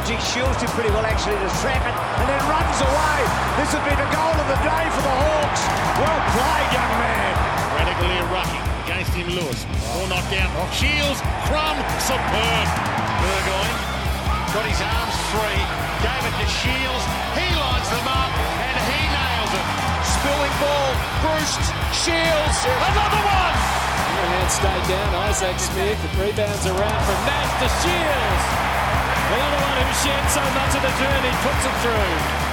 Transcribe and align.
Shiels. 0.00 0.08
He 0.08 0.32
Shiels 0.32 0.56
did 0.60 0.70
pretty 0.70 0.90
well 0.90 1.04
actually 1.04 1.36
to 1.36 1.50
trap 1.60 1.84
it 1.84 1.96
and 2.20 2.26
then 2.28 2.40
runs 2.48 2.78
away. 2.80 3.20
This 3.60 3.68
would 3.74 3.84
be 3.84 3.94
the 3.96 4.08
goal 4.12 4.32
of 4.32 4.46
the 4.48 4.60
day 4.64 4.84
for 4.96 5.02
the 5.04 5.14
Hawks. 5.20 5.62
Well 6.00 6.20
played, 6.32 6.68
young 6.72 6.94
man. 6.96 7.32
Radically 7.76 8.20
Rucky 8.32 8.60
against 8.84 9.12
him, 9.12 9.28
Lewis. 9.36 9.60
All 9.92 10.06
knocked 10.08 10.30
down. 10.32 10.48
Oh. 10.56 10.68
Shiels, 10.72 11.20
Crumb, 11.48 11.78
superb. 12.00 12.66
Burgoyne 13.20 13.76
got 14.56 14.64
his 14.64 14.80
arms 14.80 15.16
free, 15.36 15.62
gave 16.00 16.22
it 16.24 16.34
to 16.40 16.48
Shiels. 16.48 17.04
He 17.36 17.46
lines 17.60 17.88
them 17.92 18.06
up 18.08 18.32
and 18.32 18.76
he 18.88 19.00
nails 19.04 19.52
it. 19.52 19.66
Spilling 20.16 20.56
ball. 20.64 20.90
Breust 21.20 21.60
Shiels. 21.92 22.56
Another 22.64 23.20
one. 23.20 23.56
The 24.00 24.24
hand 24.32 24.50
stayed 24.52 24.86
down. 24.88 25.10
Isaac 25.28 25.56
Smith. 25.60 26.00
The 26.00 26.10
rebounds 26.24 26.64
around 26.66 27.00
from 27.04 27.20
Nash 27.28 27.52
to 27.60 27.68
Shiels. 27.84 28.79
Another 29.30 29.62
one 29.62 29.86
who 29.86 29.92
shared 30.02 30.28
so 30.28 30.42
much 30.42 30.74
of 30.74 30.82
the 30.82 30.90
journey 30.98 31.30
puts 31.42 31.64
it 31.64 31.76
through. 31.82 32.50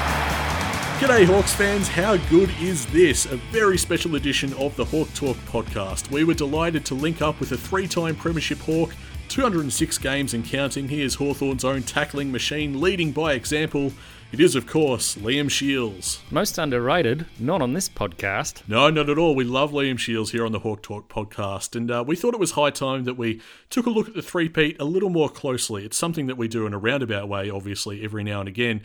G'day, 1.00 1.26
Hawks 1.26 1.54
fans. 1.54 1.88
How 1.88 2.18
good 2.18 2.52
is 2.60 2.86
this? 2.88 3.26
A 3.26 3.38
very 3.52 3.80
special 3.80 4.16
edition 4.16 4.54
of 4.54 4.76
the 4.76 4.86
Hawk 4.86 5.12
Talk 5.16 5.38
podcast. 5.48 6.12
We 6.12 6.24
were 6.24 6.36
delighted 6.36 6.86
to 6.86 6.94
link 6.94 7.20
up 7.22 7.40
with 7.40 7.52
a 7.52 7.58
three 7.58 7.88
time 7.88 8.16
Premiership 8.16 8.60
Hawk, 8.60 8.96
206 9.30 9.98
games 9.98 10.36
and 10.36 10.46
counting. 10.46 10.88
He 10.88 11.02
is 11.02 11.16
Hawthorn's 11.16 11.66
own 11.66 11.82
tackling 11.82 12.32
machine, 12.32 12.80
leading 12.80 13.12
by 13.12 13.34
example. 13.34 13.92
It 14.30 14.42
is, 14.42 14.56
of 14.56 14.68
course, 14.68 15.16
Liam 15.16 15.50
Shiels. 15.50 16.20
Most 16.30 16.58
underrated, 16.58 17.26
not 17.40 17.62
on 17.62 17.72
this 17.72 17.88
podcast. 17.88 18.62
No, 18.68 18.90
not 18.90 19.10
at 19.10 19.18
all. 19.18 19.36
We 19.36 19.46
love 19.46 19.72
Liam 19.72 19.98
Shiels 19.98 20.32
here 20.32 20.46
on 20.46 20.52
the 20.52 20.60
Hawk 20.60 20.84
Talk 20.84 21.08
podcast, 21.08 21.78
and 21.78 21.90
uh, 21.90 22.04
we 22.06 22.18
thought 22.18 22.34
it 22.34 22.40
was 22.40 22.52
high 22.52 22.72
time 22.72 23.06
that 23.06 23.14
we 23.14 23.40
took 23.70 23.86
a 23.86 23.90
look 23.90 24.10
at 24.10 24.16
the 24.16 24.22
three-peat 24.22 24.82
a 24.82 24.84
little 24.84 25.10
more 25.10 25.30
closely. 25.30 25.86
It's 25.86 25.98
something 25.98 26.28
that 26.28 26.36
we 26.36 26.50
do 26.50 26.66
in 26.66 26.74
a 26.74 26.78
roundabout 26.78 27.30
way, 27.30 27.50
obviously, 27.50 28.04
every 28.04 28.26
now 28.26 28.42
and 28.42 28.50
again. 28.50 28.82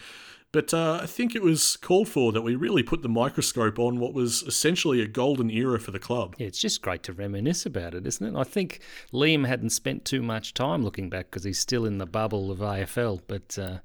But 0.52 0.74
uh, 0.74 1.00
I 1.02 1.06
think 1.06 1.34
it 1.34 1.42
was 1.42 1.76
called 1.78 2.08
for 2.08 2.30
that 2.30 2.42
we 2.42 2.54
really 2.54 2.82
put 2.82 3.00
the 3.00 3.08
microscope 3.08 3.78
on 3.78 3.98
what 3.98 4.12
was 4.12 4.42
essentially 4.42 5.00
a 5.00 5.06
golden 5.06 5.50
era 5.50 5.80
for 5.80 5.92
the 5.92 5.98
club. 5.98 6.34
Yeah, 6.36 6.46
it's 6.46 6.60
just 6.60 6.82
great 6.82 7.02
to 7.04 7.14
reminisce 7.14 7.64
about 7.64 7.94
it, 7.94 8.06
isn't 8.06 8.36
it? 8.36 8.38
I 8.38 8.44
think 8.44 8.80
Liam 9.14 9.46
hadn't 9.46 9.70
spent 9.70 10.04
too 10.04 10.22
much 10.22 10.52
time 10.52 10.84
looking 10.84 11.08
back 11.08 11.30
because 11.30 11.44
he's 11.44 11.58
still 11.58 11.86
in 11.86 11.96
the 11.96 12.04
bubble 12.04 12.50
of 12.50 12.58
AFL, 12.58 13.22
but 13.26 13.58
uh, 13.58 13.78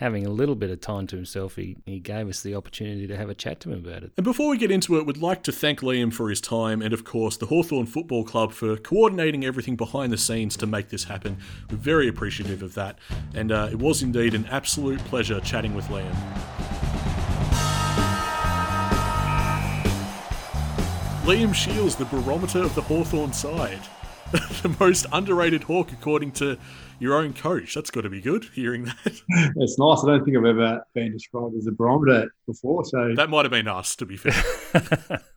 having 0.00 0.24
a 0.24 0.30
little 0.30 0.54
bit 0.54 0.70
of 0.70 0.80
time 0.80 1.06
to 1.06 1.14
himself, 1.14 1.56
he, 1.56 1.76
he 1.84 2.00
gave 2.00 2.26
us 2.26 2.40
the 2.40 2.54
opportunity 2.54 3.06
to 3.06 3.14
have 3.18 3.28
a 3.28 3.34
chat 3.34 3.60
to 3.60 3.70
him 3.70 3.86
about 3.86 4.02
it. 4.02 4.10
And 4.16 4.24
before 4.24 4.48
we 4.48 4.56
get 4.56 4.70
into 4.70 4.96
it, 4.96 5.04
we'd 5.04 5.18
like 5.18 5.42
to 5.42 5.52
thank 5.52 5.80
Liam 5.80 6.10
for 6.10 6.30
his 6.30 6.40
time 6.40 6.80
and, 6.80 6.94
of 6.94 7.04
course, 7.04 7.36
the 7.36 7.46
Hawthorn 7.46 7.84
Football 7.84 8.24
Club 8.24 8.52
for 8.52 8.78
coordinating 8.78 9.44
everything 9.44 9.76
behind 9.76 10.10
the 10.10 10.16
scenes 10.16 10.56
to 10.56 10.66
make 10.66 10.88
this 10.88 11.04
happen. 11.04 11.36
We're 11.70 11.76
very 11.76 12.08
appreciative 12.08 12.62
of 12.62 12.72
that, 12.74 12.98
and 13.34 13.52
uh, 13.52 13.68
it 13.70 13.78
was 13.78 14.02
indeed 14.02 14.34
an 14.34 14.46
absolute 14.46 15.00
pleasure 15.00 15.38
chatting 15.40 15.74
with 15.74 15.84
Liam. 15.88 16.14
Liam 21.24 21.54
Shiels, 21.54 21.96
the 21.96 22.06
barometer 22.06 22.60
of 22.62 22.74
the 22.74 22.82
Hawthorn 22.82 23.34
side. 23.34 23.80
the 24.62 24.74
most 24.78 25.06
underrated 25.12 25.64
Hawk, 25.64 25.92
according 25.92 26.30
to 26.32 26.56
your 27.00 27.14
own 27.14 27.32
coach. 27.32 27.74
That's 27.74 27.90
got 27.90 28.02
to 28.02 28.10
be 28.10 28.20
good, 28.20 28.44
hearing 28.54 28.84
that. 28.84 29.20
It's 29.56 29.78
nice. 29.78 30.04
I 30.04 30.06
don't 30.06 30.24
think 30.24 30.36
I've 30.36 30.44
ever 30.44 30.82
been 30.94 31.12
described 31.12 31.56
as 31.56 31.66
a 31.66 31.72
barometer 31.72 32.30
before. 32.46 32.84
So 32.84 33.14
That 33.16 33.30
might 33.30 33.44
have 33.44 33.52
been 33.52 33.68
us, 33.68 33.96
to 33.96 34.06
be 34.06 34.16
fair. 34.16 35.20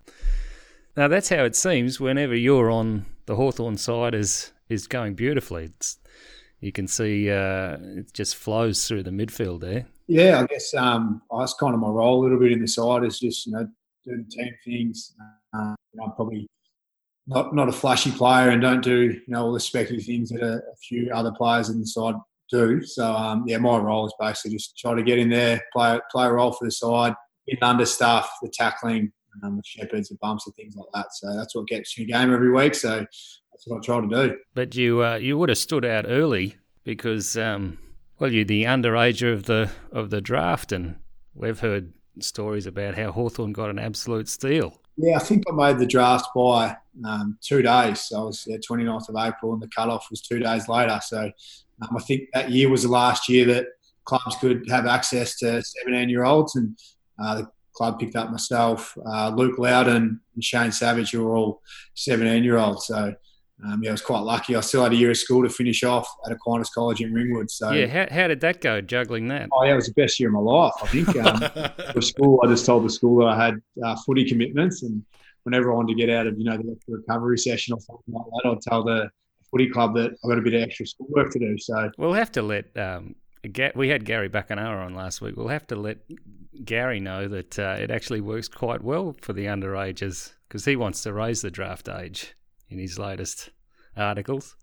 Now 0.96 1.08
that's 1.08 1.30
how 1.30 1.44
it 1.44 1.56
seems 1.56 2.00
whenever 2.00 2.36
you're 2.36 2.70
on 2.70 3.08
the 3.26 3.36
Hawthorn 3.36 3.78
side 3.78 4.14
is 4.14 4.52
is 4.70 4.86
going 4.86 5.16
beautifully. 5.16 5.66
It's, 5.76 5.98
you 6.60 6.72
can 6.72 6.88
see 6.88 7.32
uh, 7.32 7.78
it 7.82 8.14
just 8.14 8.36
flows 8.36 8.88
through 8.88 9.02
the 9.02 9.10
midfield 9.10 9.62
there. 9.62 9.88
yeah, 10.08 10.40
I 10.42 10.46
guess 10.46 10.72
um, 10.76 11.24
that's 11.36 11.56
kind 11.56 11.74
of 11.74 11.80
my 11.80 11.88
role 11.88 12.22
a 12.22 12.24
little 12.24 12.40
bit 12.40 12.52
in 12.52 12.62
the 12.62 12.68
side 12.68 13.04
is 13.04 13.20
just 13.20 13.48
you 13.48 13.54
know 13.54 13.68
doing 14.06 14.26
team 14.30 14.54
things. 14.64 15.16
Uh, 15.56 15.74
you 15.94 16.00
know, 16.00 16.04
I'm 16.06 16.12
probably 16.12 16.48
not 17.28 17.56
not 17.56 17.70
a 17.70 17.72
flashy 17.72 18.12
player 18.12 18.50
and 18.50 18.62
don't 18.62 18.84
do 18.84 19.12
you 19.12 19.22
know 19.28 19.46
all 19.46 19.54
the 19.54 19.60
specky 19.60 20.04
things 20.04 20.30
that 20.30 20.42
a, 20.42 20.56
a 20.56 20.76
few 20.88 21.10
other 21.14 21.32
players 21.32 21.70
in 21.70 21.80
the 21.80 21.86
side 21.86 22.16
do. 22.50 22.84
So 22.84 23.12
um, 23.12 23.44
yeah, 23.48 23.58
my 23.58 23.78
role 23.78 24.06
is 24.06 24.14
basically 24.20 24.52
just 24.52 24.78
try 24.78 24.94
to 24.94 25.04
get 25.04 25.20
in 25.20 25.30
there, 25.30 25.62
play 25.74 26.00
play 26.12 26.26
a 26.26 26.32
role 26.32 26.52
for 26.52 26.66
the 26.66 26.72
side, 26.72 27.16
in 27.48 27.58
under 27.62 27.86
stuff, 27.86 28.30
the 28.42 28.50
tackling, 28.50 29.12
um, 29.44 29.58
the 29.58 29.64
shepherds, 29.66 30.10
the 30.10 30.18
bumps, 30.22 30.46
and 30.46 30.56
things 30.56 30.76
like 30.76 30.88
that. 30.94 31.08
So 31.14 31.36
that's 31.36 31.56
what 31.56 31.68
gets 31.68 31.98
you 31.98 32.06
game 32.06 32.34
every 32.34 32.52
week. 32.52 32.76
So 32.76 33.00
that's 33.00 33.68
what 33.68 33.78
I 33.78 33.82
try 33.82 34.02
to 34.02 34.08
do. 34.08 34.38
But 34.54 34.76
you 34.76 35.04
uh, 35.04 35.16
you 35.16 35.38
would 35.38 35.50
have 35.50 35.58
stood 35.58 35.86
out 35.86 36.06
early 36.08 36.56
because 36.84 37.38
um, 37.38 37.80
well 38.20 38.32
you're 38.32 38.46
the 38.46 38.64
underager 38.66 39.34
of 39.34 39.44
the 39.44 39.72
of 39.92 40.10
the 40.10 40.22
draft, 40.22 40.72
and 40.72 40.98
we've 41.34 41.60
heard 41.60 41.94
stories 42.20 42.68
about 42.68 42.96
how 42.96 43.12
Hawthorn 43.12 43.54
got 43.54 43.70
an 43.70 43.80
absolute 43.80 44.30
steal. 44.30 44.80
Yeah, 44.98 45.16
I 45.16 45.20
think 45.20 45.44
I 45.50 45.56
made 45.56 45.80
the 45.80 45.88
draft 45.88 46.28
by 46.36 46.78
um, 47.06 47.38
two 47.42 47.62
days. 47.62 48.02
So 48.02 48.22
I 48.22 48.24
was 48.26 48.46
yeah, 48.48 48.58
29th 48.58 49.10
of 49.10 49.16
April, 49.18 49.54
and 49.54 49.62
the 49.62 49.68
cut-off 49.68 50.08
was 50.10 50.22
two 50.22 50.40
days 50.40 50.68
later. 50.68 51.00
So 51.04 51.32
um, 51.82 51.98
I 51.98 52.02
think 52.02 52.30
that 52.34 52.52
year 52.52 52.70
was 52.70 52.84
the 52.84 52.90
last 52.90 53.28
year 53.28 53.46
that 53.46 53.68
clubs 54.06 54.36
could 54.40 54.70
have 54.70 54.86
access 54.86 55.38
to 55.40 55.64
17-year-olds, 55.88 56.56
and 56.56 56.78
uh, 57.20 57.36
the 57.36 57.52
club 57.74 58.00
picked 58.00 58.16
up 58.16 58.30
myself, 58.30 58.96
uh, 59.06 59.30
Luke 59.30 59.58
Loudon, 59.58 60.20
and 60.36 60.44
Shane 60.44 60.72
Savage, 60.72 61.12
who 61.12 61.24
were 61.24 61.36
all 61.36 61.62
17-year-olds. 61.96 62.86
So 62.86 63.16
um, 63.66 63.82
yeah, 63.84 63.90
I 63.90 63.94
was 63.94 64.02
quite 64.02 64.22
lucky. 64.22 64.56
I 64.56 64.62
still 64.62 64.84
had 64.84 64.94
a 64.94 64.96
year 64.96 65.12
of 65.12 65.18
school 65.18 65.44
to 65.44 65.50
finish 65.50 65.84
off 65.84 66.08
at 66.26 66.32
Aquinas 66.32 66.70
College 66.70 67.02
in 67.02 67.14
Ringwood. 67.14 67.50
So 67.50 67.72
Yeah, 67.72 67.88
how, 67.88 68.14
how 68.14 68.28
did 68.28 68.42
that 68.42 68.62
go, 68.62 68.82
juggling 68.82 69.28
that? 69.30 69.50
Oh, 69.52 69.64
yeah, 69.64 69.74
it 69.74 69.76
was 69.76 69.88
the 69.88 69.94
best 69.94 70.20
year 70.20 70.30
of 70.30 70.34
my 70.34 70.40
life, 70.40 70.74
I 70.82 70.88
think. 70.88 71.16
Um, 71.18 71.40
for 71.94 72.02
school, 72.02 72.42
I 72.44 72.48
just 72.48 72.66
told 72.66 72.84
the 72.84 72.90
school 72.90 73.20
that 73.20 73.28
I 73.28 73.46
had 73.46 73.62
uh, 73.84 73.96
footy 74.06 74.28
commitments, 74.28 74.84
and 74.84 75.04
whenever 75.44 75.72
I 75.72 75.76
wanted 75.76 75.96
to 75.96 76.06
get 76.06 76.10
out 76.10 76.28
of, 76.28 76.38
you 76.38 76.46
know, 76.46 76.58
the 76.58 76.78
recovery 76.88 77.38
session 77.38 77.74
or 77.74 77.80
something 77.80 78.14
like 78.14 78.26
that, 78.26 78.50
I'd 78.50 78.62
tell 78.62 78.84
the 78.84 79.10
footy 79.50 79.70
club 79.70 79.96
that 79.96 80.12
I've 80.12 80.30
got 80.30 80.40
a 80.40 80.42
bit 80.42 80.56
of 80.56 80.62
extra 80.62 80.86
schoolwork 80.86 81.32
to 81.32 81.40
do. 81.40 81.58
So, 81.58 81.92
We'll 81.98 82.14
have 82.14 82.32
to 82.34 82.42
let 82.42 82.76
um, 82.76 83.16
we 83.76 83.90
had 83.90 84.04
Gary 84.04 84.30
Buckenara 84.30 84.86
on 84.86 84.96
last 84.96 85.22
week. 85.22 85.38
We'll 85.38 85.50
have 85.50 85.68
to 85.68 85.76
let 85.76 86.00
Gary 86.66 87.00
know 87.00 87.28
that 87.28 87.60
uh, 87.60 87.78
it 87.80 87.92
actually 87.92 88.22
works 88.22 88.48
quite 88.48 88.82
well 88.82 89.16
for 89.22 89.34
the 89.34 89.46
underages 89.46 90.34
because 90.48 90.66
he 90.66 90.76
wants 90.76 91.04
to 91.04 91.14
raise 91.14 91.42
the 91.42 91.52
draft 91.52 91.88
age 91.88 92.36
in 92.74 92.80
his 92.80 93.00
latest 93.00 93.52
articles. 93.96 94.56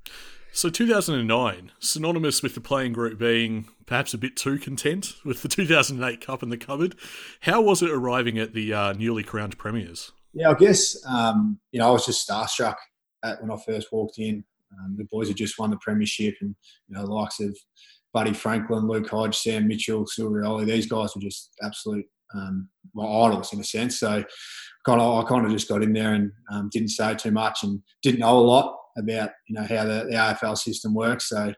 So 0.53 0.69
2009, 0.69 1.71
synonymous 1.78 2.43
with 2.43 2.54
the 2.56 2.60
playing 2.60 2.93
group 2.93 3.19
being 3.19 3.69
perhaps 3.87 4.12
a 4.12 4.19
bit 4.19 4.37
too 4.37 4.59
content 4.59 5.15
with 5.25 5.43
the 5.43 5.48
2008 5.48 6.21
Cup 6.21 6.43
in 6.43 6.50
the 6.50 6.56
cupboard. 6.56 6.97
How 7.43 7.60
was 7.60 7.82
it 7.82 7.91
arriving 7.91 8.38
at 8.38 8.53
the 8.53 8.75
uh, 8.75 8.93
newly 8.93 9.22
crowned 9.22 9.56
premiers? 9.59 10.12
yeah, 10.32 10.50
I 10.50 10.54
guess, 10.54 10.97
um, 11.06 11.59
you 11.72 11.81
know, 11.81 11.88
I 11.88 11.91
was 11.91 12.06
just 12.06 12.28
starstruck 12.28 12.76
at, 13.25 13.41
when 13.41 13.50
I 13.50 13.56
first 13.66 13.93
walked 13.93 14.19
in. 14.19 14.44
Um, 14.78 14.94
the 14.97 15.06
boys 15.10 15.28
had 15.28 15.37
just 15.37 15.59
won 15.59 15.71
the 15.71 15.78
premiership 15.78 16.34
and, 16.41 16.54
you 16.88 16.97
know, 16.97 17.04
the 17.04 17.12
likes 17.12 17.41
of 17.41 17.56
Buddy 18.12 18.32
Franklin, 18.32 18.87
Luke 18.87 19.09
Hodge, 19.09 19.37
Sam 19.37 19.66
Mitchell, 19.66 20.06
Cyril 20.06 20.32
Rioli, 20.32 20.66
these 20.66 20.87
guys 20.87 21.15
were 21.15 21.21
just 21.21 21.50
absolute 21.62 22.06
um, 22.34 22.69
my 22.94 23.04
idols 23.04 23.53
in 23.53 23.59
a 23.59 23.65
sense. 23.65 23.98
So 23.98 24.25
kind 24.85 25.01
of, 25.01 25.25
I 25.25 25.29
kind 25.29 25.45
of 25.45 25.53
just 25.53 25.69
got 25.69 25.83
in 25.83 25.93
there 25.93 26.15
and 26.15 26.33
um, 26.53 26.69
didn't 26.73 26.89
say 26.89 27.15
too 27.15 27.31
much 27.31 27.63
and 27.63 27.83
didn't 28.03 28.21
know 28.21 28.39
a 28.39 28.41
lot 28.41 28.77
about 28.99 29.31
you 29.49 29.55
know 29.55 29.63
how 29.63 29.85
the, 29.85 30.07
the 30.09 30.17
AFL 30.17 30.57
system 30.57 30.95
works. 30.95 31.29
So 31.29 31.53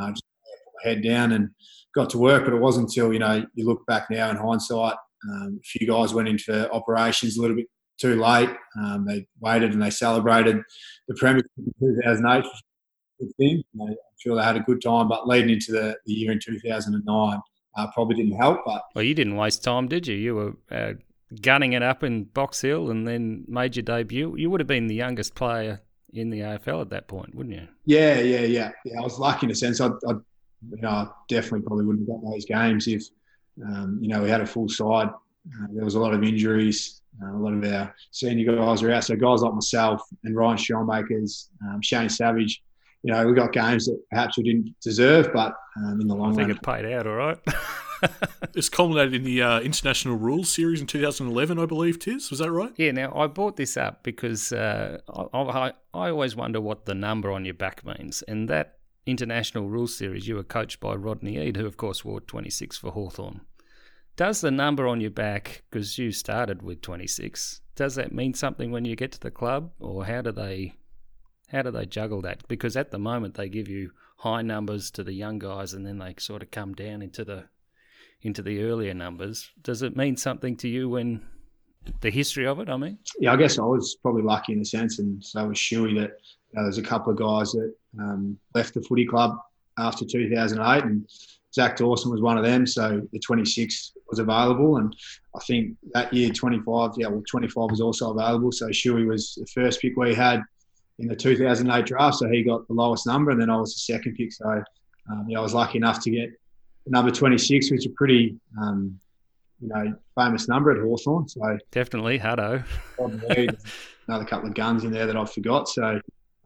uh, 0.00 0.10
just 0.10 0.22
put 0.22 0.84
my 0.84 0.90
head 0.90 1.02
down 1.02 1.32
and 1.32 1.50
got 1.94 2.10
to 2.10 2.18
work. 2.18 2.44
But 2.44 2.54
it 2.54 2.60
wasn't 2.60 2.88
until 2.88 3.12
you 3.12 3.18
know 3.18 3.44
you 3.54 3.66
look 3.66 3.84
back 3.86 4.10
now 4.10 4.30
in 4.30 4.36
hindsight, 4.36 4.96
um, 5.30 5.60
a 5.60 5.64
few 5.64 5.86
guys 5.86 6.14
went 6.14 6.28
into 6.28 6.70
operations 6.70 7.36
a 7.36 7.40
little 7.40 7.56
bit 7.56 7.66
too 7.98 8.20
late. 8.20 8.50
Um, 8.78 9.06
they 9.06 9.26
waited 9.40 9.72
and 9.72 9.82
they 9.82 9.90
celebrated 9.90 10.60
the 11.08 11.14
Premiership 11.14 11.50
in 11.58 11.72
2008. 11.80 12.44
Thing. 13.38 13.62
I'm 13.80 13.96
sure 14.18 14.36
they 14.36 14.42
had 14.42 14.56
a 14.56 14.60
good 14.60 14.82
time, 14.82 15.08
but 15.08 15.26
leading 15.26 15.50
into 15.50 15.72
the, 15.72 15.96
the 16.04 16.12
year 16.12 16.32
in 16.32 16.40
2009 16.40 17.40
uh, 17.76 17.86
probably 17.92 18.16
didn't 18.16 18.36
help. 18.36 18.60
But 18.66 18.82
Well, 18.94 19.04
you 19.04 19.14
didn't 19.14 19.36
waste 19.36 19.62
time, 19.62 19.88
did 19.88 20.06
you? 20.06 20.16
You 20.16 20.34
were 20.34 20.52
uh, 20.70 20.94
gunning 21.42 21.72
it 21.72 21.82
up 21.82 22.02
in 22.02 22.24
Box 22.24 22.60
Hill 22.60 22.90
and 22.90 23.06
then 23.06 23.44
made 23.48 23.76
your 23.76 23.82
debut. 23.82 24.34
You 24.36 24.50
would 24.50 24.60
have 24.60 24.66
been 24.66 24.86
the 24.86 24.94
youngest 24.94 25.34
player 25.34 25.80
in 26.12 26.30
the 26.30 26.40
AFL 26.40 26.80
at 26.80 26.90
that 26.90 27.08
point, 27.08 27.34
wouldn't 27.34 27.54
you? 27.54 27.66
Yeah, 27.84 28.20
yeah, 28.20 28.40
yeah, 28.40 28.70
yeah. 28.84 28.98
I 28.98 29.02
was 29.02 29.18
lucky 29.18 29.46
in 29.46 29.50
a 29.50 29.54
sense. 29.54 29.80
I, 29.80 29.88
I 30.08 30.12
you 30.70 30.80
know, 30.80 30.88
I 30.88 31.08
definitely 31.28 31.62
probably 31.62 31.84
wouldn't 31.84 32.08
have 32.08 32.20
got 32.20 32.30
those 32.30 32.44
games 32.44 32.86
if, 32.86 33.04
um, 33.64 33.98
you 34.00 34.08
know, 34.08 34.22
we 34.22 34.30
had 34.30 34.40
a 34.40 34.46
full 34.46 34.68
side. 34.68 35.08
Uh, 35.08 35.66
there 35.72 35.84
was 35.84 35.94
a 35.94 36.00
lot 36.00 36.14
of 36.14 36.22
injuries. 36.22 37.02
Uh, 37.22 37.36
a 37.36 37.38
lot 37.38 37.52
of 37.52 37.64
our 37.64 37.94
senior 38.10 38.56
guys 38.56 38.82
were 38.82 38.92
out. 38.92 39.04
So 39.04 39.14
guys 39.16 39.42
like 39.42 39.54
myself 39.54 40.02
and 40.24 40.34
Ryan 40.34 40.56
Schoenmakers, 40.56 41.48
um, 41.62 41.80
Shane 41.82 42.08
Savage, 42.08 42.62
you 43.02 43.12
know, 43.12 43.26
we 43.26 43.34
got 43.34 43.52
games 43.52 43.86
that 43.86 44.00
perhaps 44.10 44.38
we 44.38 44.44
didn't 44.44 44.74
deserve, 44.80 45.30
but 45.32 45.54
um, 45.76 46.00
in 46.00 46.08
the 46.08 46.14
long 46.14 46.32
I 46.32 46.36
think 46.36 46.48
run, 46.48 46.56
it 46.56 46.62
paid 46.62 46.92
out 46.92 47.06
all 47.06 47.14
right. 47.14 47.38
This 48.52 48.68
culminated 48.68 49.14
in 49.14 49.24
the 49.24 49.42
uh, 49.42 49.60
International 49.60 50.16
Rules 50.16 50.48
Series 50.48 50.80
in 50.80 50.86
2011, 50.86 51.58
I 51.58 51.66
believe, 51.66 51.98
Tiz. 51.98 52.30
Was 52.30 52.38
that 52.38 52.52
right? 52.52 52.72
Yeah, 52.76 52.92
now 52.92 53.12
I 53.12 53.26
brought 53.26 53.56
this 53.56 53.76
up 53.76 54.04
because 54.04 54.52
uh, 54.52 54.98
I, 55.12 55.38
I, 55.38 55.72
I 55.92 56.10
always 56.10 56.36
wonder 56.36 56.60
what 56.60 56.86
the 56.86 56.94
number 56.94 57.32
on 57.32 57.44
your 57.44 57.54
back 57.54 57.84
means, 57.84 58.22
and 58.22 58.48
that 58.48 58.78
international 59.06 59.68
rules 59.68 59.96
series, 59.96 60.28
you 60.28 60.36
were 60.36 60.44
coached 60.44 60.78
by 60.78 60.94
Rodney 60.94 61.36
Eade, 61.36 61.56
who 61.56 61.66
of 61.66 61.76
course 61.76 62.04
wore 62.04 62.20
26 62.20 62.76
for 62.78 62.92
Hawthorn. 62.92 63.40
Does 64.16 64.40
the 64.40 64.52
number 64.52 64.86
on 64.86 65.00
your 65.00 65.10
back, 65.10 65.64
because 65.68 65.98
you 65.98 66.12
started 66.12 66.62
with 66.62 66.80
26, 66.80 67.60
does 67.74 67.96
that 67.96 68.12
mean 68.12 68.34
something 68.34 68.70
when 68.70 68.84
you 68.84 68.94
get 68.94 69.10
to 69.12 69.20
the 69.20 69.32
club, 69.32 69.72
or 69.80 70.04
how 70.04 70.22
do 70.22 70.30
they 70.30 70.74
how 71.48 71.62
do 71.62 71.70
they 71.70 71.86
juggle 71.86 72.22
that? 72.22 72.46
Because 72.48 72.76
at 72.76 72.90
the 72.90 72.98
moment 72.98 73.34
they 73.34 73.48
give 73.48 73.68
you 73.68 73.90
high 74.18 74.42
numbers 74.42 74.90
to 74.92 75.04
the 75.04 75.12
young 75.12 75.38
guys, 75.38 75.74
and 75.74 75.84
then 75.84 75.98
they 75.98 76.14
sort 76.18 76.42
of 76.42 76.50
come 76.50 76.74
down 76.74 77.02
into 77.02 77.24
the 77.24 77.44
into 78.24 78.42
the 78.42 78.62
earlier 78.62 78.94
numbers. 78.94 79.50
Does 79.62 79.82
it 79.82 79.96
mean 79.96 80.16
something 80.16 80.56
to 80.56 80.68
you 80.68 80.88
when 80.88 81.20
the 82.00 82.10
history 82.10 82.46
of 82.46 82.58
it? 82.58 82.68
I 82.68 82.76
mean, 82.76 82.98
yeah, 83.20 83.32
I 83.32 83.36
guess 83.36 83.58
I 83.58 83.62
was 83.62 83.96
probably 84.02 84.22
lucky 84.22 84.54
in 84.54 84.60
a 84.60 84.64
sense, 84.64 84.98
and 84.98 85.22
so 85.22 85.46
was 85.46 85.58
Schoey 85.58 85.94
that 86.00 86.18
you 86.52 86.54
know, 86.54 86.62
there's 86.62 86.78
a 86.78 86.82
couple 86.82 87.12
of 87.12 87.18
guys 87.18 87.52
that 87.52 87.74
um, 88.00 88.36
left 88.54 88.74
the 88.74 88.82
footy 88.82 89.06
club 89.06 89.38
after 89.78 90.04
2008, 90.04 90.84
and 90.84 91.08
Zach 91.52 91.76
Dawson 91.76 92.10
was 92.10 92.22
one 92.22 92.38
of 92.38 92.44
them. 92.44 92.66
So 92.66 93.02
the 93.12 93.18
26 93.18 93.92
was 94.08 94.18
available, 94.18 94.78
and 94.78 94.96
I 95.36 95.40
think 95.40 95.76
that 95.92 96.12
year 96.12 96.30
25, 96.30 96.92
yeah, 96.96 97.08
well 97.08 97.22
25 97.30 97.70
was 97.70 97.80
also 97.80 98.12
available. 98.12 98.50
So 98.50 98.68
Schoey 98.68 99.06
was 99.06 99.34
the 99.34 99.46
first 99.46 99.80
pick 99.80 99.96
we 99.96 100.14
had 100.14 100.42
in 100.98 101.08
the 101.08 101.16
2008 101.16 101.86
draft, 101.86 102.16
so 102.16 102.28
he 102.28 102.42
got 102.42 102.66
the 102.68 102.74
lowest 102.74 103.06
number, 103.06 103.30
and 103.30 103.40
then 103.40 103.50
I 103.50 103.56
was 103.56 103.74
the 103.74 103.80
second 103.80 104.16
pick. 104.16 104.32
So 104.32 104.64
um, 105.10 105.26
yeah, 105.28 105.38
I 105.38 105.42
was 105.42 105.54
lucky 105.54 105.76
enough 105.76 106.00
to 106.04 106.10
get 106.10 106.30
number 106.86 107.10
26, 107.10 107.70
which 107.70 107.80
is 107.80 107.86
a 107.86 107.90
pretty 107.90 108.36
um, 108.60 108.98
you 109.60 109.68
know 109.68 109.94
famous 110.16 110.48
number 110.48 110.70
at 110.70 110.78
Hawthorn. 110.78 111.28
So 111.28 111.58
definitely 111.70 112.18
Hutto. 112.18 112.64
another 114.08 114.24
couple 114.24 114.48
of 114.48 114.54
guns 114.54 114.84
in 114.84 114.92
there 114.92 115.06
that 115.06 115.16
I 115.16 115.24
forgot. 115.24 115.68
So 115.68 115.82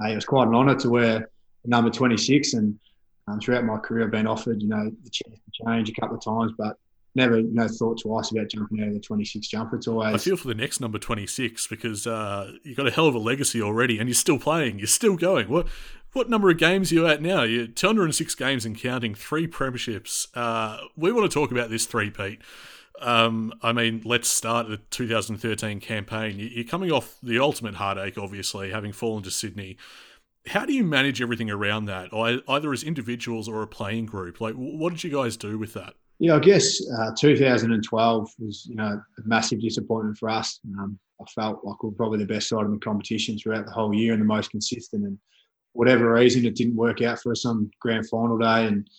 uh, 0.01 0.09
it 0.09 0.15
was 0.15 0.25
quite 0.25 0.49
an 0.49 0.55
honour 0.55 0.77
to 0.77 0.91
wear 0.91 1.29
number 1.65 1.91
26 1.91 2.55
and 2.55 2.79
um, 3.29 3.41
throughout 3.41 3.65
my 3.65 3.77
career, 3.77 4.05
I've 4.05 4.11
been 4.11 4.27
offered, 4.27 4.63
you 4.63 4.69
know, 4.69 4.85
the 4.85 5.11
chance 5.11 5.39
to 5.39 5.65
change 5.65 5.91
a 5.91 6.01
couple 6.01 6.17
of 6.17 6.25
times, 6.25 6.53
but 6.57 6.79
never, 7.15 7.39
you 7.39 7.53
know, 7.53 7.69
thought 7.69 8.01
twice 8.01 8.31
about 8.31 8.49
jumping 8.49 8.81
out 8.81 8.89
of 8.89 8.95
the 8.95 9.01
26 9.01 9.47
jumper. 9.49 9.77
It's 9.77 9.87
always. 9.87 10.15
I 10.15 10.19
feel 10.19 10.37
for 10.37 10.49
the 10.49 10.55
next 10.55 10.81
number 10.81 10.99
26 10.99 11.67
because 11.67 12.07
uh, 12.07 12.53
you've 12.63 12.77
got 12.77 12.87
a 12.87 12.91
hell 12.91 13.07
of 13.07 13.15
a 13.15 13.19
legacy 13.19 13.61
already, 13.61 13.99
and 13.99 14.09
you're 14.09 14.15
still 14.15 14.39
playing. 14.39 14.79
You're 14.79 14.87
still 14.87 15.17
going. 15.17 15.49
What 15.49 15.67
what 16.13 16.31
number 16.31 16.51
of 16.51 16.59
games 16.59 16.91
are 16.91 16.95
you 16.95 17.07
at 17.07 17.23
now? 17.23 17.43
You're 17.43 17.67
206 17.67 18.35
games 18.35 18.65
and 18.65 18.79
counting, 18.79 19.15
three 19.15 19.47
premierships. 19.47 20.27
Uh, 20.35 20.79
we 20.97 21.13
want 21.13 21.31
to 21.31 21.35
talk 21.35 21.51
about 21.51 21.71
this 21.71 21.87
three-peat. 21.87 22.41
Um, 23.01 23.55
I 23.63 23.73
mean, 23.73 24.03
let's 24.05 24.29
start 24.29 24.69
the 24.69 24.79
2013 24.91 25.81
campaign. 25.81 26.37
You're 26.39 26.65
coming 26.65 26.91
off 26.91 27.17
the 27.23 27.39
ultimate 27.39 27.77
heartache, 27.77 28.19
obviously, 28.19 28.71
having 28.71 28.93
fallen 28.93 29.23
to 29.23 29.31
Sydney 29.31 29.77
how 30.49 30.65
do 30.65 30.73
you 30.73 30.85
manage 30.85 31.21
everything 31.23 31.51
around 31.51 31.87
that, 31.87 32.13
either 32.49 32.73
as 32.73 32.83
individuals 32.83 33.49
or 33.49 33.63
a 33.63 33.67
playing 33.67 34.07
group? 34.07 34.41
Like, 34.41 34.55
what 34.55 34.91
did 34.91 35.05
you 35.05 35.11
guys 35.11 35.37
do 35.37 35.59
with 35.59 35.75
that? 35.75 35.95
Yeah, 36.19 36.35
I 36.35 36.41
guess 36.41 36.81
uh, 36.99 37.13
2012 37.17 38.31
was, 38.39 38.67
you 38.69 38.75
know, 38.75 38.85
a 38.85 39.29
massive 39.29 39.61
disappointment 39.61 40.19
for 40.19 40.29
us. 40.29 40.59
Um, 40.79 40.99
I 41.21 41.25
felt 41.31 41.65
like 41.65 41.83
we 41.83 41.91
were 41.91 41.95
probably 41.95 42.19
the 42.19 42.27
best 42.27 42.49
side 42.49 42.65
in 42.65 42.73
the 42.73 42.79
competition 42.79 43.39
throughout 43.39 43.67
the 43.67 43.73
whole 43.73 43.95
year 43.95 44.13
and 44.13 44.23
the 44.23 44.27
most 44.27 44.51
consistent. 44.51 45.05
And 45.05 45.19
whatever 45.79 46.13
reason, 46.13 46.45
it 46.45 46.57
didn't 46.57 46.75
work 46.75 47.03
out 47.03 47.21
for 47.21 47.31
us 47.31 47.47
on 47.47 47.71
grand 47.81 48.09
final 48.09 48.37
day. 48.37 48.67
And 48.67 48.91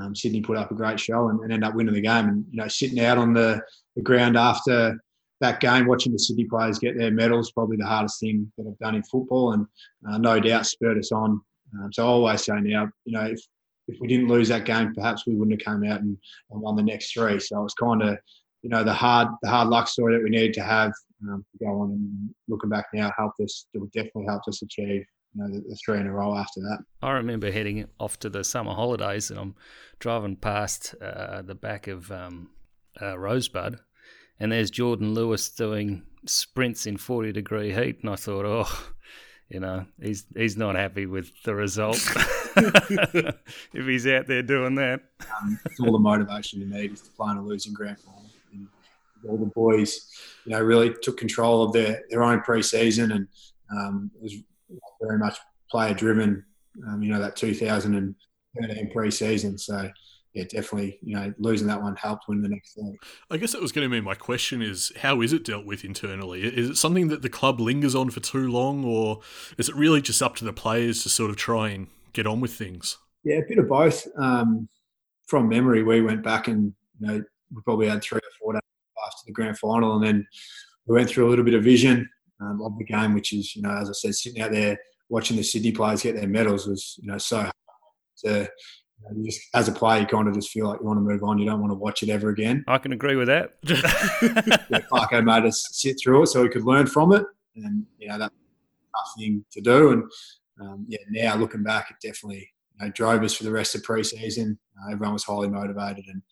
um, 0.00 0.14
Sydney 0.14 0.40
put 0.40 0.56
up 0.56 0.70
a 0.70 0.74
great 0.74 1.00
show 1.00 1.30
and, 1.30 1.40
and 1.40 1.52
ended 1.52 1.68
up 1.68 1.74
winning 1.74 1.94
the 1.94 2.00
game. 2.00 2.28
And 2.28 2.44
you 2.48 2.58
know, 2.58 2.68
sitting 2.68 3.00
out 3.00 3.18
on 3.18 3.34
the, 3.34 3.60
the 3.96 4.02
ground 4.02 4.36
after 4.36 4.96
that 5.40 5.58
game, 5.58 5.86
watching 5.88 6.12
the 6.12 6.18
Sydney 6.18 6.44
players 6.44 6.78
get 6.78 6.96
their 6.96 7.10
medals, 7.10 7.50
probably 7.50 7.76
the 7.76 7.86
hardest 7.86 8.20
thing 8.20 8.52
that 8.56 8.68
I've 8.68 8.78
done 8.78 8.94
in 8.94 9.02
football, 9.02 9.54
and 9.54 9.66
uh, 10.08 10.18
no 10.18 10.38
doubt 10.38 10.66
spurred 10.66 10.98
us 10.98 11.10
on. 11.10 11.40
Um, 11.74 11.92
so 11.92 12.04
I 12.04 12.06
always 12.06 12.44
say 12.44 12.60
now, 12.60 12.88
you 13.04 13.18
know, 13.18 13.24
if 13.24 13.40
if 13.88 13.98
we 14.00 14.06
didn't 14.06 14.28
lose 14.28 14.46
that 14.48 14.64
game, 14.64 14.94
perhaps 14.94 15.26
we 15.26 15.34
wouldn't 15.34 15.60
have 15.60 15.66
come 15.66 15.82
out 15.82 16.02
and, 16.02 16.16
and 16.52 16.60
won 16.60 16.76
the 16.76 16.82
next 16.84 17.12
three. 17.12 17.40
So 17.40 17.58
it 17.58 17.62
was 17.64 17.74
kind 17.74 18.02
of, 18.02 18.16
you 18.62 18.70
know, 18.70 18.84
the 18.84 18.92
hard 18.92 19.26
the 19.42 19.48
hard 19.48 19.70
luck 19.70 19.88
story 19.88 20.14
that 20.14 20.22
we 20.22 20.30
needed 20.30 20.54
to 20.54 20.62
have 20.62 20.92
um, 21.28 21.44
to 21.50 21.64
go 21.64 21.80
on. 21.80 21.90
And 21.90 22.34
looking 22.46 22.70
back 22.70 22.86
now, 22.94 23.10
helped 23.18 23.40
us. 23.40 23.66
It 23.74 23.82
definitely 23.92 24.26
helped 24.26 24.46
us 24.46 24.62
achieve 24.62 25.04
you 25.34 25.42
know, 25.42 25.48
the, 25.48 25.60
the, 25.68 25.76
three 25.84 26.00
in 26.00 26.06
a 26.06 26.12
row 26.12 26.36
after 26.36 26.60
that. 26.60 26.78
I 27.02 27.12
remember 27.12 27.50
heading 27.50 27.86
off 28.00 28.18
to 28.20 28.30
the 28.30 28.44
summer 28.44 28.74
holidays, 28.74 29.30
and 29.30 29.38
I'm 29.38 29.54
driving 29.98 30.36
past 30.36 30.94
uh, 31.00 31.42
the 31.42 31.54
back 31.54 31.86
of 31.86 32.10
um, 32.10 32.50
uh, 33.00 33.18
Rosebud, 33.18 33.78
and 34.40 34.52
there's 34.52 34.70
Jordan 34.70 35.14
Lewis 35.14 35.48
doing 35.48 36.02
sprints 36.26 36.86
in 36.86 36.96
40 36.96 37.32
degree 37.32 37.72
heat, 37.72 37.98
and 38.02 38.10
I 38.10 38.16
thought, 38.16 38.44
oh, 38.44 38.92
you 39.48 39.60
know, 39.60 39.86
he's 40.00 40.26
he's 40.36 40.56
not 40.56 40.76
happy 40.76 41.06
with 41.06 41.30
the 41.44 41.54
result 41.54 41.96
if 42.56 43.86
he's 43.86 44.06
out 44.06 44.26
there 44.26 44.42
doing 44.42 44.74
that. 44.76 45.00
Um, 45.40 45.58
it's 45.64 45.80
all 45.80 45.92
the 45.92 45.98
motivation 45.98 46.60
you 46.60 46.66
need 46.66 46.92
is 46.92 47.02
to 47.02 47.10
play 47.12 47.30
in 47.30 47.38
a 47.38 47.42
losing 47.42 47.72
grand 47.72 47.98
final. 47.98 48.24
And 48.52 48.68
all 49.28 49.36
the 49.36 49.46
boys, 49.46 50.10
you 50.44 50.52
know, 50.52 50.60
really 50.60 50.94
took 51.02 51.16
control 51.16 51.62
of 51.62 51.72
their, 51.72 52.02
their 52.10 52.22
own 52.22 52.40
pre-season 52.40 53.12
and 53.12 53.28
um, 53.70 54.10
it 54.16 54.22
was 54.22 54.34
very 55.00 55.18
much 55.18 55.38
player 55.70 55.94
driven. 55.94 56.44
Um, 56.86 57.02
you 57.02 57.12
know, 57.12 57.20
that 57.20 57.36
2013 57.36 58.90
pre-season. 58.92 59.58
So 59.58 59.90
yeah, 60.34 60.44
definitely, 60.44 60.98
you 61.02 61.16
know, 61.16 61.32
losing 61.38 61.66
that 61.66 61.82
one 61.82 61.96
helped 61.96 62.28
win 62.28 62.42
the 62.42 62.48
next 62.48 62.74
thing. 62.74 62.96
I 63.30 63.38
guess 63.38 63.52
that 63.52 63.62
was 63.62 63.72
going 63.72 63.88
to 63.88 63.90
be 63.90 64.00
my 64.00 64.14
question: 64.14 64.62
is 64.62 64.92
how 65.00 65.20
is 65.20 65.32
it 65.32 65.44
dealt 65.44 65.64
with 65.64 65.84
internally? 65.84 66.42
Is 66.42 66.70
it 66.70 66.76
something 66.76 67.08
that 67.08 67.22
the 67.22 67.28
club 67.28 67.60
lingers 67.60 67.94
on 67.94 68.10
for 68.10 68.20
too 68.20 68.48
long, 68.50 68.84
or 68.84 69.20
is 69.56 69.68
it 69.68 69.74
really 69.74 70.00
just 70.00 70.22
up 70.22 70.36
to 70.36 70.44
the 70.44 70.52
players 70.52 71.02
to 71.02 71.08
sort 71.08 71.30
of 71.30 71.36
try 71.36 71.70
and 71.70 71.88
get 72.12 72.26
on 72.26 72.40
with 72.40 72.52
things? 72.52 72.98
Yeah, 73.24 73.36
a 73.36 73.48
bit 73.48 73.58
of 73.58 73.68
both. 73.68 74.06
Um, 74.16 74.68
from 75.26 75.48
memory, 75.48 75.82
we 75.82 76.02
went 76.02 76.22
back 76.22 76.48
and 76.48 76.72
you 77.00 77.06
know 77.06 77.22
we 77.54 77.62
probably 77.62 77.88
had 77.88 78.02
three 78.02 78.18
or 78.18 78.30
four 78.40 78.52
days 78.52 78.62
after 79.06 79.22
the 79.26 79.32
grand 79.32 79.58
final, 79.58 79.96
and 79.96 80.04
then 80.04 80.26
we 80.86 80.94
went 80.94 81.08
through 81.08 81.26
a 81.26 81.30
little 81.30 81.44
bit 81.44 81.54
of 81.54 81.64
vision 81.64 82.08
um, 82.40 82.60
of 82.62 82.76
the 82.78 82.84
game, 82.84 83.14
which 83.14 83.32
is 83.32 83.54
you 83.54 83.62
know 83.62 83.76
as 83.76 83.88
I 83.88 83.92
said, 83.92 84.14
sitting 84.14 84.42
out 84.42 84.52
there 84.52 84.78
watching 85.08 85.36
the 85.36 85.42
Sydney 85.42 85.72
players 85.72 86.02
get 86.02 86.16
their 86.16 86.28
medals 86.28 86.66
was 86.66 86.98
you 87.00 87.10
know 87.10 87.18
so 87.18 87.38
hard 87.38 87.52
to 88.24 88.48
you 89.14 89.24
just, 89.24 89.40
as 89.54 89.68
a 89.68 89.72
player, 89.72 90.00
you 90.00 90.06
kind 90.06 90.28
of 90.28 90.34
just 90.34 90.50
feel 90.50 90.66
like 90.66 90.80
you 90.80 90.86
want 90.86 90.98
to 90.98 91.02
move 91.02 91.22
on. 91.22 91.38
You 91.38 91.46
don't 91.46 91.60
want 91.60 91.70
to 91.70 91.76
watch 91.76 92.02
it 92.02 92.08
ever 92.08 92.30
again. 92.30 92.64
I 92.66 92.78
can 92.78 92.92
agree 92.92 93.16
with 93.16 93.28
that. 93.28 93.54
yeah, 93.62 94.80
Clarko 94.90 95.24
made 95.24 95.44
us 95.44 95.68
sit 95.72 95.98
through 96.02 96.22
it 96.22 96.26
so 96.28 96.42
we 96.42 96.48
could 96.48 96.64
learn 96.64 96.86
from 96.86 97.12
it, 97.12 97.24
and 97.56 97.86
you 97.98 98.08
know 98.08 98.18
that's 98.18 98.34
a 98.34 98.98
tough 98.98 99.12
thing 99.16 99.44
to 99.52 99.60
do. 99.60 99.92
And 99.92 100.02
um, 100.60 100.86
yeah, 100.88 100.98
now 101.10 101.36
looking 101.36 101.62
back, 101.62 101.90
it 101.90 102.06
definitely 102.06 102.50
you 102.80 102.86
know, 102.86 102.92
drove 102.92 103.22
us 103.22 103.34
for 103.34 103.44
the 103.44 103.52
rest 103.52 103.74
of 103.74 103.82
pre-season. 103.82 104.58
Uh, 104.80 104.92
everyone 104.92 105.14
was 105.14 105.24
highly 105.24 105.48
motivated 105.48 106.04
and 106.08 106.22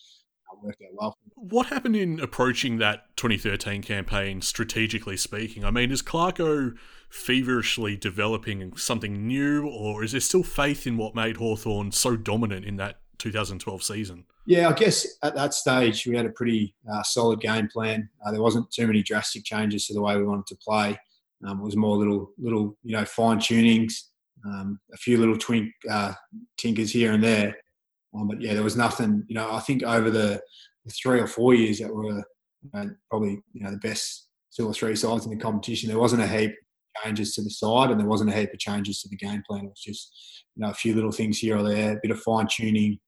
uh, 0.50 0.56
worked 0.62 0.82
out 0.82 0.94
well. 0.94 1.18
What 1.34 1.66
happened 1.66 1.96
in 1.96 2.20
approaching 2.20 2.78
that 2.78 3.16
2013 3.16 3.82
campaign, 3.82 4.40
strategically 4.40 5.16
speaking? 5.16 5.64
I 5.64 5.70
mean, 5.70 5.90
is 5.90 6.02
Clarko 6.02 6.76
feverishly 7.08 7.96
developing 7.96 8.76
something 8.76 9.26
new, 9.26 9.68
or 9.68 10.02
is 10.02 10.12
there 10.12 10.20
still 10.20 10.42
faith 10.42 10.86
in 10.86 10.96
what 10.96 11.14
made 11.14 11.36
Hawthorn 11.36 11.92
so 11.92 12.16
dominant 12.16 12.64
in 12.64 12.76
that 12.76 13.00
2012 13.18 13.82
season? 13.82 14.24
Yeah, 14.46 14.68
I 14.68 14.72
guess 14.72 15.06
at 15.22 15.34
that 15.34 15.54
stage 15.54 16.06
we 16.06 16.16
had 16.16 16.26
a 16.26 16.30
pretty 16.30 16.74
uh, 16.90 17.02
solid 17.02 17.40
game 17.40 17.68
plan. 17.68 18.08
Uh, 18.24 18.30
there 18.30 18.42
wasn't 18.42 18.70
too 18.70 18.86
many 18.86 19.02
drastic 19.02 19.44
changes 19.44 19.86
to 19.86 19.94
the 19.94 20.02
way 20.02 20.16
we 20.16 20.24
wanted 20.24 20.46
to 20.46 20.56
play. 20.56 20.96
Um, 21.44 21.60
it 21.60 21.64
was 21.64 21.76
more 21.76 21.96
little, 21.96 22.30
little, 22.38 22.76
you 22.82 22.96
know, 22.96 23.04
fine 23.04 23.38
tunings, 23.38 23.92
um, 24.44 24.78
a 24.92 24.96
few 24.96 25.18
little 25.18 25.36
twink 25.36 25.72
uh, 25.90 26.12
tinkers 26.56 26.92
here 26.92 27.12
and 27.12 27.22
there. 27.22 27.56
Um, 28.16 28.28
but 28.28 28.40
yeah, 28.40 28.54
there 28.54 28.62
was 28.62 28.76
nothing. 28.76 29.24
You 29.28 29.34
know, 29.34 29.50
I 29.50 29.60
think 29.60 29.82
over 29.82 30.10
the, 30.10 30.40
the 30.84 30.92
three 30.92 31.20
or 31.20 31.26
four 31.26 31.54
years 31.54 31.78
that 31.78 31.92
were 31.94 32.24
probably 33.10 33.40
you 33.52 33.62
know 33.62 33.70
the 33.70 33.76
best 33.78 34.28
two 34.56 34.66
or 34.66 34.72
three 34.72 34.96
sides 34.96 35.24
in 35.24 35.30
the 35.30 35.36
competition, 35.36 35.88
there 35.88 35.98
wasn't 35.98 36.22
a 36.22 36.26
heap 36.26 36.50
of 36.50 37.04
changes 37.04 37.34
to 37.34 37.42
the 37.42 37.50
side, 37.50 37.90
and 37.90 38.00
there 38.00 38.08
wasn't 38.08 38.30
a 38.30 38.36
heap 38.36 38.52
of 38.52 38.58
changes 38.58 39.02
to 39.02 39.08
the 39.08 39.16
game 39.16 39.42
plan. 39.48 39.64
It 39.64 39.70
was 39.70 39.80
just 39.80 40.44
you 40.54 40.62
know 40.62 40.70
a 40.70 40.74
few 40.74 40.94
little 40.94 41.12
things 41.12 41.38
here 41.38 41.58
or 41.58 41.62
there, 41.62 41.92
a 41.92 42.00
bit 42.02 42.10
of 42.10 42.20
fine 42.20 42.46
tuning, 42.50 42.98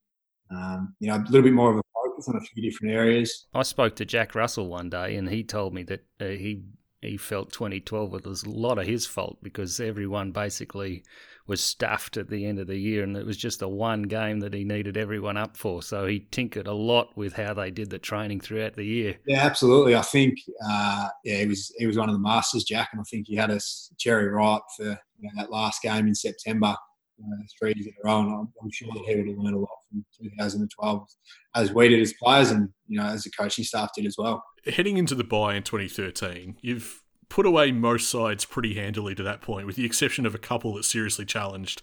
um, 0.54 0.94
you 1.00 1.08
know, 1.08 1.16
a 1.16 1.24
little 1.30 1.42
bit 1.42 1.52
more 1.52 1.72
of 1.72 1.78
a 1.78 1.82
focus 1.94 2.28
on 2.28 2.36
a 2.36 2.40
few 2.40 2.62
different 2.62 2.94
areas. 2.94 3.46
I 3.54 3.62
spoke 3.62 3.96
to 3.96 4.04
Jack 4.04 4.34
Russell 4.34 4.68
one 4.68 4.90
day, 4.90 5.16
and 5.16 5.28
he 5.28 5.44
told 5.44 5.74
me 5.74 5.82
that 5.84 6.04
uh, 6.20 6.26
he 6.26 6.62
he 7.00 7.16
felt 7.16 7.52
2012 7.52 8.24
was 8.24 8.42
a 8.42 8.50
lot 8.50 8.78
of 8.78 8.86
his 8.86 9.06
fault 9.06 9.38
because 9.42 9.78
everyone 9.78 10.32
basically 10.32 11.04
was 11.46 11.62
stuffed 11.62 12.18
at 12.18 12.28
the 12.28 12.44
end 12.44 12.58
of 12.58 12.66
the 12.66 12.76
year, 12.76 13.02
and 13.02 13.16
it 13.16 13.24
was 13.24 13.36
just 13.36 13.60
the 13.60 13.68
one 13.68 14.02
game 14.02 14.40
that 14.40 14.52
he 14.52 14.64
needed 14.64 14.96
everyone 14.96 15.36
up 15.36 15.56
for. 15.56 15.82
So 15.82 16.06
he 16.06 16.20
tinkered 16.30 16.66
a 16.66 16.74
lot 16.74 17.16
with 17.16 17.32
how 17.32 17.54
they 17.54 17.70
did 17.70 17.88
the 17.88 17.98
training 17.98 18.40
throughout 18.40 18.76
the 18.76 18.84
year. 18.84 19.16
Yeah, 19.26 19.44
absolutely. 19.46 19.96
I 19.96 20.02
think 20.02 20.38
uh, 20.64 21.08
yeah, 21.24 21.38
he 21.38 21.46
was 21.46 21.72
he 21.78 21.86
was 21.86 21.96
one 21.96 22.08
of 22.08 22.14
the 22.14 22.20
masters, 22.20 22.64
Jack, 22.64 22.90
and 22.92 23.00
I 23.00 23.04
think 23.04 23.26
he 23.26 23.36
had 23.36 23.50
us 23.50 23.90
cherry 23.96 24.28
ripe 24.28 24.62
for 24.76 24.84
you 24.84 24.96
know, 25.22 25.30
that 25.36 25.50
last 25.50 25.82
game 25.82 26.06
in 26.06 26.14
September. 26.14 26.76
Uh, 27.20 27.36
three 27.58 27.72
years 27.74 27.86
in 27.86 27.92
a 28.04 28.06
row, 28.06 28.20
and 28.20 28.30
I'm, 28.30 28.48
I'm, 28.62 28.70
sure 28.70 28.88
that 28.94 29.02
he 29.04 29.16
would 29.16 29.26
have 29.26 29.38
learned 29.38 29.56
a 29.56 29.58
lot 29.58 29.68
from 29.90 30.04
2012, 30.22 31.06
as 31.56 31.72
we 31.72 31.88
did 31.88 32.00
as 32.00 32.12
players, 32.12 32.50
and 32.50 32.68
you 32.86 32.98
know 32.98 33.06
as 33.06 33.24
the 33.24 33.30
coaching 33.30 33.64
staff 33.64 33.90
did 33.96 34.06
as 34.06 34.14
well. 34.16 34.42
Heading 34.66 34.98
into 34.98 35.16
the 35.16 35.24
buy 35.24 35.56
in 35.56 35.64
2013, 35.64 36.58
you've 36.60 37.02
put 37.28 37.44
away 37.44 37.72
most 37.72 38.08
sides 38.08 38.44
pretty 38.44 38.74
handily 38.74 39.14
to 39.16 39.22
that 39.24 39.40
point, 39.40 39.66
with 39.66 39.76
the 39.76 39.84
exception 39.84 40.26
of 40.26 40.34
a 40.34 40.38
couple 40.38 40.74
that 40.74 40.84
seriously 40.84 41.24
challenged. 41.24 41.82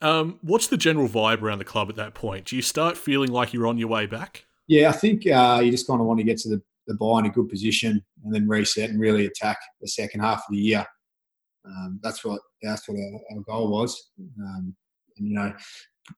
Um, 0.00 0.38
what's 0.42 0.66
the 0.66 0.76
general 0.76 1.08
vibe 1.08 1.40
around 1.40 1.58
the 1.58 1.64
club 1.64 1.88
at 1.88 1.96
that 1.96 2.14
point? 2.14 2.46
Do 2.46 2.56
you 2.56 2.62
start 2.62 2.96
feeling 2.96 3.30
like 3.30 3.52
you're 3.52 3.66
on 3.66 3.78
your 3.78 3.88
way 3.88 4.06
back? 4.06 4.46
Yeah, 4.66 4.88
I 4.88 4.92
think 4.92 5.26
uh, 5.26 5.60
you 5.62 5.70
just 5.70 5.86
kind 5.86 6.00
of 6.00 6.06
want 6.06 6.18
to 6.18 6.24
get 6.24 6.38
to 6.38 6.48
the, 6.48 6.62
the 6.86 6.94
bye 6.94 7.20
in 7.20 7.26
a 7.26 7.30
good 7.30 7.48
position 7.48 8.04
and 8.24 8.34
then 8.34 8.48
reset 8.48 8.90
and 8.90 9.00
really 9.00 9.26
attack 9.26 9.58
the 9.80 9.88
second 9.88 10.20
half 10.20 10.38
of 10.38 10.44
the 10.50 10.58
year. 10.58 10.84
Um, 11.66 12.00
that's 12.02 12.24
what 12.24 12.40
that's 12.62 12.88
what 12.88 12.98
our, 12.98 13.36
our 13.36 13.42
goal 13.42 13.70
was. 13.70 14.10
Um, 14.18 14.74
and, 15.16 15.28
you 15.28 15.34
know, 15.34 15.52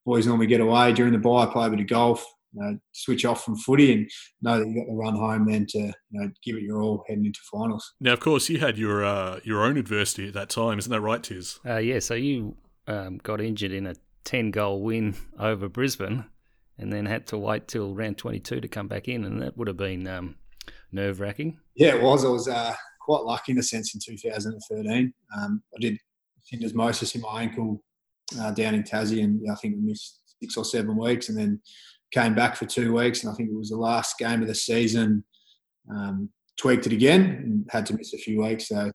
boys 0.04 0.26
normally 0.26 0.46
get 0.46 0.60
away 0.60 0.92
during 0.92 1.12
the 1.12 1.18
bye, 1.18 1.46
play 1.46 1.66
a 1.66 1.70
bit 1.70 1.80
of 1.80 1.86
golf, 1.86 2.26
you 2.52 2.62
know, 2.62 2.78
switch 2.92 3.24
off 3.24 3.44
from 3.44 3.56
footy, 3.56 3.92
and 3.92 4.10
know 4.42 4.58
that 4.58 4.68
you 4.68 4.74
got 4.74 4.86
the 4.86 4.94
run 4.94 5.14
home 5.14 5.50
then 5.50 5.66
to 5.66 5.78
you 5.78 5.92
know 6.12 6.30
give 6.42 6.56
it 6.56 6.62
your 6.62 6.82
all 6.82 7.04
heading 7.08 7.26
into 7.26 7.40
finals. 7.52 7.94
Now, 8.00 8.12
of 8.12 8.20
course, 8.20 8.48
you 8.48 8.58
had 8.58 8.78
your 8.78 9.04
uh, 9.04 9.40
your 9.44 9.62
own 9.62 9.76
adversity 9.76 10.28
at 10.28 10.34
that 10.34 10.48
time, 10.48 10.78
isn't 10.78 10.90
that 10.90 11.00
right, 11.00 11.22
Tiz? 11.22 11.60
Uh, 11.64 11.76
yeah, 11.76 11.98
so 11.98 12.14
you 12.14 12.56
um, 12.86 13.18
got 13.18 13.40
injured 13.40 13.72
in 13.72 13.86
a 13.86 13.94
ten 14.24 14.50
goal 14.50 14.82
win 14.82 15.14
over 15.38 15.68
Brisbane, 15.68 16.24
and 16.78 16.92
then 16.92 17.06
had 17.06 17.26
to 17.28 17.38
wait 17.38 17.68
till 17.68 17.94
round 17.94 18.18
twenty 18.18 18.40
two 18.40 18.60
to 18.60 18.68
come 18.68 18.88
back 18.88 19.06
in, 19.08 19.24
and 19.24 19.42
that 19.42 19.56
would 19.56 19.68
have 19.68 19.76
been 19.76 20.06
um, 20.06 20.36
nerve 20.90 21.20
wracking. 21.20 21.58
Yeah, 21.74 21.94
it 21.96 22.02
was. 22.02 22.24
I 22.24 22.28
was 22.28 22.48
uh, 22.48 22.74
quite 23.06 23.22
lucky 23.22 23.52
in 23.52 23.58
a 23.58 23.62
sense 23.62 23.94
in 23.94 24.00
2013. 24.04 25.14
Um, 25.36 25.62
I 25.74 25.80
did 25.80 25.98
syndesmosis 26.52 27.14
in 27.14 27.20
my 27.20 27.42
ankle 27.42 27.82
uh, 28.40 28.50
down 28.50 28.74
in 28.74 28.82
Tassie, 28.82 29.22
and 29.22 29.40
I 29.50 29.54
think 29.54 29.76
we 29.76 29.80
missed 29.80 30.20
six 30.42 30.56
or 30.56 30.64
seven 30.64 30.96
weeks, 30.98 31.28
and 31.28 31.38
then 31.38 31.60
came 32.12 32.34
back 32.34 32.56
for 32.56 32.66
two 32.66 32.92
weeks, 32.92 33.22
and 33.22 33.32
I 33.32 33.36
think 33.36 33.48
it 33.48 33.56
was 33.56 33.70
the 33.70 33.76
last 33.76 34.18
game 34.18 34.42
of 34.42 34.48
the 34.48 34.54
season. 34.54 35.24
Um, 35.90 36.30
tweaked 36.58 36.86
it 36.86 36.92
again 36.92 37.22
and 37.22 37.66
had 37.70 37.86
to 37.86 37.94
miss 37.94 38.12
a 38.14 38.18
few 38.18 38.42
weeks. 38.42 38.68
So 38.68 38.90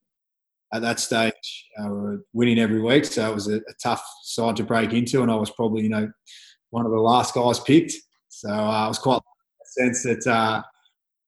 at 0.73 0.81
that 0.81 0.99
stage, 0.99 1.69
uh, 1.79 1.87
we 1.87 1.95
were 1.95 2.25
winning 2.33 2.59
every 2.59 2.81
week, 2.81 3.05
so 3.05 3.29
it 3.29 3.33
was 3.33 3.47
a, 3.47 3.57
a, 3.57 3.73
tough 3.81 4.03
side 4.23 4.55
to 4.57 4.63
break 4.63 4.93
into, 4.93 5.21
and 5.21 5.31
I 5.31 5.35
was 5.35 5.51
probably 5.51 5.83
you 5.83 5.89
know 5.89 6.09
one 6.71 6.85
of 6.85 6.91
the 6.91 6.99
last 6.99 7.33
guys 7.33 7.59
picked. 7.59 7.93
So 8.29 8.49
uh, 8.49 8.85
I 8.85 8.87
was 8.87 8.99
quite 8.99 9.15
lucky 9.15 9.25
in 9.77 9.87
the 9.87 9.93
sense 9.93 10.03
that 10.03 10.31
uh, 10.31 10.63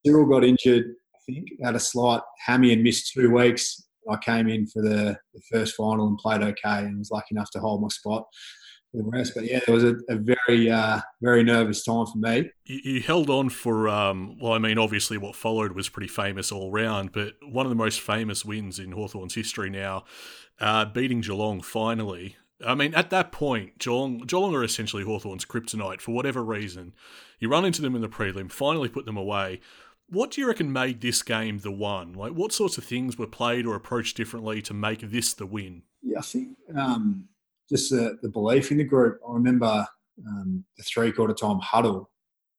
Cyril 0.06 0.26
got 0.26 0.44
injured. 0.44 0.96
Think 1.26 1.48
had 1.64 1.76
a 1.76 1.80
slight 1.80 2.22
hammy 2.46 2.74
and 2.74 2.84
missed 2.84 3.12
two 3.14 3.32
weeks. 3.32 3.84
I 4.10 4.18
came 4.18 4.50
in 4.50 4.68
for 4.68 4.82
the, 4.82 5.18
the 5.34 5.42
first 5.52 5.76
final 5.76 6.08
and 6.08 6.18
played 6.18 6.42
okay, 6.42 6.80
and 6.80 7.00
was 7.00 7.12
lucky 7.12 7.28
enough 7.32 7.50
to 7.52 7.60
hold 7.60 7.82
my 7.82 7.88
spot 7.88 8.26
the 8.94 9.04
rest. 9.04 9.34
But 9.36 9.46
yeah, 9.46 9.60
it 9.68 9.72
was 9.72 9.84
a, 9.84 9.96
a 10.10 10.16
very, 10.16 10.70
uh, 10.70 11.00
very 11.22 11.44
nervous 11.44 11.84
time 11.84 12.06
for 12.06 12.18
me. 12.18 12.52
You, 12.66 12.80
you 12.84 13.02
held 13.02 13.30
on 13.30 13.50
for, 13.50 13.90
um, 13.90 14.38
well, 14.40 14.54
I 14.54 14.60
mean, 14.60 14.78
obviously 14.78 15.18
what 15.18 15.36
followed 15.36 15.74
was 15.74 15.90
pretty 15.90 16.08
famous 16.08 16.52
all 16.52 16.72
round, 16.72 17.12
but 17.12 17.34
one 17.42 17.66
of 17.66 17.70
the 17.70 17.76
most 17.76 18.02
famous 18.02 18.46
wins 18.46 18.80
in 18.80 18.92
Hawthorn's 18.92 19.36
history 19.36 19.70
now, 19.70 20.06
uh, 20.60 20.86
beating 20.86 21.22
Geelong 21.22 21.62
finally. 21.62 22.38
I 22.66 22.76
mean, 22.76 22.94
at 22.94 23.10
that 23.10 23.32
point, 23.32 23.80
Geelong, 23.80 24.20
Geelong 24.20 24.56
are 24.56 24.64
essentially 24.64 25.04
Hawthorn's 25.04 25.46
kryptonite 25.46 26.00
for 26.00 26.12
whatever 26.12 26.44
reason. 26.44 26.94
You 27.40 27.50
run 27.50 27.66
into 27.66 27.82
them 27.82 27.96
in 27.96 28.02
the 28.02 28.10
prelim, 28.10 28.52
finally 28.52 28.90
put 28.90 29.06
them 29.06 29.18
away. 29.18 29.60
What 30.14 30.30
do 30.30 30.42
you 30.42 30.48
reckon 30.48 30.72
made 30.72 31.02
this 31.02 31.24
game 31.24 31.58
the 31.58 31.72
one? 31.72 32.14
Like, 32.14 32.34
what 32.34 32.52
sorts 32.52 32.78
of 32.78 32.84
things 32.84 33.18
were 33.18 33.26
played 33.26 33.66
or 33.66 33.74
approached 33.74 34.16
differently 34.16 34.62
to 34.62 34.74
make 34.74 35.02
this 35.02 35.34
the 35.34 35.48
win? 35.48 35.82
Yeah, 36.04 36.20
I 36.20 36.22
think 36.22 36.50
um, 36.78 37.28
just 37.68 37.90
the, 37.90 38.20
the 38.22 38.30
belief 38.30 38.72
in 38.72 38.78
the 38.78 38.84
group. 38.84 39.20
I 39.28 39.34
remember 39.34 39.88
um, 40.28 40.64
the 40.78 40.84
three 40.84 41.12
quarter 41.12 41.34
time 41.34 41.58
huddle. 41.60 42.12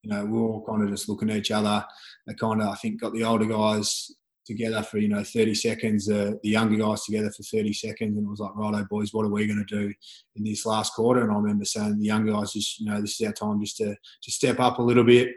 You 0.03 0.11
know, 0.11 0.25
we 0.25 0.33
were 0.33 0.49
all 0.49 0.67
kind 0.67 0.83
of 0.83 0.91
just 0.91 1.09
looking 1.09 1.31
at 1.31 1.37
each 1.37 1.53
other. 1.53 1.85
They 2.27 2.35
kind 2.35 2.61
of, 2.61 2.69
I 2.71 2.75
think, 2.75 3.01
got 3.01 3.13
the 3.13 3.23
older 3.23 3.47
guys 3.47 4.11
together 4.45 4.83
for 4.83 4.99
you 4.99 5.09
know 5.09 5.23
30 5.23 5.55
seconds, 5.55 6.11
uh, 6.11 6.33
the 6.43 6.51
younger 6.51 6.77
guys 6.77 7.05
together 7.05 7.31
for 7.31 7.45
30 7.45 7.73
seconds, 7.73 8.17
and 8.17 8.27
it 8.27 8.29
was 8.29 8.41
like, 8.41 8.55
righto, 8.57 8.85
boys, 8.91 9.15
what 9.15 9.25
are 9.25 9.31
we 9.31 9.47
going 9.47 9.65
to 9.65 9.77
do 9.77 9.93
in 10.35 10.43
this 10.43 10.67
last 10.67 10.93
quarter? 10.95 11.23
And 11.23 11.31
I 11.31 11.37
remember 11.37 11.65
saying 11.65 11.99
the 11.99 12.07
younger 12.07 12.33
guys, 12.33 12.53
just 12.53 12.81
you 12.81 12.87
know, 12.87 13.01
this 13.01 13.21
is 13.21 13.27
our 13.29 13.33
time 13.33 13.61
just 13.61 13.77
to 13.77 13.95
to 13.95 14.33
step 14.33 14.59
up 14.59 14.81
a 14.81 14.83
little 14.83 15.05
bit. 15.05 15.29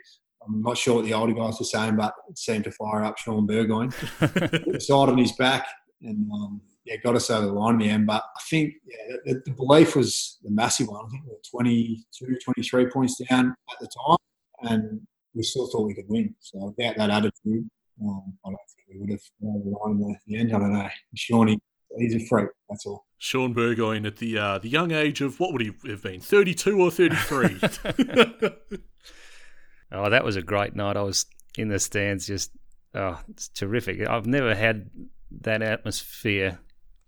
I'm 0.47 0.61
not 0.61 0.77
sure 0.77 0.95
what 0.95 1.05
the 1.05 1.13
older 1.13 1.33
guys 1.33 1.59
were 1.59 1.65
saying, 1.65 1.95
but 1.95 2.13
it 2.29 2.37
seemed 2.37 2.63
to 2.65 2.71
fire 2.71 3.03
up 3.03 3.17
Shaun 3.17 3.45
Burgoyne. 3.45 3.91
side 4.79 5.09
on 5.09 5.17
his 5.17 5.33
back, 5.33 5.67
and 6.01 6.29
um, 6.31 6.61
yeah, 6.85 6.95
got 6.97 7.15
us 7.15 7.29
over 7.29 7.45
the 7.45 7.51
line 7.51 7.75
in 7.75 7.79
the 7.79 7.89
end. 7.89 8.07
But 8.07 8.23
I 8.23 8.41
think 8.49 8.75
yeah, 8.85 9.17
the, 9.25 9.41
the, 9.45 9.51
belief 9.51 9.95
was 9.95 10.37
the 10.43 10.51
massive 10.51 10.87
one. 10.87 11.05
I 11.05 11.09
think 11.09 11.23
we 11.25 11.31
were 11.31 11.41
22, 11.51 12.39
23 12.43 12.89
points 12.89 13.21
down 13.29 13.55
at 13.69 13.79
the 13.79 13.87
time, 14.07 14.71
and 14.71 15.01
we 15.33 15.43
still 15.43 15.67
thought 15.67 15.87
we 15.87 15.93
could 15.93 16.07
win. 16.07 16.33
So 16.39 16.73
without 16.77 16.97
that 16.97 17.09
attitude, 17.09 17.69
um, 18.01 18.33
I 18.45 18.49
don't 18.49 18.59
think 18.75 18.87
we 18.89 18.99
would 18.99 19.11
have 19.11 19.21
won 19.39 19.63
the 19.63 19.77
line 19.77 19.91
in 19.91 19.99
the, 19.99 20.15
the 20.27 20.39
end. 20.39 20.55
I 20.55 20.59
don't 20.59 20.73
know. 20.73 20.89
Shawnee, 21.15 21.59
he's 21.97 22.15
a 22.15 22.25
freak. 22.27 22.49
That's 22.69 22.85
all. 22.85 23.05
Shaun 23.17 23.53
Burgoyne 23.53 24.05
at 24.05 24.17
the 24.17 24.37
uh, 24.37 24.57
the 24.59 24.69
young 24.69 24.91
age 24.91 25.21
of 25.21 25.39
what 25.39 25.51
would 25.51 25.61
he 25.61 25.73
have 25.87 26.03
been, 26.03 26.21
thirty 26.21 26.53
two 26.53 26.79
or 26.79 26.91
thirty 26.91 27.15
three? 27.15 27.59
oh, 29.91 30.09
that 30.09 30.23
was 30.23 30.35
a 30.35 30.41
great 30.41 30.75
night. 30.75 30.97
I 30.97 31.01
was 31.01 31.25
in 31.57 31.69
the 31.69 31.79
stands, 31.79 32.27
just 32.27 32.51
oh, 32.93 33.19
it's 33.29 33.49
terrific. 33.49 34.07
I've 34.07 34.27
never 34.27 34.55
had 34.55 34.89
that 35.41 35.61
atmosphere 35.61 36.59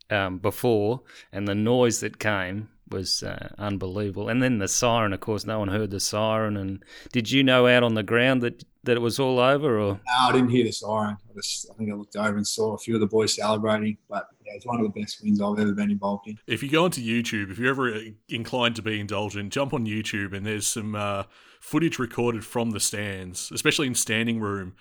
um, 0.10 0.40
before, 0.40 1.02
and 1.32 1.48
the 1.48 1.56
noise 1.56 2.00
that 2.02 2.20
came 2.20 2.70
was 2.92 3.24
uh, 3.24 3.50
unbelievable. 3.58 4.30
And 4.30 4.42
then 4.42 4.60
the 4.60 4.68
siren, 4.68 5.14
of 5.14 5.20
course, 5.20 5.46
no 5.46 5.60
one 5.60 5.68
heard 5.68 5.92
the 5.92 6.00
siren. 6.00 6.58
And 6.58 6.84
did 7.12 7.32
you 7.32 7.44
know 7.44 7.68
out 7.68 7.84
on 7.84 7.94
the 7.94 8.04
ground 8.04 8.42
that, 8.42 8.64
that 8.84 8.98
it 8.98 9.02
was 9.02 9.20
all 9.20 9.40
over? 9.40 9.80
Or 9.80 9.94
no, 9.94 10.00
I 10.20 10.32
didn't 10.32 10.50
hear 10.50 10.64
the 10.64 10.72
siren. 10.72 11.18
I, 11.30 11.34
just, 11.36 11.70
I 11.72 11.76
think 11.76 11.92
I 11.92 11.96
looked 11.96 12.16
over 12.16 12.38
and 12.38 12.48
saw 12.48 12.74
a 12.74 12.78
few 12.78 12.96
of 12.96 13.02
the 13.02 13.08
boys 13.08 13.36
celebrating. 13.36 13.98
But 14.10 14.28
yeah, 14.46 14.54
it's 14.56 14.66
one 14.66 14.80
of 14.80 14.94
the 14.94 15.00
best 15.00 15.24
wins 15.24 15.42
I've 15.42 15.60
ever 15.60 15.74
been 15.74 15.92
involved 15.92 16.28
in. 16.28 16.38
If 16.48 16.64
you 16.64 16.70
go 16.70 16.86
onto 16.86 17.02
YouTube, 17.02 17.52
if 17.52 17.60
you're 17.60 17.70
ever 17.70 18.00
inclined 18.28 18.76
to 18.78 18.82
be 18.82 19.00
indulgent, 19.00 19.54
jump 19.54 19.74
on 19.74 19.86
YouTube 19.86 20.34
and 20.34 20.46
there's 20.46 20.68
some 20.68 20.96
uh, 20.96 21.24
footage 21.60 22.00
recorded 22.00 22.46
from 22.46 22.72
the 22.72 22.80
stands, 22.80 23.52
especially 23.52 23.88
in 23.88 23.96
standing 23.96 24.40
room 24.40 24.76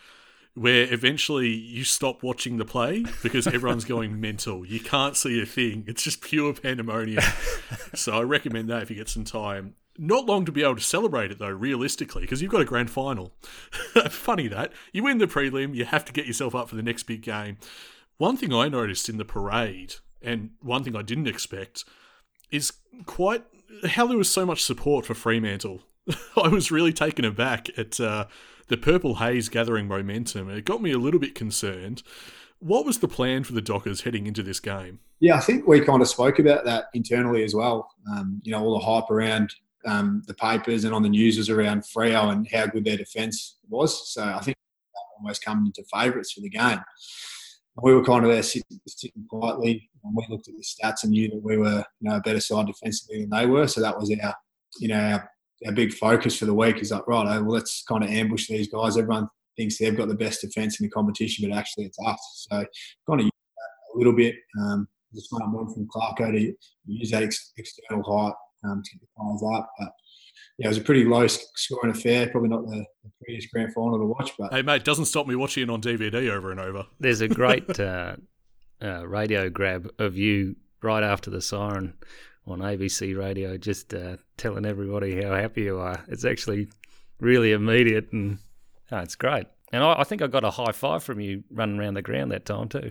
where 0.58 0.92
eventually 0.92 1.48
you 1.48 1.84
stop 1.84 2.22
watching 2.22 2.56
the 2.56 2.64
play 2.64 3.04
because 3.22 3.46
everyone's 3.46 3.84
going 3.84 4.20
mental. 4.20 4.66
You 4.66 4.80
can't 4.80 5.16
see 5.16 5.40
a 5.40 5.46
thing. 5.46 5.84
It's 5.86 6.02
just 6.02 6.20
pure 6.20 6.52
pandemonium. 6.52 7.22
so 7.94 8.12
I 8.12 8.22
recommend 8.22 8.68
that 8.68 8.82
if 8.82 8.90
you 8.90 8.96
get 8.96 9.08
some 9.08 9.24
time. 9.24 9.74
Not 9.96 10.26
long 10.26 10.44
to 10.44 10.52
be 10.52 10.62
able 10.62 10.76
to 10.76 10.80
celebrate 10.80 11.30
it 11.30 11.38
though, 11.38 11.48
realistically, 11.48 12.22
because 12.22 12.42
you've 12.42 12.52
got 12.52 12.60
a 12.60 12.66
grand 12.66 12.90
final. 12.90 13.34
Funny 14.10 14.48
that. 14.48 14.72
You 14.92 15.04
win 15.04 15.18
the 15.18 15.26
prelim, 15.26 15.74
you 15.74 15.84
have 15.84 16.04
to 16.06 16.12
get 16.12 16.26
yourself 16.26 16.54
up 16.54 16.68
for 16.68 16.76
the 16.76 16.82
next 16.82 17.04
big 17.04 17.22
game. 17.22 17.58
One 18.16 18.36
thing 18.36 18.52
I 18.52 18.68
noticed 18.68 19.08
in 19.08 19.16
the 19.16 19.24
parade, 19.24 19.94
and 20.22 20.50
one 20.60 20.82
thing 20.82 20.96
I 20.96 21.02
didn't 21.02 21.28
expect, 21.28 21.84
is 22.50 22.72
quite 23.06 23.44
how 23.90 24.06
there 24.06 24.18
was 24.18 24.30
so 24.30 24.46
much 24.46 24.62
support 24.62 25.06
for 25.06 25.14
Fremantle. 25.14 25.82
I 26.42 26.48
was 26.48 26.70
really 26.70 26.92
taken 26.92 27.24
aback 27.24 27.68
at 27.78 28.00
uh, 28.00 28.26
the 28.68 28.76
purple 28.76 29.16
haze 29.16 29.48
gathering 29.48 29.88
momentum. 29.88 30.50
It 30.50 30.64
got 30.64 30.82
me 30.82 30.92
a 30.92 30.98
little 30.98 31.20
bit 31.20 31.34
concerned. 31.34 32.02
What 32.60 32.84
was 32.84 32.98
the 32.98 33.08
plan 33.08 33.44
for 33.44 33.52
the 33.52 33.62
Dockers 33.62 34.02
heading 34.02 34.26
into 34.26 34.42
this 34.42 34.60
game? 34.60 34.98
Yeah, 35.20 35.36
I 35.36 35.40
think 35.40 35.66
we 35.66 35.80
kind 35.80 36.02
of 36.02 36.08
spoke 36.08 36.38
about 36.38 36.64
that 36.64 36.86
internally 36.94 37.44
as 37.44 37.54
well. 37.54 37.88
Um, 38.10 38.40
you 38.44 38.52
know, 38.52 38.62
all 38.62 38.78
the 38.78 38.84
hype 38.84 39.10
around 39.10 39.54
um, 39.86 40.22
the 40.26 40.34
papers 40.34 40.84
and 40.84 40.94
on 40.94 41.02
the 41.02 41.08
news 41.08 41.38
was 41.38 41.50
around 41.50 41.84
Freo 41.84 42.32
and 42.32 42.48
how 42.52 42.66
good 42.66 42.84
their 42.84 42.96
defence 42.96 43.58
was. 43.68 44.12
So 44.12 44.22
I 44.22 44.40
think 44.40 44.56
almost 45.18 45.44
coming 45.44 45.66
into 45.66 45.84
favourites 45.92 46.32
for 46.32 46.40
the 46.40 46.48
game. 46.48 46.80
we 47.82 47.94
were 47.94 48.04
kind 48.04 48.24
of 48.24 48.30
there 48.30 48.42
sitting, 48.42 48.80
sitting 48.86 49.24
quietly, 49.28 49.88
and 50.04 50.14
we 50.14 50.26
looked 50.28 50.48
at 50.48 50.54
the 50.54 50.62
stats 50.62 51.04
and 51.04 51.12
knew 51.12 51.28
that 51.28 51.42
we 51.42 51.56
were, 51.56 51.84
you 52.00 52.08
know, 52.08 52.16
a 52.16 52.20
better 52.20 52.40
side 52.40 52.66
defensively 52.66 53.20
than 53.20 53.30
they 53.30 53.46
were. 53.46 53.66
So 53.66 53.80
that 53.80 53.98
was 53.98 54.12
our, 54.22 54.34
you 54.78 54.88
know, 54.88 55.00
our 55.00 55.30
our 55.66 55.72
big 55.72 55.92
focus 55.92 56.38
for 56.38 56.44
the 56.46 56.54
week 56.54 56.78
is 56.78 56.90
like, 56.90 57.06
right, 57.06 57.24
well, 57.24 57.48
let's 57.48 57.82
kind 57.88 58.04
of 58.04 58.10
ambush 58.10 58.48
these 58.48 58.68
guys. 58.68 58.96
Everyone 58.96 59.28
thinks 59.56 59.78
they've 59.78 59.96
got 59.96 60.08
the 60.08 60.14
best 60.14 60.40
defence 60.40 60.80
in 60.80 60.86
the 60.86 60.90
competition, 60.90 61.48
but 61.48 61.56
actually 61.56 61.84
it's 61.84 61.98
us. 62.06 62.46
So 62.48 62.64
kind 63.08 63.20
of 63.20 63.24
use 63.24 63.32
that 63.56 63.94
a 63.94 63.98
little 63.98 64.14
bit. 64.14 64.36
Um, 64.60 64.88
the 65.12 65.20
smart 65.22 65.50
move 65.50 65.72
from 65.72 65.88
Clarko 65.88 66.32
to 66.32 66.54
use 66.86 67.10
that 67.10 67.22
ex- 67.22 67.52
external 67.56 68.02
height 68.02 68.34
um, 68.64 68.82
to 68.84 68.90
get 68.90 69.00
the 69.00 69.06
players 69.16 69.42
up. 69.58 69.70
But 69.78 69.88
yeah, 70.58 70.66
it 70.66 70.68
was 70.68 70.78
a 70.78 70.82
pretty 70.82 71.04
low 71.04 71.26
scoring 71.26 71.90
affair. 71.90 72.28
Probably 72.28 72.50
not 72.50 72.66
the, 72.66 72.84
the 73.04 73.10
prettiest 73.22 73.50
grand 73.52 73.72
final 73.72 73.98
to 73.98 74.04
watch. 74.04 74.32
But 74.38 74.52
hey, 74.52 74.62
mate, 74.62 74.84
doesn't 74.84 75.06
stop 75.06 75.26
me 75.26 75.34
watching 75.34 75.64
it 75.64 75.70
on 75.70 75.80
DVD 75.80 76.30
over 76.30 76.50
and 76.50 76.60
over. 76.60 76.86
There's 77.00 77.20
a 77.20 77.28
great 77.28 77.80
uh, 77.80 78.16
uh, 78.82 79.06
radio 79.06 79.48
grab 79.50 79.90
of 79.98 80.16
you 80.16 80.56
right 80.82 81.02
after 81.02 81.30
the 81.30 81.40
siren 81.40 81.94
on 82.50 82.60
ABC 82.60 83.16
radio, 83.16 83.56
just 83.56 83.94
uh, 83.94 84.16
telling 84.36 84.64
everybody 84.64 85.22
how 85.22 85.34
happy 85.34 85.62
you 85.62 85.78
are. 85.78 86.04
It's 86.08 86.24
actually 86.24 86.68
really 87.20 87.52
immediate, 87.52 88.12
and 88.12 88.38
oh, 88.90 88.98
it's 88.98 89.14
great. 89.14 89.46
And 89.72 89.82
I, 89.82 90.00
I, 90.00 90.04
think 90.04 90.22
I 90.22 90.26
got 90.26 90.44
a 90.44 90.50
high 90.50 90.72
five 90.72 91.02
from 91.02 91.20
you 91.20 91.44
running 91.50 91.78
around 91.78 91.94
the 91.94 92.02
ground 92.02 92.32
that 92.32 92.46
time 92.46 92.68
too. 92.68 92.90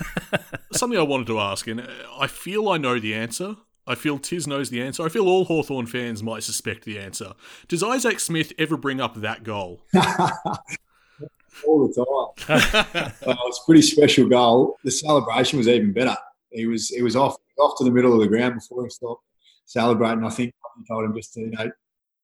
Something 0.72 0.98
I 0.98 1.02
wanted 1.02 1.28
to 1.28 1.38
ask, 1.38 1.66
and 1.66 1.86
I 2.18 2.26
feel 2.26 2.68
I 2.68 2.78
know 2.78 2.98
the 2.98 3.14
answer. 3.14 3.56
I 3.86 3.94
feel 3.94 4.18
Tiz 4.18 4.46
knows 4.46 4.70
the 4.70 4.82
answer. 4.82 5.04
I 5.04 5.08
feel 5.08 5.26
all 5.26 5.44
Hawthorn 5.44 5.86
fans 5.86 6.22
might 6.22 6.42
suspect 6.42 6.84
the 6.84 6.98
answer. 6.98 7.32
Does 7.66 7.82
Isaac 7.82 8.20
Smith 8.20 8.52
ever 8.58 8.76
bring 8.76 9.00
up 9.00 9.16
that 9.16 9.42
goal? 9.42 9.82
all 11.66 11.88
the 11.88 11.94
time. 11.94 12.58
uh, 12.86 13.10
it's 13.22 13.60
a 13.60 13.64
pretty 13.66 13.82
special 13.82 14.28
goal. 14.28 14.78
The 14.84 14.90
celebration 14.90 15.58
was 15.58 15.68
even 15.68 15.92
better. 15.92 16.16
He 16.52 16.66
was 16.66 16.88
he 16.88 17.02
was 17.02 17.16
off 17.16 17.36
off 17.58 17.78
to 17.78 17.84
the 17.84 17.90
middle 17.90 18.12
of 18.12 18.20
the 18.20 18.28
ground 18.28 18.54
before 18.54 18.84
he 18.84 18.90
stopped 18.90 19.24
celebrating. 19.64 20.24
I 20.24 20.30
think 20.30 20.52
I 20.64 20.82
told 20.92 21.04
him 21.04 21.14
just 21.14 21.32
to 21.34 21.40
you 21.40 21.50
know 21.50 21.70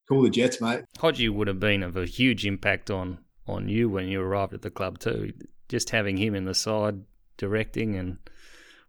cool 0.08 0.22
the 0.22 0.30
jets, 0.30 0.60
mate. 0.60 0.84
Hodgie 0.98 1.32
would 1.32 1.48
have 1.48 1.60
been 1.60 1.82
of 1.82 1.96
a 1.96 2.06
huge 2.06 2.46
impact 2.46 2.90
on 2.90 3.18
on 3.46 3.68
you 3.68 3.88
when 3.88 4.08
you 4.08 4.20
arrived 4.20 4.54
at 4.54 4.62
the 4.62 4.70
club 4.70 4.98
too. 4.98 5.32
Just 5.68 5.90
having 5.90 6.16
him 6.16 6.34
in 6.34 6.44
the 6.44 6.54
side 6.54 7.02
directing 7.36 7.96
and 7.96 8.18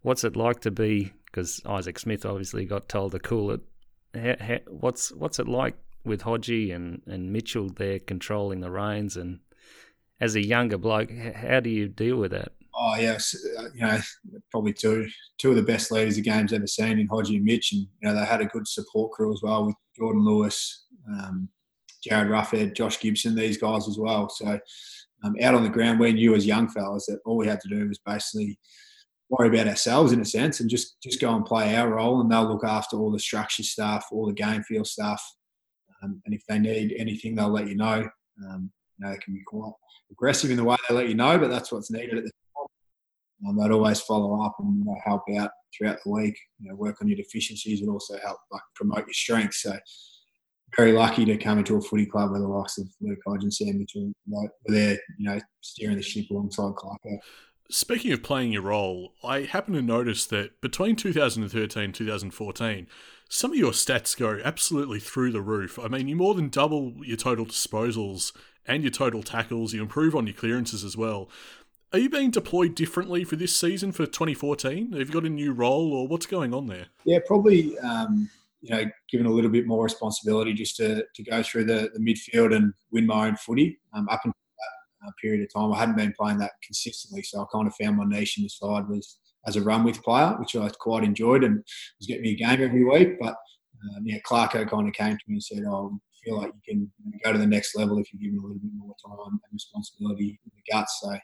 what's 0.02 0.24
it 0.24 0.36
like 0.36 0.62
to 0.62 0.72
be 0.72 1.12
because 1.26 1.62
Isaac 1.66 2.00
Smith 2.00 2.26
obviously 2.26 2.66
got 2.66 2.90
told 2.90 3.12
to 3.12 3.20
cool 3.20 3.52
it. 3.52 3.62
How, 4.14 4.36
how, 4.40 4.60
what's 4.68 5.12
what's 5.12 5.40
it 5.40 5.48
like 5.48 5.76
with 6.04 6.22
Hodgie 6.22 6.74
and, 6.74 7.02
and 7.06 7.32
Mitchell 7.34 7.70
there 7.70 8.00
controlling 8.00 8.62
the 8.62 8.72
reins 8.72 9.18
and 9.18 9.40
as 10.20 10.36
a 10.36 10.44
younger 10.44 10.78
bloke, 10.78 11.12
how 11.12 11.60
do 11.60 11.70
you 11.70 11.88
deal 11.88 12.18
with 12.18 12.32
that? 12.32 12.54
Oh 12.80 12.96
yes, 12.96 13.36
uh, 13.58 13.70
you 13.74 13.82
know 13.82 14.00
probably 14.52 14.74
two 14.74 15.08
two 15.38 15.50
of 15.50 15.56
the 15.56 15.64
best 15.64 15.92
leaders 15.92 16.16
the 16.16 16.22
game's 16.22 16.54
ever 16.54 16.68
seen 16.68 17.00
in 17.00 17.08
Hodgie 17.08 17.38
and 17.38 17.46
Mitch, 17.46 17.74
and 17.74 17.82
you 17.82 18.08
know 18.08 18.14
they 18.14 18.26
had 18.26 18.42
a 18.42 18.46
good 18.46 18.68
support 18.68 19.12
crew 19.12 19.34
as 19.34 19.42
well 19.42 19.66
with 19.66 19.76
Jordan 19.96 20.24
Lewis, 20.24 20.86
um, 21.12 21.50
Jarryd 22.08 22.30
Roughead, 22.30 22.76
Josh 22.76 23.00
Gibson, 23.00 23.36
these 23.36 23.58
guys 23.58 23.88
as 23.88 23.98
well. 23.98 24.30
So 24.30 24.60
um, 25.24 25.36
out 25.42 25.56
on 25.56 25.64
the 25.64 25.70
ground, 25.70 26.00
we 26.00 26.14
knew 26.14 26.36
as 26.36 26.46
young 26.46 26.70
fellas 26.70 27.08
that 27.08 27.20
all 27.26 27.38
we 27.38 27.48
had 27.48 27.62
to 27.62 27.70
do 27.70 27.88
was 27.88 28.00
basically 28.06 28.60
worry 29.30 29.50
about 29.50 29.68
ourselves 29.68 30.14
in 30.14 30.22
a 30.22 30.26
sense 30.26 30.60
and 30.62 30.70
just 30.70 31.02
just 31.02 31.20
go 31.20 31.36
and 31.36 31.46
play 31.46 31.76
our 31.76 31.96
role, 31.96 32.22
and 32.22 32.32
they'll 32.32 32.48
look 32.48 32.64
after 32.64 32.98
all 32.98 33.12
the 33.12 33.20
structure 33.20 33.64
stuff, 33.64 34.06
all 34.12 34.28
the 34.28 34.34
game 34.34 34.62
feel 34.64 34.86
stuff, 34.86 35.24
um, 36.04 36.22
and 36.26 36.36
if 36.36 36.44
they 36.48 36.60
need 36.60 36.94
anything, 36.98 37.36
they'll 37.36 37.50
let 37.50 37.68
you 37.68 37.76
know. 37.76 38.08
Um, 38.48 38.72
you 38.98 39.06
know, 39.06 39.12
they 39.12 39.18
can 39.18 39.34
be 39.34 39.44
quite 39.46 39.72
aggressive 40.12 40.52
in 40.52 40.58
the 40.58 40.64
way 40.64 40.76
they 40.88 40.96
let 40.96 41.10
you 41.10 41.16
know, 41.16 41.38
but 41.38 41.50
that's 41.50 41.72
what's 41.72 41.92
needed 41.92 42.18
at 42.18 42.24
the. 42.24 42.32
Um, 43.48 43.58
they'd 43.58 43.72
always 43.72 44.02
follow 44.02 44.44
up 44.44 44.56
and 44.60 44.80
you 44.80 44.86
know, 44.86 44.96
help 45.04 45.24
out 45.38 45.52
throughout 45.76 45.98
the 46.04 46.12
week. 46.12 46.38
You 46.60 46.70
know, 46.70 46.76
work 46.76 47.02
on 47.02 47.08
your 47.08 47.18
deficiencies 47.18 47.82
and 47.82 47.90
also 47.90 48.18
help 48.24 48.38
like 48.52 48.62
promote 48.76 49.06
your 49.06 49.14
strengths. 49.14 49.62
So 49.62 49.78
very 50.76 50.92
lucky 50.92 51.26
to 51.26 51.38
come 51.38 51.60
into 51.60 51.78
a 51.78 51.82
footy 51.82 52.06
club 52.06 52.32
with 52.32 52.42
the 52.42 52.48
likes 52.48 52.78
of 52.78 52.88
Luke 53.02 53.20
Hodge 53.26 53.44
and 53.44 53.54
Sam 53.54 53.80
Mitchell. 53.80 54.12
Like, 54.30 54.50
were 54.68 54.74
there, 54.74 54.98
you 55.18 55.30
know, 55.30 55.40
steering 55.62 55.98
the 55.98 56.04
ship 56.04 56.26
alongside 56.30 56.74
Clarko. 56.74 57.20
Speaking 57.70 58.14
of 58.14 58.24
playing 58.24 58.54
your 58.54 58.62
role, 58.62 59.14
I 59.24 59.42
happen 59.42 59.74
to 59.74 59.82
notice 59.82 60.26
that 60.28 60.62
between 60.62 60.96
2013 60.96 61.84
and 61.84 61.94
2014, 61.94 62.88
some 63.30 63.52
of 63.52 63.58
your 63.58 63.72
stats 63.72 64.18
go 64.18 64.40
absolutely 64.44 65.02
through 65.02 65.34
the 65.34 65.42
roof. 65.42 65.78
I 65.78 65.90
mean, 65.90 66.08
you 66.08 66.16
more 66.16 66.34
than 66.34 66.48
double 66.48 66.94
your 67.04 67.18
total 67.18 67.46
disposals 67.46 68.32
and 68.66 68.84
your 68.84 68.92
total 68.92 69.22
tackles. 69.22 69.74
You 69.74 69.82
improve 69.82 70.16
on 70.16 70.28
your 70.28 70.36
clearances 70.36 70.86
as 70.86 70.96
well. 70.96 71.30
Are 71.94 72.00
you 72.00 72.10
being 72.10 72.32
deployed 72.32 72.76
differently 72.76 73.24
for 73.24 73.38
this 73.38 73.56
season 73.58 73.94
for 73.94 74.06
2014? 74.06 74.92
Have 74.92 75.08
you 75.08 75.14
got 75.14 75.26
a 75.26 75.30
new 75.30 75.54
role 75.54 75.94
or 75.94 76.08
what's 76.08 76.26
going 76.26 76.54
on 76.54 76.68
there? 76.68 76.88
Yeah, 77.06 77.20
probably. 77.26 77.80
Um, 77.80 78.30
you 78.62 78.76
know, 78.76 78.86
given 79.10 79.26
a 79.26 79.32
little 79.32 79.52
bit 79.52 79.68
more 79.68 79.84
responsibility 79.84 80.54
just 80.54 80.76
to, 80.78 81.06
to 81.16 81.24
go 81.24 81.42
through 81.44 81.66
the, 81.66 81.90
the 81.94 82.00
midfield 82.00 82.54
and 82.54 82.74
win 82.92 83.06
my 83.06 83.28
own 83.28 83.38
footy. 83.38 83.80
Um, 83.94 84.10
up 84.10 84.20
until 84.26 84.34
that 85.04 85.08
uh, 85.08 85.12
period 85.22 85.44
of 85.44 85.54
time, 85.54 85.72
I 85.72 85.80
hadn't 85.80 85.96
been 85.96 86.14
playing 86.20 86.40
that 86.40 86.54
consistently, 86.62 87.22
so 87.22 87.42
I 87.42 87.46
kind 87.54 87.68
of 87.68 87.76
found 87.76 87.98
my 87.98 88.04
niche 88.06 88.38
in 88.38 88.44
the 88.44 88.50
side 88.50 88.90
was 88.90 89.20
as 89.46 89.56
a 89.56 89.62
run 89.62 89.86
with 89.86 90.04
player, 90.04 90.36
which 90.40 90.56
I 90.56 90.70
quite 90.70 91.04
enjoyed 91.04 91.44
and 91.44 91.58
was 92.00 92.08
getting 92.08 92.24
me 92.24 92.32
a 92.32 92.36
game 92.36 92.62
every 92.62 92.84
week. 92.84 93.18
But 93.20 93.36
um, 93.96 94.04
yeah, 94.04 94.18
Clarko 94.28 94.70
kind 94.70 94.88
of 94.88 94.94
came 94.94 95.16
to 95.16 95.24
me 95.28 95.36
and 95.36 95.44
said, 95.44 95.64
"Oh, 95.66 95.98
feel 96.26 96.38
like 96.38 96.52
you 96.66 96.74
can 96.74 96.92
go 97.24 97.32
to 97.32 97.38
the 97.38 97.48
next 97.48 97.76
level 97.76 98.00
if 98.00 98.12
you 98.12 98.20
give 98.20 98.34
him 98.34 98.40
a 98.40 98.48
little 98.48 98.60
bit 98.60 98.72
more 98.76 98.96
time 99.06 99.32
and 99.32 99.54
responsibility 99.54 100.40
in 100.44 100.52
the 100.56 100.74
guts." 100.74 101.00
So 101.02 101.18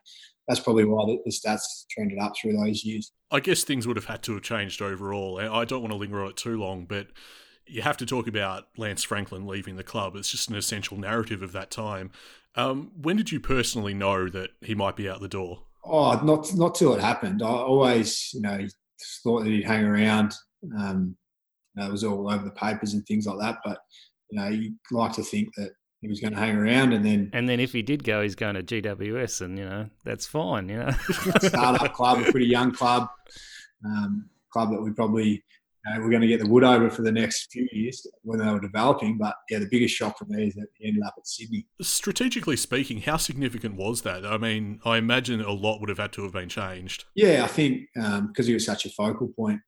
that's 0.47 0.59
probably 0.59 0.85
why 0.85 1.05
the, 1.05 1.19
the, 1.25 1.31
stats 1.31 1.85
trended 1.89 2.19
up 2.19 2.33
through 2.39 2.53
those 2.57 2.83
years. 2.83 3.11
I 3.31 3.39
guess 3.39 3.63
things 3.63 3.87
would 3.87 3.95
have 3.95 4.05
had 4.05 4.23
to 4.23 4.33
have 4.33 4.43
changed 4.43 4.81
overall. 4.81 5.39
I 5.39 5.65
don't 5.65 5.81
want 5.81 5.91
to 5.91 5.97
linger 5.97 6.21
on 6.21 6.29
it 6.29 6.37
too 6.37 6.57
long, 6.57 6.85
but 6.85 7.07
you 7.65 7.81
have 7.81 7.97
to 7.97 8.05
talk 8.05 8.27
about 8.27 8.67
Lance 8.77 9.03
Franklin 9.03 9.47
leaving 9.47 9.75
the 9.75 9.83
club. 9.83 10.15
It's 10.15 10.29
just 10.29 10.49
an 10.49 10.55
essential 10.55 10.97
narrative 10.97 11.41
of 11.41 11.53
that 11.53 11.71
time. 11.71 12.11
Um, 12.55 12.91
when 13.01 13.15
did 13.15 13.31
you 13.31 13.39
personally 13.39 13.93
know 13.93 14.29
that 14.29 14.51
he 14.61 14.75
might 14.75 14.95
be 14.95 15.09
out 15.09 15.21
the 15.21 15.27
door? 15.27 15.63
Oh, 15.85 16.19
not 16.23 16.53
not 16.53 16.75
till 16.75 16.93
it 16.93 17.01
happened. 17.01 17.41
I 17.41 17.47
always, 17.47 18.29
you 18.33 18.41
know, 18.41 18.67
thought 19.23 19.43
that 19.43 19.49
he'd 19.49 19.65
hang 19.65 19.85
around. 19.85 20.33
Um, 20.77 21.15
you 21.75 21.81
know, 21.81 21.89
it 21.89 21.91
was 21.91 22.03
all 22.03 22.29
over 22.29 22.43
the 22.43 22.51
papers 22.51 22.93
and 22.93 23.05
things 23.05 23.25
like 23.25 23.39
that. 23.39 23.59
But 23.65 23.79
you 24.29 24.39
know, 24.39 24.47
you 24.47 24.75
like 24.91 25.13
to 25.13 25.23
think 25.23 25.49
that 25.55 25.71
he 26.03 26.09
was 26.09 26.19
going 26.19 26.33
to 26.33 26.39
hang 26.39 26.55
around, 26.55 26.93
and 26.93 27.05
then 27.05 27.29
and 27.33 27.47
then 27.47 27.59
if 27.59 27.71
he 27.71 27.81
did 27.81 28.03
go, 28.03 28.21
he's 28.21 28.35
going 28.35 28.55
to 28.55 28.63
GWS, 28.63 29.41
and 29.41 29.57
you 29.57 29.65
know 29.65 29.89
that's 30.03 30.25
fine. 30.25 30.69
You 30.69 30.79
know, 30.79 30.91
startup 31.41 31.93
club, 31.93 32.19
a 32.19 32.31
pretty 32.31 32.47
young 32.47 32.71
club, 32.71 33.07
um, 33.85 34.29
club 34.51 34.71
that 34.71 34.81
we 34.81 34.91
probably 34.91 35.43
you 35.85 35.93
know, 35.93 36.01
we're 36.01 36.09
going 36.09 36.21
to 36.21 36.27
get 36.27 36.39
the 36.39 36.47
wood 36.47 36.63
over 36.63 36.89
for 36.89 37.01
the 37.01 37.11
next 37.11 37.51
few 37.51 37.67
years 37.71 38.05
when 38.23 38.39
they 38.39 38.45
were 38.45 38.59
developing. 38.59 39.17
But 39.17 39.35
yeah, 39.49 39.59
the 39.59 39.67
biggest 39.69 39.95
shock 39.95 40.17
for 40.17 40.25
me 40.25 40.47
is 40.47 40.55
that 40.55 40.67
he 40.77 40.87
ended 40.87 41.03
up 41.03 41.15
at 41.17 41.27
Sydney. 41.27 41.67
Strategically 41.81 42.57
speaking, 42.57 43.01
how 43.01 43.17
significant 43.17 43.75
was 43.75 44.01
that? 44.03 44.25
I 44.25 44.37
mean, 44.37 44.79
I 44.85 44.97
imagine 44.97 45.41
a 45.41 45.51
lot 45.51 45.79
would 45.79 45.89
have 45.89 45.97
had 45.97 46.13
to 46.13 46.23
have 46.23 46.33
been 46.33 46.49
changed. 46.49 47.05
Yeah, 47.15 47.43
I 47.43 47.47
think 47.47 47.87
because 47.93 48.19
um, 48.19 48.45
he 48.45 48.53
was 48.53 48.65
such 48.65 48.85
a 48.85 48.89
focal 48.89 49.27
point 49.29 49.61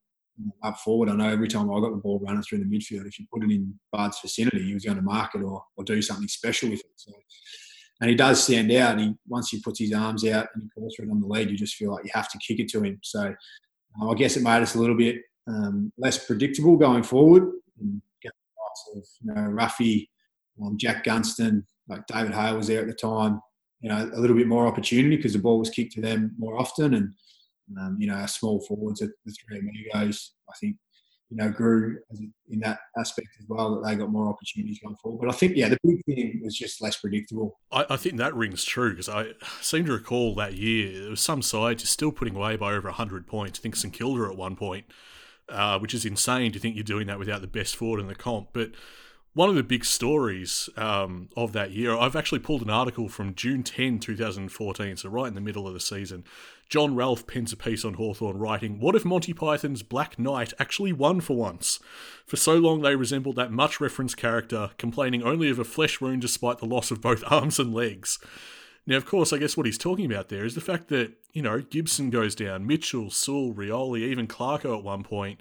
up 0.63 0.77
forward. 0.79 1.09
I 1.09 1.15
know 1.15 1.29
every 1.29 1.47
time 1.47 1.69
I 1.69 1.79
got 1.79 1.91
the 1.91 1.97
ball 1.97 2.19
running 2.19 2.41
through 2.41 2.59
the 2.59 2.65
midfield, 2.65 3.07
if 3.07 3.19
you 3.19 3.25
put 3.31 3.43
it 3.43 3.51
in 3.51 3.73
Bud's 3.91 4.19
vicinity, 4.21 4.63
he 4.63 4.73
was 4.73 4.85
going 4.85 4.97
to 4.97 5.03
mark 5.03 5.35
it 5.35 5.41
or, 5.41 5.63
or 5.77 5.83
do 5.83 6.01
something 6.01 6.27
special 6.27 6.69
with 6.69 6.79
it. 6.79 6.91
So, 6.95 7.11
and 8.01 8.09
he 8.09 8.15
does 8.15 8.43
stand 8.43 8.71
out. 8.71 8.99
He 8.99 9.13
once 9.27 9.49
he 9.49 9.61
puts 9.61 9.79
his 9.79 9.93
arms 9.93 10.25
out 10.25 10.47
and 10.53 10.63
he 10.63 10.69
calls 10.69 10.95
for 10.95 11.03
it 11.03 11.11
on 11.11 11.21
the 11.21 11.27
lead, 11.27 11.49
you 11.49 11.57
just 11.57 11.75
feel 11.75 11.91
like 11.91 12.03
you 12.03 12.11
have 12.13 12.29
to 12.29 12.37
kick 12.39 12.59
it 12.59 12.67
to 12.69 12.81
him. 12.83 12.99
So 13.03 13.33
um, 14.01 14.09
I 14.09 14.13
guess 14.15 14.35
it 14.35 14.43
made 14.43 14.61
us 14.61 14.75
a 14.75 14.79
little 14.79 14.97
bit 14.97 15.17
um, 15.47 15.91
less 15.97 16.25
predictable 16.25 16.77
going 16.77 17.03
forward. 17.03 17.43
And 17.79 18.01
get 18.21 18.31
of 18.95 19.03
you 19.21 19.33
know 19.33 19.49
Roughy, 19.49 20.09
um, 20.63 20.77
Jack 20.77 21.03
Gunston, 21.03 21.65
like 21.87 22.05
David 22.07 22.33
Hale 22.33 22.57
was 22.57 22.67
there 22.67 22.81
at 22.81 22.87
the 22.87 22.93
time. 22.93 23.41
You 23.81 23.89
know, 23.89 24.09
a 24.13 24.19
little 24.19 24.35
bit 24.35 24.47
more 24.47 24.67
opportunity 24.67 25.15
because 25.15 25.33
the 25.33 25.39
ball 25.39 25.59
was 25.59 25.69
kicked 25.69 25.93
to 25.93 26.01
them 26.01 26.33
more 26.37 26.59
often, 26.59 26.95
and 26.95 27.13
um, 27.79 27.97
you 27.99 28.07
know, 28.07 28.15
our 28.15 28.27
small 28.27 28.61
forwards, 28.67 29.01
at 29.01 29.09
the 29.25 29.31
three 29.31 29.59
amigos, 29.59 30.33
I 30.49 30.53
think, 30.59 30.77
you 31.29 31.37
know, 31.37 31.49
grew 31.49 31.97
in 32.49 32.59
that 32.59 32.79
aspect 32.97 33.29
as 33.39 33.45
well, 33.49 33.75
that 33.75 33.87
they 33.87 33.95
got 33.95 34.11
more 34.11 34.29
opportunities 34.29 34.79
going 34.83 34.95
forward. 35.01 35.25
But 35.25 35.33
I 35.33 35.37
think, 35.37 35.55
yeah, 35.55 35.69
the 35.69 35.79
big 35.83 36.05
thing 36.05 36.41
was 36.43 36.55
just 36.55 36.81
less 36.81 36.97
predictable. 36.97 37.59
I, 37.71 37.85
I 37.91 37.97
think 37.97 38.17
that 38.17 38.35
rings 38.35 38.63
true 38.63 38.91
because 38.91 39.09
I 39.09 39.31
seem 39.61 39.85
to 39.85 39.93
recall 39.93 40.35
that 40.35 40.53
year 40.53 41.01
there 41.01 41.09
was 41.09 41.21
some 41.21 41.41
side 41.41 41.79
just 41.79 41.93
still 41.93 42.11
putting 42.11 42.35
away 42.35 42.55
by 42.57 42.73
over 42.73 42.87
100 42.87 43.25
points. 43.25 43.59
I 43.59 43.61
think 43.63 43.75
St 43.75 43.93
Kilda 43.93 44.29
at 44.29 44.37
one 44.37 44.55
point, 44.55 44.85
uh, 45.49 45.79
which 45.79 45.93
is 45.93 46.05
insane 46.05 46.51
to 46.51 46.59
think 46.59 46.75
you're 46.75 46.83
doing 46.83 47.07
that 47.07 47.19
without 47.19 47.41
the 47.41 47.47
best 47.47 47.75
forward 47.75 47.99
in 47.99 48.07
the 48.07 48.15
comp. 48.15 48.49
But 48.53 48.71
one 49.35 49.49
of 49.49 49.55
the 49.55 49.63
big 49.63 49.83
stories 49.83 50.69
um, 50.77 51.27
of 51.35 51.51
that 51.51 51.71
year, 51.71 51.95
I've 51.95 52.15
actually 52.15 52.39
pulled 52.39 52.61
an 52.61 52.69
article 52.69 53.09
from 53.09 53.35
June 53.35 53.63
10, 53.63 53.99
2014, 53.99 54.95
so 54.95 55.09
right 55.09 55.27
in 55.27 55.35
the 55.35 55.41
middle 55.41 55.67
of 55.67 55.73
the 55.73 55.79
season. 55.81 56.23
John 56.69 56.95
Ralph 56.95 57.27
pens 57.27 57.53
a 57.53 57.57
piece 57.57 57.85
on 57.85 57.95
Hawthorn 57.95 58.37
writing, 58.37 58.79
What 58.79 58.95
if 58.95 59.05
Monty 59.05 59.33
Python's 59.33 59.83
Black 59.83 60.17
Knight 60.17 60.53
actually 60.59 60.93
won 60.93 61.21
for 61.21 61.35
once? 61.35 61.79
For 62.25 62.37
so 62.37 62.55
long 62.55 62.81
they 62.81 62.95
resembled 62.95 63.35
that 63.35 63.51
much 63.51 63.79
referenced 63.79 64.17
character, 64.17 64.71
complaining 64.77 65.23
only 65.23 65.49
of 65.49 65.59
a 65.59 65.63
flesh 65.63 66.01
wound 66.01 66.21
despite 66.21 66.57
the 66.57 66.65
loss 66.65 66.91
of 66.91 67.01
both 67.01 67.23
arms 67.31 67.59
and 67.59 67.73
legs. 67.73 68.19
Now, 68.87 68.97
of 68.97 69.05
course, 69.05 69.33
I 69.33 69.37
guess 69.37 69.57
what 69.57 69.65
he's 69.65 69.77
talking 69.77 70.05
about 70.11 70.29
there 70.29 70.45
is 70.45 70.55
the 70.55 70.61
fact 70.61 70.89
that, 70.89 71.13
you 71.33 71.41
know, 71.41 71.59
Gibson 71.61 72.09
goes 72.09 72.35
down, 72.35 72.67
Mitchell, 72.67 73.09
Sewell, 73.09 73.53
Rioli, 73.53 74.01
even 74.01 74.27
Clarko 74.27 74.77
at 74.77 74.83
one 74.83 75.03
point, 75.03 75.39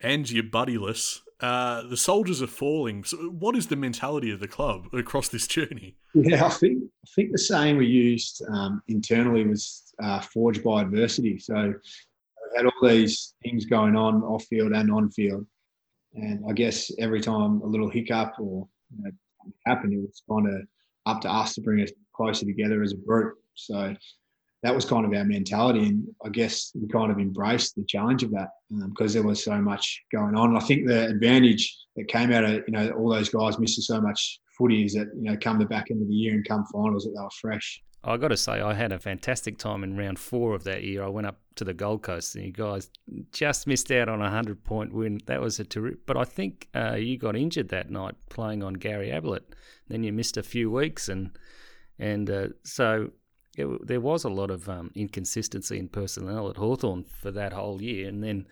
and 0.00 0.30
you're 0.30 0.44
buddyless 0.44 1.20
uh, 1.42 1.82
the 1.88 1.96
soldiers 1.96 2.40
are 2.40 2.46
falling. 2.46 3.02
So 3.02 3.16
what 3.16 3.56
is 3.56 3.66
the 3.66 3.76
mentality 3.76 4.30
of 4.30 4.38
the 4.38 4.46
club 4.46 4.86
across 4.92 5.28
this 5.28 5.46
journey? 5.48 5.96
Yeah, 6.14 6.46
I 6.46 6.50
think 6.50 6.84
I 6.84 7.08
think 7.14 7.32
the 7.32 7.38
saying 7.38 7.76
we 7.76 7.86
used 7.86 8.42
um, 8.48 8.80
internally 8.86 9.44
was 9.44 9.81
uh, 10.02 10.20
"forged 10.20 10.62
by 10.62 10.82
adversity." 10.82 11.38
So 11.38 11.54
we 11.54 12.56
had 12.56 12.66
all 12.66 12.88
these 12.88 13.34
things 13.42 13.66
going 13.66 13.96
on 13.96 14.22
off 14.22 14.44
field 14.44 14.72
and 14.72 14.90
on 14.90 15.10
field, 15.10 15.46
and 16.14 16.44
I 16.48 16.52
guess 16.52 16.90
every 16.98 17.20
time 17.20 17.60
a 17.62 17.66
little 17.66 17.90
hiccup 17.90 18.34
or 18.38 18.68
you 18.96 19.04
know, 19.04 19.10
happened, 19.66 19.94
it 19.94 20.00
was 20.00 20.22
kind 20.28 20.46
of 20.48 20.66
up 21.06 21.20
to 21.22 21.30
us 21.30 21.54
to 21.54 21.60
bring 21.60 21.82
us 21.82 21.90
closer 22.14 22.46
together 22.46 22.82
as 22.82 22.92
a 22.92 22.96
group. 22.96 23.34
So 23.54 23.94
that 24.62 24.74
was 24.74 24.84
kind 24.84 25.04
of 25.04 25.12
our 25.12 25.24
mentality. 25.24 25.86
And 25.86 26.06
I 26.24 26.28
guess 26.28 26.70
we 26.74 26.88
kind 26.88 27.10
of 27.10 27.18
embraced 27.18 27.74
the 27.74 27.84
challenge 27.84 28.22
of 28.22 28.30
that 28.32 28.50
because 28.88 29.16
um, 29.16 29.20
there 29.20 29.28
was 29.28 29.42
so 29.42 29.60
much 29.60 30.02
going 30.12 30.36
on. 30.36 30.50
And 30.50 30.58
I 30.58 30.60
think 30.60 30.86
the 30.86 31.08
advantage 31.08 31.76
that 31.96 32.08
came 32.08 32.32
out 32.32 32.44
of, 32.44 32.62
you 32.66 32.72
know, 32.72 32.90
all 32.90 33.10
those 33.10 33.28
guys 33.28 33.58
missing 33.58 33.82
so 33.82 34.00
much 34.00 34.40
footy 34.56 34.84
is 34.84 34.94
that, 34.94 35.08
you 35.16 35.22
know, 35.22 35.36
come 35.36 35.58
the 35.58 35.66
back 35.66 35.90
end 35.90 36.02
of 36.02 36.08
the 36.08 36.14
year 36.14 36.34
and 36.34 36.46
come 36.46 36.64
finals 36.72 37.04
that 37.04 37.10
they 37.16 37.22
were 37.22 37.28
fresh. 37.40 37.82
I 38.04 38.16
got 38.16 38.28
to 38.28 38.36
say, 38.36 38.60
I 38.60 38.74
had 38.74 38.92
a 38.92 38.98
fantastic 38.98 39.58
time 39.58 39.84
in 39.84 39.96
round 39.96 40.18
four 40.18 40.54
of 40.54 40.64
that 40.64 40.82
year. 40.82 41.04
I 41.04 41.08
went 41.08 41.26
up 41.26 41.40
to 41.56 41.64
the 41.64 41.74
Gold 41.74 42.02
Coast, 42.02 42.34
and 42.34 42.44
you 42.44 42.52
guys 42.52 42.90
just 43.32 43.66
missed 43.66 43.90
out 43.92 44.08
on 44.08 44.20
a 44.20 44.30
hundred 44.30 44.64
point 44.64 44.92
win. 44.92 45.20
That 45.26 45.40
was 45.40 45.60
a 45.60 45.64
terrific. 45.64 46.04
But 46.06 46.16
I 46.16 46.24
think 46.24 46.68
uh, 46.74 46.94
you 46.94 47.16
got 47.16 47.36
injured 47.36 47.68
that 47.68 47.90
night 47.90 48.14
playing 48.28 48.62
on 48.62 48.74
Gary 48.74 49.10
Ablett. 49.10 49.54
Then 49.88 50.02
you 50.02 50.12
missed 50.12 50.36
a 50.36 50.42
few 50.42 50.70
weeks, 50.70 51.08
and 51.08 51.30
and 51.98 52.28
uh, 52.28 52.48
so 52.64 53.10
it, 53.56 53.86
there 53.86 54.00
was 54.00 54.24
a 54.24 54.30
lot 54.30 54.50
of 54.50 54.68
um, 54.68 54.90
inconsistency 54.94 55.78
in 55.78 55.88
personnel 55.88 56.50
at 56.50 56.56
Hawthorn 56.56 57.04
for 57.04 57.30
that 57.30 57.52
whole 57.52 57.80
year. 57.80 58.08
And 58.08 58.22
then 58.22 58.46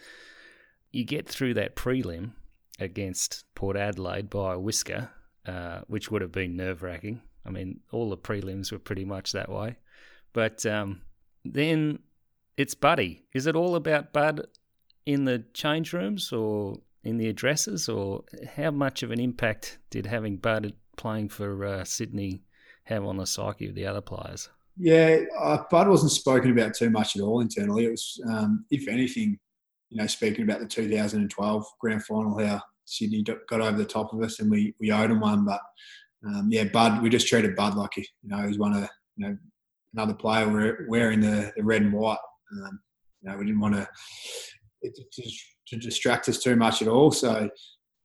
you 0.93 1.05
get 1.05 1.29
through 1.29 1.55
that 1.55 1.75
prelim, 1.75 2.33
against 2.81 3.45
Port 3.55 3.77
Adelaide 3.77 4.31
by 4.31 4.55
a 4.55 4.59
whisker, 4.59 5.11
uh, 5.47 5.81
which 5.87 6.11
would 6.11 6.23
have 6.23 6.33
been 6.33 6.57
nerve 6.57 6.83
wracking. 6.83 7.21
I 7.47 7.51
mean, 7.51 7.81
all 7.93 8.11
the 8.11 8.17
prelims 8.17 8.71
were 8.73 8.79
pretty 8.79 9.05
much 9.05 9.33
that 9.33 9.51
way. 9.51 9.77
But 10.33 10.65
um, 10.67 11.03
then 11.45 12.01
it's 12.57 12.75
Buddy. 12.75 13.25
Is 13.33 13.47
it 13.47 13.57
all 13.57 13.77
about 13.77 14.13
Bud 14.13 14.47
in 15.07 15.25
the 15.25 15.45
change 15.55 15.93
rooms 15.93 16.33
or 16.33 16.79
in 17.03 17.17
the 17.17 17.29
addresses, 17.29 17.89
or 17.89 18.25
how 18.57 18.71
much 18.71 19.03
of 19.03 19.11
an 19.11 19.21
impact 19.21 19.79
did 19.89 20.07
having 20.07 20.37
Bud 20.37 20.75
playing 20.97 21.31
for 21.31 21.65
uh, 21.65 21.85
Sydney 21.85 22.43
have 22.85 23.05
on 23.05 23.17
the 23.17 23.27
psyche 23.27 23.69
of 23.69 23.75
the 23.75 23.87
other 23.87 24.03
players? 24.03 24.51
Yeah, 24.77 25.21
uh, 25.39 25.63
Bud 25.71 25.89
wasn't 25.89 26.13
spoken 26.13 26.51
about 26.51 26.75
too 26.75 26.91
much 26.91 27.17
at 27.17 27.23
all 27.23 27.41
internally. 27.41 27.87
It 27.87 27.91
was, 27.91 28.21
um, 28.29 28.65
if 28.71 28.87
anything, 28.89 29.39
you 29.89 29.97
know, 29.97 30.07
speaking 30.07 30.45
about 30.45 30.61
the 30.61 30.67
2012 30.67 31.67
grand 31.81 32.05
final, 32.05 32.39
how 32.39 32.63
Sydney 32.85 33.23
got 33.23 33.61
over 33.61 33.77
the 33.77 33.85
top 33.85 34.13
of 34.13 34.23
us 34.23 34.41
and 34.41 34.51
we, 34.51 34.75
we 34.79 34.93
owed 34.93 35.11
them 35.11 35.21
one. 35.21 35.45
But 35.45 35.61
um, 36.27 36.49
yeah, 36.51 36.65
Bud, 36.65 37.03
we 37.03 37.09
just 37.09 37.27
treated 37.27 37.57
Bud 37.57 37.75
like, 37.75 37.97
you 37.97 38.05
know, 38.25 38.47
he's 38.47 38.59
one 38.59 38.75
of, 38.75 38.89
you 39.17 39.29
know, 39.29 39.37
another 39.95 40.15
player 40.15 40.87
wearing 40.89 41.21
the, 41.21 41.53
the 41.57 41.63
red 41.63 41.83
and 41.83 41.93
white. 41.93 42.19
Um, 42.53 42.81
you 43.23 43.31
know, 43.31 43.37
we 43.37 43.47
didn't 43.47 43.61
want 43.61 43.75
to, 43.75 43.89
to, 44.85 45.31
to 45.69 45.77
distract 45.77 46.29
us 46.29 46.43
too 46.43 46.57
much 46.57 46.83
at 46.83 46.89
all. 46.89 47.11
So, 47.11 47.49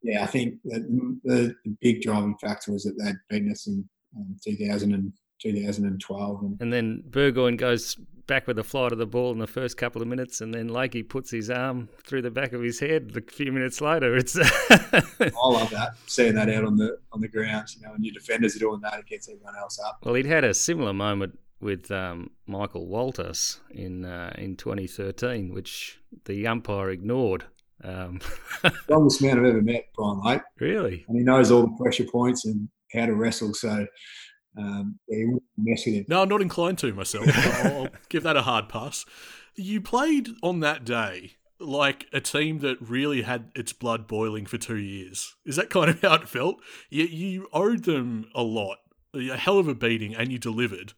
yeah, 0.01 0.23
I 0.23 0.27
think 0.27 0.55
the, 0.63 1.17
the, 1.23 1.55
big 1.81 2.01
driving 2.01 2.37
factor 2.39 2.71
was 2.71 2.83
that 2.83 2.95
they'd 2.97 3.15
beaten 3.29 3.51
us 3.51 3.67
in 3.67 3.87
um, 4.15 4.37
2000 4.45 4.93
and 4.93 5.11
2012. 5.39 6.41
And, 6.41 6.57
and 6.61 6.73
then 6.73 7.03
Burgoyne 7.05 7.57
goes 7.57 7.97
back 8.27 8.47
with 8.47 8.57
a 8.57 8.63
flight 8.63 8.91
of 8.91 8.97
the 8.97 9.05
ball 9.05 9.31
in 9.31 9.39
the 9.39 9.47
first 9.47 9.77
couple 9.77 10.01
of 10.01 10.07
minutes, 10.07 10.41
and 10.41 10.53
then 10.53 10.69
Lakey 10.69 11.07
puts 11.07 11.31
his 11.31 11.49
arm 11.49 11.89
through 12.03 12.21
the 12.21 12.31
back 12.31 12.53
of 12.53 12.61
his 12.61 12.79
head 12.79 13.11
a 13.15 13.31
few 13.31 13.51
minutes 13.51 13.81
later. 13.81 14.15
It's 14.15 14.37
I 14.39 15.31
love 15.43 15.69
that 15.71 15.91
seeing 16.07 16.35
that 16.35 16.49
out 16.49 16.65
on 16.65 16.75
the 16.77 16.97
on 17.11 17.21
the 17.21 17.27
ground. 17.27 17.67
You 17.75 17.87
know, 17.87 17.93
and 17.93 18.03
your 18.03 18.13
defenders 18.13 18.55
are 18.55 18.59
doing 18.59 18.81
that, 18.81 18.99
it 18.99 19.05
gets 19.05 19.29
everyone 19.29 19.55
else 19.57 19.79
up. 19.79 19.99
Well, 20.03 20.15
he'd 20.15 20.25
had 20.25 20.43
a 20.43 20.53
similar 20.53 20.93
moment 20.93 21.37
with 21.59 21.89
um, 21.91 22.31
Michael 22.47 22.87
Walters 22.87 23.59
in 23.71 24.05
uh, 24.05 24.33
in 24.37 24.55
2013, 24.55 25.53
which 25.53 25.99
the 26.25 26.47
umpire 26.47 26.89
ignored. 26.89 27.45
Um, 27.83 28.19
Longest 28.89 29.21
man 29.21 29.37
I've 29.37 29.45
ever 29.45 29.61
met, 29.61 29.85
Brian 29.95 30.21
Lake. 30.23 30.41
Really? 30.59 31.05
And 31.07 31.17
he 31.17 31.23
knows 31.23 31.51
all 31.51 31.63
the 31.63 31.75
pressure 31.77 32.05
points 32.05 32.45
and 32.45 32.69
how 32.93 33.05
to 33.05 33.13
wrestle. 33.13 33.53
So 33.53 33.85
um, 34.57 34.99
yeah, 35.07 35.25
mess 35.57 35.85
with 35.85 35.95
him. 35.95 36.05
No, 36.07 36.21
I'm 36.21 36.29
not 36.29 36.41
inclined 36.41 36.77
to 36.79 36.93
myself. 36.93 37.25
I'll 37.65 37.89
give 38.09 38.23
that 38.23 38.37
a 38.37 38.43
hard 38.43 38.69
pass. 38.69 39.05
You 39.55 39.81
played 39.81 40.29
on 40.43 40.59
that 40.61 40.85
day 40.85 41.33
like 41.59 42.07
a 42.11 42.19
team 42.19 42.59
that 42.59 42.77
really 42.81 43.21
had 43.21 43.51
its 43.55 43.73
blood 43.73 44.07
boiling 44.07 44.45
for 44.45 44.57
two 44.57 44.77
years. 44.77 45.35
Is 45.45 45.55
that 45.55 45.69
kind 45.69 45.89
of 45.89 46.01
how 46.01 46.15
it 46.15 46.29
felt? 46.29 46.61
You, 46.89 47.05
you 47.05 47.47
owed 47.53 47.83
them 47.83 48.29
a 48.35 48.43
lot, 48.43 48.77
a 49.13 49.37
hell 49.37 49.59
of 49.59 49.67
a 49.67 49.75
beating, 49.75 50.15
and 50.15 50.31
you 50.31 50.37
delivered. 50.37 50.93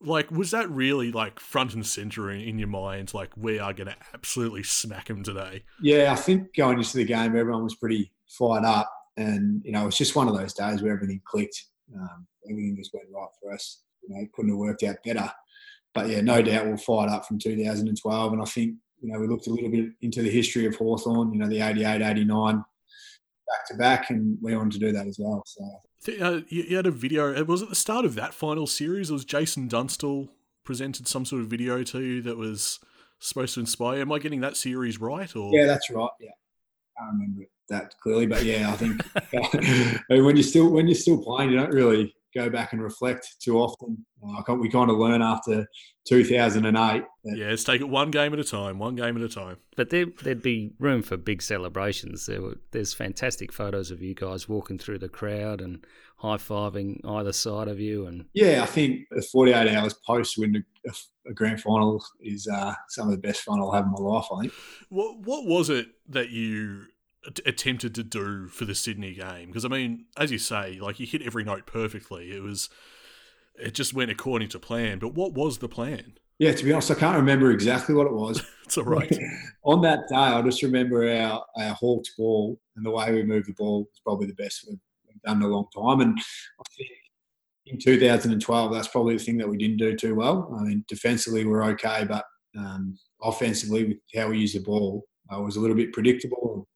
Like, 0.00 0.30
was 0.30 0.52
that 0.52 0.70
really 0.70 1.10
like 1.10 1.40
front 1.40 1.74
and 1.74 1.84
center 1.84 2.30
in, 2.30 2.40
in 2.40 2.58
your 2.58 2.68
mind? 2.68 3.12
Like, 3.12 3.36
we 3.36 3.58
are 3.58 3.72
going 3.72 3.88
to 3.88 3.96
absolutely 4.14 4.62
smack 4.62 5.08
them 5.08 5.24
today. 5.24 5.64
Yeah, 5.82 6.12
I 6.12 6.16
think 6.16 6.54
going 6.54 6.78
into 6.78 6.96
the 6.96 7.04
game, 7.04 7.36
everyone 7.36 7.64
was 7.64 7.74
pretty 7.74 8.12
fired 8.28 8.64
up, 8.64 8.90
and 9.16 9.60
you 9.64 9.72
know, 9.72 9.82
it 9.82 9.86
was 9.86 9.98
just 9.98 10.14
one 10.14 10.28
of 10.28 10.36
those 10.36 10.54
days 10.54 10.82
where 10.82 10.92
everything 10.92 11.20
clicked. 11.24 11.64
Um, 11.96 12.26
everything 12.50 12.76
just 12.76 12.94
went 12.94 13.06
right 13.14 13.28
for 13.40 13.52
us. 13.52 13.82
You 14.02 14.14
know, 14.14 14.26
couldn't 14.32 14.50
have 14.50 14.58
worked 14.58 14.82
out 14.82 14.96
better. 15.04 15.30
But 15.94 16.08
yeah, 16.08 16.20
no 16.20 16.42
doubt 16.42 16.66
we'll 16.66 16.76
fired 16.76 17.10
up 17.10 17.26
from 17.26 17.38
2012, 17.38 18.32
and 18.32 18.42
I 18.42 18.44
think 18.44 18.74
you 19.00 19.12
know 19.12 19.18
we 19.18 19.26
looked 19.26 19.46
a 19.46 19.50
little 19.50 19.70
bit 19.70 19.90
into 20.02 20.22
the 20.22 20.30
history 20.30 20.66
of 20.66 20.76
Hawthorn. 20.76 21.32
You 21.32 21.40
know, 21.40 21.48
the 21.48 21.60
88, 21.60 22.02
89 22.02 22.56
back 22.56 23.66
to 23.68 23.74
back, 23.74 24.10
and 24.10 24.38
we 24.40 24.54
wanted 24.54 24.72
to 24.72 24.78
do 24.78 24.92
that 24.92 25.06
as 25.06 25.18
well. 25.18 25.42
So 25.46 26.12
uh, 26.20 26.40
you 26.48 26.76
had 26.76 26.86
a 26.86 26.90
video. 26.90 27.34
It 27.34 27.46
was 27.46 27.62
at 27.62 27.70
the 27.70 27.74
start 27.74 28.04
of 28.04 28.14
that 28.14 28.34
final 28.34 28.66
series. 28.66 29.10
It 29.10 29.14
was 29.14 29.24
Jason 29.24 29.68
Dunstall 29.68 30.28
presented 30.64 31.08
some 31.08 31.24
sort 31.24 31.42
of 31.42 31.48
video 31.48 31.82
to 31.82 32.00
you 32.00 32.22
that 32.22 32.36
was 32.36 32.78
supposed 33.18 33.54
to 33.54 33.60
inspire. 33.60 34.00
Am 34.00 34.12
I 34.12 34.18
getting 34.18 34.40
that 34.40 34.56
series 34.56 35.00
right? 35.00 35.34
Or 35.34 35.50
yeah, 35.52 35.66
that's 35.66 35.90
right. 35.90 36.10
Yeah, 36.20 36.30
I 37.00 37.06
remember 37.06 37.42
that 37.70 37.94
clearly. 38.00 38.26
But 38.26 38.44
yeah, 38.44 38.70
I 38.70 38.76
think 38.76 39.02
when 40.08 40.36
you're 40.36 40.42
still 40.42 40.70
when 40.70 40.86
you're 40.86 40.94
still 40.94 41.22
playing, 41.22 41.50
you 41.50 41.56
don't 41.56 41.72
really 41.72 42.14
go 42.34 42.50
back 42.50 42.72
and 42.72 42.82
reflect 42.82 43.36
too 43.40 43.58
often. 43.58 44.04
Uh, 44.22 44.54
we 44.54 44.68
kind 44.68 44.90
of 44.90 44.96
learn 44.98 45.22
after 45.22 45.66
2008. 46.06 47.02
yeah, 47.24 47.48
let's 47.48 47.64
take 47.64 47.80
it 47.80 47.88
one 47.88 48.10
game 48.10 48.32
at 48.32 48.38
a 48.38 48.44
time, 48.44 48.78
one 48.78 48.96
game 48.96 49.16
at 49.16 49.22
a 49.22 49.28
time. 49.28 49.56
But 49.76 49.90
there, 49.90 50.06
would 50.24 50.42
be 50.42 50.72
room 50.78 51.02
for 51.02 51.16
big 51.16 51.42
celebrations. 51.42 52.26
There 52.26 52.42
were, 52.42 52.58
there's 52.72 52.94
fantastic 52.94 53.52
photos 53.52 53.90
of 53.90 54.02
you 54.02 54.14
guys 54.14 54.48
walking 54.48 54.78
through 54.78 54.98
the 54.98 55.08
crowd 55.08 55.60
and 55.60 55.84
high 56.16 56.36
fiving 56.36 57.00
either 57.04 57.32
side 57.32 57.68
of 57.68 57.78
you. 57.80 58.06
And 58.06 58.26
yeah, 58.34 58.62
I 58.62 58.66
think 58.66 59.02
the 59.10 59.22
48 59.22 59.74
hours 59.74 59.94
post 59.94 60.36
win 60.36 60.64
a, 60.86 60.92
a 61.28 61.32
grand 61.32 61.60
final 61.60 62.04
is 62.20 62.48
uh, 62.48 62.74
some 62.88 63.08
of 63.08 63.12
the 63.12 63.20
best 63.20 63.42
fun 63.42 63.60
I'll 63.60 63.72
have 63.72 63.84
in 63.84 63.92
my 63.92 63.98
life. 63.98 64.26
I 64.32 64.40
think. 64.42 64.52
What 64.88 65.20
What 65.20 65.46
was 65.46 65.70
it 65.70 65.88
that 66.08 66.30
you 66.30 66.86
attempted 67.44 67.94
to 67.94 68.02
do 68.02 68.48
for 68.48 68.64
the 68.64 68.74
Sydney 68.74 69.14
game. 69.14 69.48
Because 69.48 69.64
I 69.64 69.68
mean, 69.68 70.06
as 70.16 70.30
you 70.30 70.38
say, 70.38 70.78
like 70.80 71.00
you 71.00 71.06
hit 71.06 71.22
every 71.22 71.44
note 71.44 71.66
perfectly. 71.66 72.32
It 72.32 72.42
was, 72.42 72.68
it 73.56 73.74
just 73.74 73.94
went 73.94 74.10
according 74.10 74.48
to 74.50 74.58
plan. 74.58 74.98
But 74.98 75.14
what 75.14 75.34
was 75.34 75.58
the 75.58 75.68
plan? 75.68 76.14
Yeah, 76.38 76.52
to 76.52 76.64
be 76.64 76.72
honest, 76.72 76.92
I 76.92 76.94
can't 76.94 77.16
remember 77.16 77.50
exactly 77.50 77.94
what 77.94 78.06
it 78.06 78.12
was. 78.12 78.44
it's 78.64 78.78
all 78.78 78.84
right. 78.84 79.18
On 79.64 79.82
that 79.82 80.08
day, 80.08 80.14
I 80.14 80.40
just 80.42 80.62
remember 80.62 81.08
our, 81.08 81.44
our 81.56 81.74
Hawks 81.74 82.14
ball 82.16 82.60
and 82.76 82.86
the 82.86 82.90
way 82.90 83.12
we 83.12 83.24
moved 83.24 83.48
the 83.48 83.54
ball 83.54 83.80
was 83.80 84.00
probably 84.04 84.28
the 84.28 84.34
best 84.34 84.64
we've, 84.68 84.78
done 85.26 85.38
in 85.38 85.42
a 85.42 85.48
long 85.48 85.66
time. 85.74 86.00
And 86.00 86.16
I 86.16 86.62
think 86.76 86.90
in 87.66 87.76
2012, 87.76 88.72
that's 88.72 88.86
probably 88.86 89.16
the 89.16 89.24
thing 89.24 89.36
that 89.38 89.48
we 89.48 89.56
didn't 89.56 89.78
do 89.78 89.96
too 89.96 90.14
well. 90.14 90.56
I 90.56 90.62
mean, 90.62 90.84
defensively, 90.86 91.44
we're 91.44 91.64
okay, 91.70 92.06
but 92.08 92.24
um, 92.56 92.96
offensively, 93.20 93.84
with 93.84 93.96
how 94.14 94.28
we 94.28 94.38
use 94.38 94.52
the 94.52 94.60
ball, 94.60 95.04
uh, 95.28 95.40
was 95.40 95.56
a 95.56 95.60
little 95.60 95.74
bit 95.74 95.92
predictable 95.92 96.68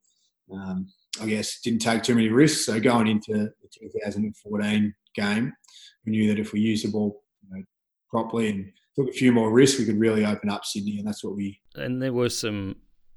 um, 0.54 0.86
I 1.20 1.26
guess 1.26 1.60
didn't 1.60 1.80
take 1.80 2.02
too 2.02 2.14
many 2.14 2.28
risks. 2.28 2.66
So 2.66 2.80
going 2.80 3.06
into 3.06 3.32
the 3.32 3.90
2014 3.92 4.94
game, 5.14 5.52
we 6.06 6.12
knew 6.12 6.28
that 6.28 6.40
if 6.40 6.52
we 6.52 6.60
used 6.60 6.86
the 6.86 6.90
ball 6.90 7.22
you 7.42 7.56
know, 7.56 7.62
properly 8.10 8.48
and 8.48 8.72
took 8.96 9.08
a 9.08 9.12
few 9.12 9.32
more 9.32 9.52
risks, 9.52 9.78
we 9.78 9.84
could 9.84 10.00
really 10.00 10.24
open 10.24 10.50
up 10.50 10.64
Sydney, 10.64 10.98
and 10.98 11.06
that's 11.06 11.22
what 11.24 11.36
we. 11.36 11.60
And 11.74 12.02
there 12.02 12.12
were 12.12 12.28
some, 12.28 12.76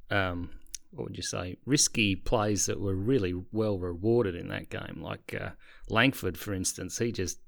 um, 0.09 0.49
what 0.91 1.05
would 1.05 1.17
you 1.17 1.23
say, 1.23 1.57
risky 1.65 2.15
plays 2.15 2.65
that 2.65 2.79
were 2.79 2.95
really 2.95 3.33
well 3.51 3.79
rewarded 3.79 4.35
in 4.35 4.49
that 4.49 4.69
game. 4.69 5.01
Like 5.01 5.35
uh, 5.39 5.51
Langford, 5.89 6.37
for 6.37 6.53
instance, 6.53 6.97
he 6.97 7.11
just 7.11 7.39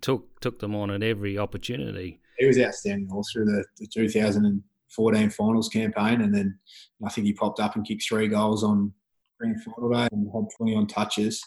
took 0.00 0.40
took 0.40 0.58
them 0.58 0.74
on 0.74 0.90
at 0.90 1.02
every 1.02 1.38
opportunity. 1.38 2.20
He 2.38 2.46
was 2.46 2.58
outstanding 2.58 3.08
all 3.10 3.24
through 3.32 3.46
the, 3.46 3.64
the 3.78 3.86
2014 3.86 5.30
finals 5.30 5.68
campaign, 5.68 6.20
and 6.20 6.34
then 6.34 6.58
I 7.04 7.10
think 7.10 7.26
he 7.26 7.32
popped 7.32 7.60
up 7.60 7.76
and 7.76 7.86
kicked 7.86 8.04
three 8.06 8.28
goals 8.28 8.62
on 8.62 8.92
grand 9.38 9.62
final 9.62 9.90
day 9.90 10.08
and 10.12 10.28
had 10.34 10.44
20 10.56 10.74
on 10.74 10.86
touches. 10.86 11.42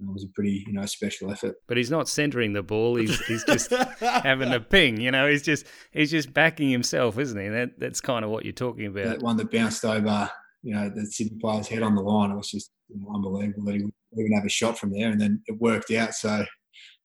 it 0.00 0.12
was 0.12 0.24
a 0.24 0.28
pretty, 0.34 0.64
you 0.66 0.72
know, 0.72 0.86
special 0.86 1.30
effort. 1.30 1.56
But 1.66 1.76
he's 1.76 1.90
not 1.90 2.08
centering 2.08 2.52
the 2.52 2.62
ball. 2.62 2.96
He's 2.96 3.18
he's 3.26 3.44
just 3.44 3.70
having 4.00 4.52
a 4.52 4.60
ping. 4.60 5.00
You 5.00 5.10
know, 5.10 5.28
he's 5.28 5.42
just 5.42 5.66
he's 5.92 6.10
just 6.10 6.32
backing 6.32 6.70
himself, 6.70 7.18
isn't 7.18 7.40
he? 7.40 7.48
That 7.48 7.78
that's 7.78 8.00
kind 8.00 8.24
of 8.24 8.30
what 8.30 8.44
you're 8.44 8.52
talking 8.52 8.86
about. 8.86 9.04
That 9.04 9.22
one 9.22 9.36
that 9.38 9.50
bounced 9.50 9.84
over, 9.84 10.30
you 10.62 10.74
know, 10.74 10.88
the 10.88 11.06
Sydney 11.06 11.38
player's 11.40 11.68
head 11.68 11.82
on 11.82 11.94
the 11.94 12.02
line. 12.02 12.30
It 12.30 12.36
was 12.36 12.50
just 12.50 12.70
unbelievable 13.14 13.64
that 13.64 13.74
he 13.74 13.84
would 13.84 13.92
even 14.16 14.32
have 14.32 14.46
a 14.46 14.50
shot 14.50 14.78
from 14.78 14.92
there, 14.92 15.10
and 15.10 15.20
then 15.20 15.42
it 15.46 15.58
worked 15.60 15.90
out. 15.92 16.14
So 16.14 16.44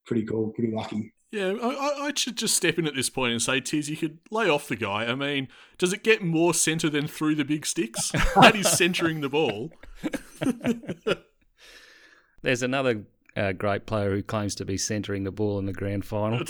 pretty 0.06 0.26
cool, 0.26 0.52
pretty 0.52 0.74
lucky. 0.74 1.14
Yeah, 1.34 1.56
I, 1.64 2.06
I, 2.06 2.12
should 2.16 2.38
just 2.38 2.56
step 2.56 2.78
in 2.78 2.86
at 2.86 2.94
this 2.94 3.10
point 3.10 3.32
and 3.32 3.42
say, 3.42 3.60
Tiz, 3.60 3.90
you 3.90 3.98
could 3.98 4.20
lay 4.30 4.48
off 4.48 4.68
the 4.68 4.76
guy. 4.76 5.06
I 5.06 5.16
mean, 5.16 5.48
does 5.80 5.92
it 5.92 6.04
get 6.04 6.22
more 6.22 6.54
centre 6.54 6.92
than 6.92 7.08
through 7.08 7.34
the 7.34 7.44
big 7.44 7.66
sticks? 7.66 8.12
that 8.36 8.56
is 8.56 8.70
centering 8.70 9.22
the 9.22 9.30
ball. 9.30 9.72
There's 12.44 12.62
another 12.62 13.06
uh, 13.36 13.54
great 13.54 13.88
player 13.88 14.12
who 14.12 14.22
claims 14.22 14.54
to 14.56 14.66
be 14.66 14.78
centering 14.78 15.24
the 15.24 15.32
ball 15.32 15.58
in 15.58 15.66
the 15.66 15.74
grand 15.74 16.06
final. 16.06 16.44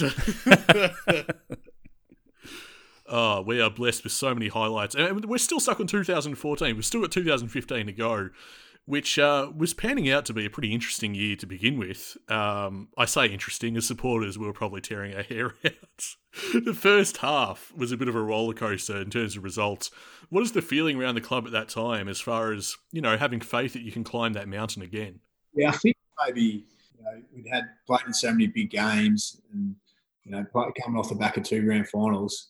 oh, 3.07 3.41
we 3.47 3.61
are 3.61 3.69
blessed 3.69 4.03
with 4.03 4.11
so 4.11 4.33
many 4.33 4.49
highlights. 4.49 4.95
And 4.95 5.23
we're 5.23 5.37
still 5.37 5.61
stuck 5.61 5.79
on 5.79 5.87
2014. 5.87 6.75
We've 6.75 6.83
still 6.83 6.99
got 6.99 7.11
2015 7.13 7.85
to 7.85 7.93
go 7.93 8.31
which 8.85 9.17
uh, 9.17 9.49
was 9.55 9.73
panning 9.73 10.09
out 10.09 10.25
to 10.25 10.33
be 10.33 10.45
a 10.45 10.49
pretty 10.49 10.73
interesting 10.73 11.15
year 11.15 11.35
to 11.37 11.45
begin 11.45 11.77
with. 11.77 12.17
Um, 12.27 12.89
I 12.97 13.05
say 13.05 13.27
interesting, 13.27 13.77
as 13.77 13.87
supporters, 13.87 14.37
we 14.37 14.45
were 14.45 14.53
probably 14.53 14.81
tearing 14.81 15.15
our 15.15 15.23
hair 15.23 15.53
out. 15.65 16.15
the 16.65 16.73
first 16.73 17.17
half 17.17 17.71
was 17.75 17.91
a 17.91 17.97
bit 17.97 18.09
of 18.09 18.15
a 18.15 18.21
roller 18.21 18.53
coaster 18.53 19.01
in 19.01 19.09
terms 19.09 19.37
of 19.37 19.43
results. 19.43 19.89
What 20.29 20.43
is 20.43 20.51
the 20.51 20.61
feeling 20.61 20.99
around 20.99 21.15
the 21.15 21.21
club 21.21 21.45
at 21.45 21.53
that 21.53 21.69
time, 21.69 22.09
as 22.09 22.19
far 22.19 22.51
as 22.51 22.75
you 22.91 23.01
know, 23.01 23.17
having 23.17 23.39
faith 23.39 23.73
that 23.73 23.83
you 23.83 23.91
can 23.91 24.03
climb 24.03 24.33
that 24.33 24.49
mountain 24.49 24.81
again? 24.81 25.19
Yeah, 25.53 25.69
I 25.69 25.73
think 25.73 25.95
maybe 26.25 26.65
you 26.97 27.03
know, 27.03 27.21
we'd 27.33 27.47
had 27.47 27.63
played 27.87 28.01
in 28.07 28.13
so 28.13 28.31
many 28.31 28.47
big 28.47 28.69
games, 28.69 29.39
and 29.53 29.75
you 30.25 30.31
know, 30.31 30.45
coming 30.53 30.99
off 30.99 31.09
the 31.09 31.15
back 31.15 31.37
of 31.37 31.43
two 31.43 31.61
grand 31.63 31.87
finals, 31.87 32.49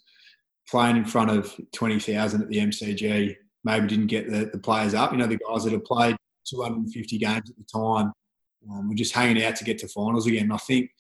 playing 0.68 0.98
in 0.98 1.06
front 1.06 1.30
of 1.30 1.54
twenty 1.74 2.00
thousand 2.00 2.42
at 2.42 2.50
the 2.50 2.58
MCG 2.58 3.36
maybe 3.64 3.88
didn't 3.88 4.08
get 4.08 4.30
the, 4.30 4.46
the 4.46 4.58
players 4.58 4.94
up. 4.94 5.12
You 5.12 5.18
know, 5.18 5.28
the 5.28 5.38
guys 5.38 5.64
that 5.64 5.74
have 5.74 5.86
played 5.86 6.16
250 6.46 7.18
games 7.18 7.50
at 7.50 7.56
the 7.58 7.64
time. 7.64 8.12
Um, 8.72 8.90
we're 8.90 8.96
just 8.96 9.14
hanging 9.14 9.44
out 9.44 9.56
to 9.58 9.64
get 9.64 9.78
to 9.80 9.88
finals 9.88 10.28
again. 10.28 10.44
And 10.44 10.54
I 10.54 10.58
think, 10.58 10.92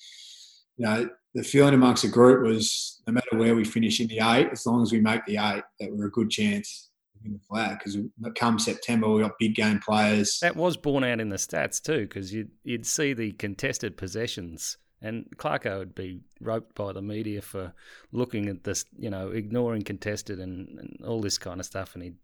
you 0.78 0.86
know, 0.86 1.10
the 1.34 1.44
feeling 1.44 1.74
amongst 1.74 2.04
the 2.04 2.10
group 2.10 2.46
was 2.46 3.02
no 3.08 3.14
matter 3.14 3.38
where 3.38 3.56
we 3.56 3.64
finish 3.64 4.00
in 4.00 4.08
the 4.08 4.20
eight, 4.20 4.50
as 4.52 4.66
long 4.66 4.82
as 4.82 4.92
we 4.92 5.00
make 5.00 5.26
the 5.26 5.38
eight, 5.38 5.64
that 5.80 5.92
we're 5.92 6.08
a 6.08 6.12
good 6.12 6.30
chance 6.30 6.90
win 7.24 7.34
the 7.34 7.40
flag. 7.40 7.80
Because 7.80 7.98
come 8.36 8.60
September, 8.60 9.10
we 9.10 9.22
got 9.22 9.40
big 9.40 9.56
game 9.56 9.80
players. 9.80 10.40
That 10.42 10.56
was 10.56 10.78
borne 10.78 11.04
out 11.04 11.20
in 11.20 11.30
the 11.30 11.38
stats 11.38 11.82
too, 11.82 12.02
because 12.02 12.34
you'd 12.34 12.52
you'd 12.64 12.86
see 12.86 13.14
the 13.14 13.32
contested 13.34 13.98
possessions, 13.98 14.78
and 15.02 15.26
Clarko 15.38 15.80
would 15.80 15.96
be 15.96 16.22
roped 16.40 16.76
by 16.76 16.94
the 16.94 17.02
media 17.02 17.42
for 17.42 17.74
looking 18.12 18.48
at 18.48 18.64
this, 18.64 18.86
you 18.98 19.10
know, 19.10 19.30
ignoring 19.30 19.84
contested 19.84 20.40
and, 20.40 20.80
and 20.80 20.98
all 21.06 21.22
this 21.22 21.38
kind 21.38 21.60
of 21.60 21.66
stuff, 21.66 21.96
and 21.96 22.04
he'd 22.04 22.18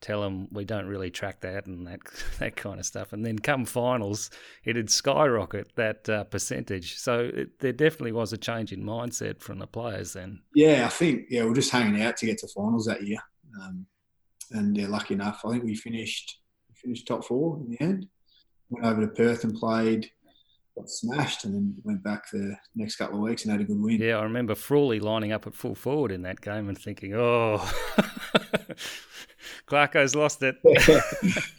tell 0.00 0.22
them 0.22 0.48
we 0.50 0.64
don't 0.64 0.86
really 0.86 1.10
track 1.10 1.40
that 1.40 1.66
and 1.66 1.86
that 1.86 2.00
that 2.38 2.56
kind 2.56 2.80
of 2.80 2.86
stuff. 2.86 3.12
And 3.12 3.24
then 3.24 3.38
come 3.38 3.64
finals, 3.64 4.30
it'd 4.64 4.90
skyrocket 4.90 5.74
that 5.76 6.08
uh, 6.08 6.24
percentage. 6.24 6.98
So 6.98 7.30
it, 7.32 7.58
there 7.60 7.72
definitely 7.72 8.12
was 8.12 8.32
a 8.32 8.38
change 8.38 8.72
in 8.72 8.82
mindset 8.82 9.40
from 9.40 9.58
the 9.58 9.66
players 9.66 10.12
then. 10.12 10.40
Yeah, 10.54 10.86
I 10.86 10.88
think 10.88 11.26
yeah 11.30 11.44
we're 11.44 11.54
just 11.54 11.70
hanging 11.70 12.00
out 12.02 12.16
to 12.18 12.26
get 12.26 12.38
to 12.38 12.48
finals 12.48 12.86
that 12.86 13.02
year, 13.02 13.20
um, 13.60 13.86
and 14.52 14.76
yeah, 14.76 14.88
lucky 14.88 15.14
enough, 15.14 15.42
I 15.44 15.52
think 15.52 15.64
we 15.64 15.74
finished 15.74 16.38
we 16.68 16.74
finished 16.74 17.06
top 17.06 17.24
four 17.24 17.58
in 17.58 17.70
the 17.70 17.80
end. 17.80 18.06
Went 18.70 18.86
over 18.86 19.00
to 19.00 19.08
Perth 19.08 19.44
and 19.44 19.54
played. 19.54 20.10
Got 20.80 20.88
smashed 20.88 21.44
and 21.44 21.54
then 21.54 21.74
went 21.84 22.02
back 22.02 22.30
the 22.30 22.56
next 22.74 22.96
couple 22.96 23.16
of 23.16 23.22
weeks 23.22 23.42
and 23.42 23.52
had 23.52 23.60
a 23.60 23.64
good 23.64 23.78
win. 23.78 24.00
Yeah, 24.00 24.16
I 24.16 24.22
remember 24.22 24.54
Frawley 24.54 24.98
lining 24.98 25.30
up 25.30 25.46
at 25.46 25.54
full 25.54 25.74
forward 25.74 26.10
in 26.10 26.22
that 26.22 26.40
game 26.40 26.70
and 26.70 26.78
thinking, 26.78 27.12
oh, 27.14 27.58
Clarko's 29.66 30.14
lost 30.14 30.42
it. 30.42 30.56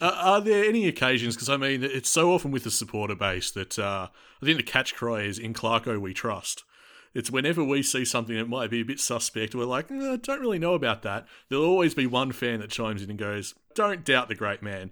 are 0.00 0.40
there 0.40 0.64
any 0.64 0.88
occasions? 0.88 1.36
Because 1.36 1.48
I 1.48 1.56
mean, 1.56 1.84
it's 1.84 2.08
so 2.08 2.32
often 2.32 2.50
with 2.50 2.64
the 2.64 2.72
supporter 2.72 3.14
base 3.14 3.52
that 3.52 3.78
uh, 3.78 4.08
I 4.42 4.44
think 4.44 4.56
the 4.56 4.64
catch 4.64 4.96
cry 4.96 5.20
is 5.20 5.38
"In 5.38 5.54
Clarko 5.54 6.00
we 6.00 6.12
trust." 6.12 6.64
It's 7.14 7.30
whenever 7.30 7.62
we 7.62 7.84
see 7.84 8.04
something 8.04 8.36
that 8.36 8.48
might 8.48 8.70
be 8.70 8.80
a 8.80 8.84
bit 8.84 8.98
suspect, 8.98 9.54
we're 9.54 9.66
like, 9.66 9.88
eh, 9.92 10.14
I 10.14 10.16
don't 10.16 10.40
really 10.40 10.58
know 10.58 10.74
about 10.74 11.02
that. 11.02 11.28
There'll 11.48 11.64
always 11.64 11.94
be 11.94 12.08
one 12.08 12.32
fan 12.32 12.58
that 12.58 12.70
chimes 12.70 13.04
in 13.04 13.10
and 13.10 13.18
goes, 13.20 13.54
"Don't 13.76 14.04
doubt 14.04 14.26
the 14.26 14.34
great 14.34 14.64
man." 14.64 14.90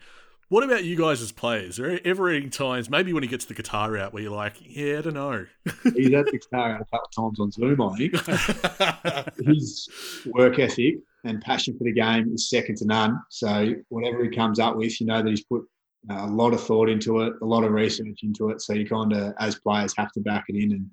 What 0.51 0.65
about 0.65 0.83
you 0.83 0.97
guys 0.97 1.23
as 1.23 1.31
players? 1.31 1.79
Are 1.79 1.89
there 1.89 2.01
ever 2.05 2.29
any 2.29 2.49
times, 2.49 2.91
maybe 2.91 3.13
when 3.13 3.23
he 3.23 3.29
gets 3.29 3.45
the 3.45 3.55
guitar 3.55 3.97
out, 3.97 4.13
where 4.13 4.21
you're 4.21 4.33
like, 4.33 4.55
yeah, 4.59 4.99
I 4.99 5.01
don't 5.01 5.15
know. 5.15 5.47
He's 5.95 6.13
had 6.13 6.27
the 6.27 6.41
guitar 6.43 6.73
out 6.73 6.81
a 6.81 6.85
couple 6.87 7.07
of 7.07 7.37
times 7.37 7.39
on 7.39 7.53
Zoom, 7.53 7.81
I 7.81 7.97
think. 7.97 9.47
His 9.47 9.89
work 10.27 10.59
ethic 10.59 10.97
and 11.23 11.41
passion 11.41 11.79
for 11.79 11.85
the 11.85 11.93
game 11.93 12.35
is 12.35 12.51
second 12.51 12.79
to 12.79 12.85
none. 12.85 13.23
So 13.29 13.75
whatever 13.91 14.25
he 14.25 14.31
comes 14.31 14.59
up 14.59 14.75
with, 14.75 15.01
you 15.01 15.07
know 15.07 15.23
that 15.23 15.31
he's 15.31 15.45
put 15.45 15.63
a 16.11 16.27
lot 16.27 16.53
of 16.53 16.61
thought 16.61 16.89
into 16.89 17.21
it, 17.21 17.35
a 17.41 17.47
lot 17.47 17.63
of 17.63 17.71
research 17.71 18.19
into 18.25 18.51
it. 18.51 18.61
So 18.61 18.73
you 18.73 18.89
kind 18.89 19.13
of, 19.13 19.35
as 19.39 19.55
players, 19.55 19.95
have 19.99 20.11
to 20.15 20.21
back 20.21 20.47
it 20.49 20.57
in, 20.57 20.73
and 20.73 20.91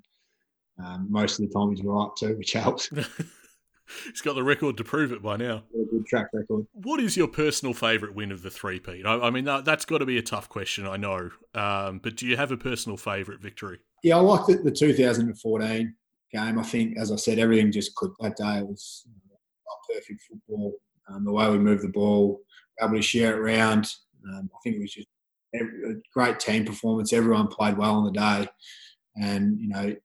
um, 0.86 1.08
most 1.10 1.40
of 1.40 1.48
the 1.48 1.52
time 1.52 1.72
he's 1.72 1.84
right 1.84 2.10
too, 2.16 2.38
which 2.38 2.54
helps. 2.54 2.92
he's 4.06 4.22
got 4.22 4.36
the 4.36 4.44
record 4.44 4.78
to 4.78 4.84
prove 4.84 5.12
it 5.12 5.22
by 5.22 5.38
now. 5.38 5.64
Good 5.72 6.06
track 6.08 6.28
record. 6.34 6.66
What 6.74 7.00
is 7.00 7.18
your 7.18 7.28
personal 7.28 7.74
favourite 7.74 8.16
win 8.16 8.32
of 8.32 8.42
the 8.42 8.50
three-peat? 8.50 9.06
I, 9.06 9.20
I 9.20 9.30
mean, 9.30 9.46
that, 9.46 9.68
has 9.68 9.86
got 9.86 10.00
to 10.00 10.06
be 10.06 10.18
a 10.18 10.22
tough 10.22 10.50
question, 10.50 10.86
I 10.88 10.98
know. 10.98 11.32
Um, 11.54 12.00
but 12.00 12.16
do 12.16 12.26
you 12.26 12.38
have 12.38 12.52
a 12.52 12.58
personal 12.58 12.98
favourite 12.98 13.42
victory? 13.42 13.80
Yeah, 14.04 14.18
I 14.18 14.22
like 14.22 14.46
the, 14.46 14.56
the 14.58 14.72
2014 14.72 15.96
game. 16.32 16.60
I 16.60 16.64
think, 16.64 16.98
as 16.98 17.12
I 17.12 17.16
said, 17.16 17.40
everything 17.40 17.72
just 17.72 17.96
clicked 17.96 18.16
that 18.22 18.38
day. 18.38 18.60
It 18.60 18.68
was 18.68 19.06
perfect 19.88 20.22
football. 20.30 20.74
Um, 21.10 21.24
the 21.24 21.32
way 21.32 21.50
we 21.50 21.58
moved 21.58 21.84
the 21.84 21.90
ball, 21.90 22.42
able 22.82 22.96
to 22.96 23.02
share 23.02 23.34
it 23.34 23.40
around. 23.40 23.90
Um, 24.28 24.50
I 24.54 24.58
think 24.64 24.76
it 24.76 24.82
was 24.82 24.94
just 24.94 25.08
a 25.56 25.96
great 26.14 26.40
team 26.40 26.66
performance. 26.66 27.14
Everyone 27.14 27.48
played 27.48 27.78
well 27.78 27.96
on 27.96 28.06
the 28.06 28.12
day, 28.12 28.48
and 29.16 29.60
you 29.60 29.70
know, 29.70 29.96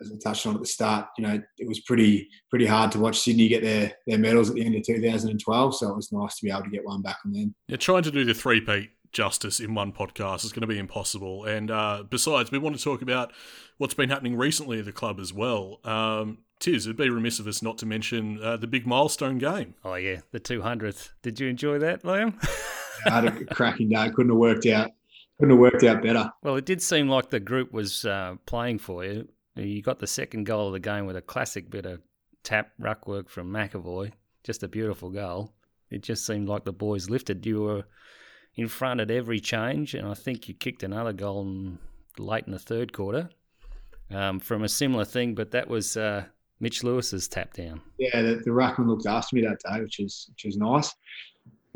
as 0.00 0.12
I 0.12 0.16
touched 0.22 0.46
on 0.46 0.54
at 0.54 0.60
the 0.60 0.66
start, 0.66 1.06
you 1.18 1.26
know, 1.26 1.40
it 1.58 1.68
was 1.68 1.80
pretty 1.80 2.28
pretty 2.50 2.66
hard 2.66 2.92
to 2.92 3.00
watch 3.00 3.20
Sydney 3.20 3.48
get 3.48 3.62
their 3.62 3.92
their 4.06 4.18
medals 4.18 4.48
at 4.48 4.56
the 4.56 4.64
end 4.64 4.74
of 4.76 4.84
2012. 4.84 5.76
So 5.76 5.88
it 5.88 5.96
was 5.96 6.12
nice 6.12 6.36
to 6.38 6.44
be 6.44 6.50
able 6.50 6.64
to 6.64 6.70
get 6.70 6.84
one 6.84 7.02
back 7.02 7.18
on 7.24 7.32
them. 7.32 7.54
Yeah, 7.66 7.76
trying 7.76 8.02
to 8.04 8.10
do 8.10 8.24
the 8.24 8.34
three-peat 8.34 8.90
justice 9.12 9.60
in 9.60 9.74
one 9.74 9.92
podcast 9.92 10.44
is 10.44 10.52
going 10.52 10.62
to 10.62 10.66
be 10.66 10.78
impossible. 10.78 11.44
And 11.44 11.70
uh, 11.70 12.04
besides, 12.08 12.50
we 12.50 12.58
want 12.58 12.76
to 12.76 12.82
talk 12.82 13.02
about 13.02 13.32
what's 13.78 13.94
been 13.94 14.10
happening 14.10 14.36
recently 14.36 14.78
at 14.78 14.84
the 14.84 14.92
club 14.92 15.18
as 15.20 15.32
well. 15.32 15.80
Um, 15.84 16.38
Tiz, 16.60 16.86
it'd 16.86 16.96
be 16.96 17.08
remiss 17.08 17.38
of 17.38 17.46
us 17.46 17.62
not 17.62 17.78
to 17.78 17.86
mention 17.86 18.42
uh, 18.42 18.56
the 18.56 18.66
big 18.66 18.86
milestone 18.86 19.38
game. 19.38 19.74
Oh 19.84 19.94
yeah, 19.94 20.20
the 20.32 20.40
200th. 20.40 21.10
Did 21.22 21.38
you 21.40 21.48
enjoy 21.48 21.78
that, 21.78 22.02
Liam? 22.02 22.34
I 23.06 23.10
had 23.10 23.24
a 23.26 23.44
cracking 23.46 23.90
day. 23.90 24.10
Couldn't 24.10 24.32
have 24.32 24.38
worked 24.38 24.66
out. 24.66 24.90
Couldn't 25.38 25.50
have 25.50 25.60
worked 25.60 25.84
out 25.84 26.02
better. 26.02 26.30
Well, 26.42 26.56
it 26.56 26.66
did 26.66 26.82
seem 26.82 27.08
like 27.08 27.30
the 27.30 27.38
group 27.38 27.72
was 27.72 28.04
uh, 28.04 28.36
playing 28.44 28.80
for 28.80 29.04
you. 29.04 29.28
You 29.62 29.82
got 29.82 29.98
the 29.98 30.06
second 30.06 30.44
goal 30.44 30.68
of 30.68 30.72
the 30.72 30.80
game 30.80 31.06
with 31.06 31.16
a 31.16 31.22
classic 31.22 31.70
bit 31.70 31.86
of 31.86 32.00
tap 32.42 32.70
ruck 32.78 33.06
work 33.06 33.28
from 33.28 33.52
McEvoy. 33.52 34.12
Just 34.44 34.62
a 34.62 34.68
beautiful 34.68 35.10
goal. 35.10 35.52
It 35.90 36.02
just 36.02 36.26
seemed 36.26 36.48
like 36.48 36.64
the 36.64 36.72
boys 36.72 37.10
lifted. 37.10 37.44
You 37.44 37.62
were 37.62 37.84
in 38.56 38.68
front 38.68 39.00
at 39.00 39.10
every 39.10 39.40
change, 39.40 39.94
and 39.94 40.06
I 40.06 40.14
think 40.14 40.48
you 40.48 40.54
kicked 40.54 40.82
another 40.82 41.12
goal 41.12 41.42
in, 41.42 41.78
late 42.18 42.44
in 42.46 42.52
the 42.52 42.58
third 42.58 42.92
quarter 42.92 43.30
um, 44.10 44.40
from 44.40 44.64
a 44.64 44.68
similar 44.68 45.04
thing, 45.04 45.34
but 45.34 45.50
that 45.52 45.68
was 45.68 45.96
uh, 45.96 46.24
Mitch 46.60 46.82
Lewis's 46.82 47.28
tap 47.28 47.54
down. 47.54 47.80
Yeah, 47.98 48.22
the, 48.22 48.36
the 48.44 48.50
ruckman 48.50 48.88
looked 48.88 49.06
after 49.06 49.36
me 49.36 49.42
that 49.42 49.60
day, 49.70 49.80
which 49.80 50.00
is 50.00 50.26
which 50.30 50.44
is 50.44 50.56
nice. 50.56 50.94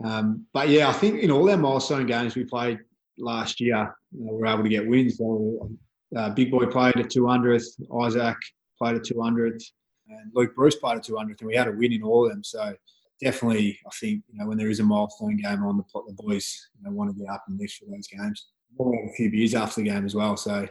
Um, 0.04 0.46
but 0.52 0.68
yeah, 0.68 0.88
I 0.88 0.92
think 0.92 1.20
in 1.20 1.30
all 1.30 1.48
our 1.50 1.56
milestone 1.56 2.06
games 2.06 2.34
we 2.34 2.44
played 2.44 2.80
last 3.18 3.60
year, 3.60 3.94
you 4.12 4.24
know, 4.24 4.32
we 4.32 4.40
were 4.40 4.46
able 4.46 4.62
to 4.62 4.68
get 4.68 4.86
wins. 4.86 5.18
So, 5.18 5.70
uh, 6.16 6.30
Big 6.30 6.50
Boy 6.50 6.66
played 6.66 6.96
a 6.96 7.04
200th, 7.04 7.66
Isaac 8.04 8.36
played 8.78 8.96
a 8.96 9.00
200th, 9.00 9.64
and 10.08 10.30
Luke 10.34 10.54
Breust 10.54 10.80
played 10.80 10.98
a 10.98 11.00
200th, 11.00 11.40
and 11.40 11.48
we 11.48 11.56
had 11.56 11.68
a 11.68 11.72
win 11.72 11.92
in 11.92 12.02
all 12.02 12.26
of 12.26 12.32
them. 12.32 12.44
So 12.44 12.74
definitely, 13.20 13.78
I 13.86 13.90
think 13.98 14.24
you 14.30 14.38
know 14.38 14.46
when 14.46 14.58
there 14.58 14.70
is 14.70 14.80
a 14.80 14.84
milestone 14.84 15.36
game 15.36 15.62
on, 15.64 15.78
the, 15.78 15.84
the 16.06 16.14
boys 16.14 16.68
you 16.78 16.84
know, 16.84 16.94
want 16.94 17.10
to 17.10 17.18
get 17.18 17.32
up 17.32 17.44
and 17.48 17.58
lift 17.58 17.74
for 17.74 17.86
those 17.86 18.06
games. 18.08 18.46
We'll 18.76 18.92
have 18.92 19.10
a 19.10 19.14
few 19.14 19.30
beers 19.30 19.54
after 19.54 19.82
the 19.82 19.90
game 19.90 20.04
as 20.04 20.14
well, 20.14 20.36
so 20.36 20.66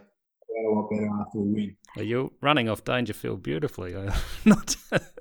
a 0.65 0.69
lot 0.69 0.89
better 0.89 1.09
after 1.19 1.39
we 1.39 1.53
win. 1.53 1.77
Are 1.97 2.03
you 2.03 2.33
running 2.41 2.69
off 2.69 2.83
Dangerfield 2.83 3.43
beautifully? 3.43 3.93
Not. 4.45 4.75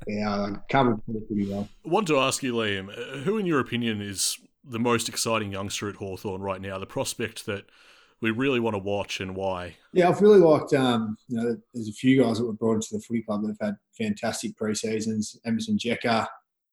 yeah, 0.07 0.31
I 0.31 0.53
covered 0.71 1.01
pretty 1.07 1.51
well. 1.51 1.69
I 1.85 1.89
want 1.89 2.07
to 2.09 2.19
ask 2.19 2.43
you, 2.43 2.55
Liam, 2.55 2.91
uh, 2.91 3.19
who 3.19 3.39
in 3.39 3.47
your 3.47 3.61
opinion 3.61 4.01
is 4.01 4.39
the 4.65 4.79
most 4.79 5.09
exciting 5.09 5.53
youngster 5.53 5.89
at 5.89 5.97
Hawthorn 5.97 6.43
right 6.43 6.61
now? 6.61 6.79
The 6.79 6.87
prospect 6.87 7.47
that 7.47 7.65
we 8.21 8.31
really 8.31 8.61
want 8.61 8.75
to 8.75 8.83
watch 8.83 9.21
and 9.21 9.35
why? 9.35 9.77
Yeah, 9.93 10.09
I've 10.09 10.21
really 10.21 10.39
liked. 10.39 10.75
Um, 10.75 11.17
you 11.29 11.37
know, 11.39 11.57
there's 11.73 11.89
a 11.89 11.93
few 11.93 12.23
guys 12.23 12.39
that 12.39 12.47
were 12.47 12.53
brought 12.53 12.75
into 12.75 12.89
the 12.93 13.01
footy 13.01 13.23
club 13.23 13.43
that 13.43 13.57
have 13.61 13.69
had 13.69 13.77
fantastic 13.97 14.57
pre 14.57 14.75
seasons. 14.75 15.39
Emerson 15.47 15.79
Jeka, 15.79 16.27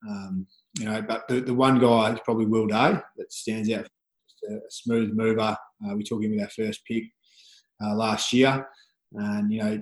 um, 0.07 0.45
you 0.77 0.85
know, 0.85 1.01
but 1.01 1.27
the, 1.27 1.41
the 1.41 1.53
one 1.53 1.79
guy 1.79 2.13
is 2.13 2.19
probably 2.25 2.45
Will 2.45 2.67
Day 2.67 2.99
that 3.17 3.31
stands 3.31 3.71
out. 3.71 3.87
Just 4.29 4.43
a, 4.51 4.59
smooth 4.69 5.13
mover. 5.13 5.55
Uh, 5.85 5.95
we 5.95 6.03
took 6.03 6.21
him 6.23 6.31
with 6.31 6.41
our 6.41 6.49
first 6.49 6.83
pick 6.85 7.03
uh, 7.83 7.95
last 7.95 8.33
year, 8.33 8.67
and 9.13 9.51
you 9.51 9.63
know, 9.63 9.81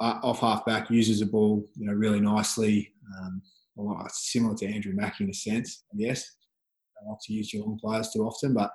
off 0.00 0.40
half 0.40 0.66
back 0.66 0.90
uses 0.90 1.20
the 1.20 1.26
ball, 1.26 1.66
you 1.76 1.86
know, 1.86 1.94
really 1.94 2.20
nicely. 2.20 2.92
Um, 3.18 3.40
well, 3.74 4.06
similar 4.10 4.54
to 4.56 4.66
Andrew 4.66 4.94
Mack 4.94 5.20
in 5.20 5.30
a 5.30 5.34
sense, 5.34 5.84
I 5.92 5.98
guess. 5.98 6.36
I 7.00 7.08
like 7.08 7.18
to 7.24 7.32
use 7.32 7.50
Geelong 7.52 7.78
players 7.78 8.10
too 8.10 8.22
often, 8.22 8.54
but 8.54 8.70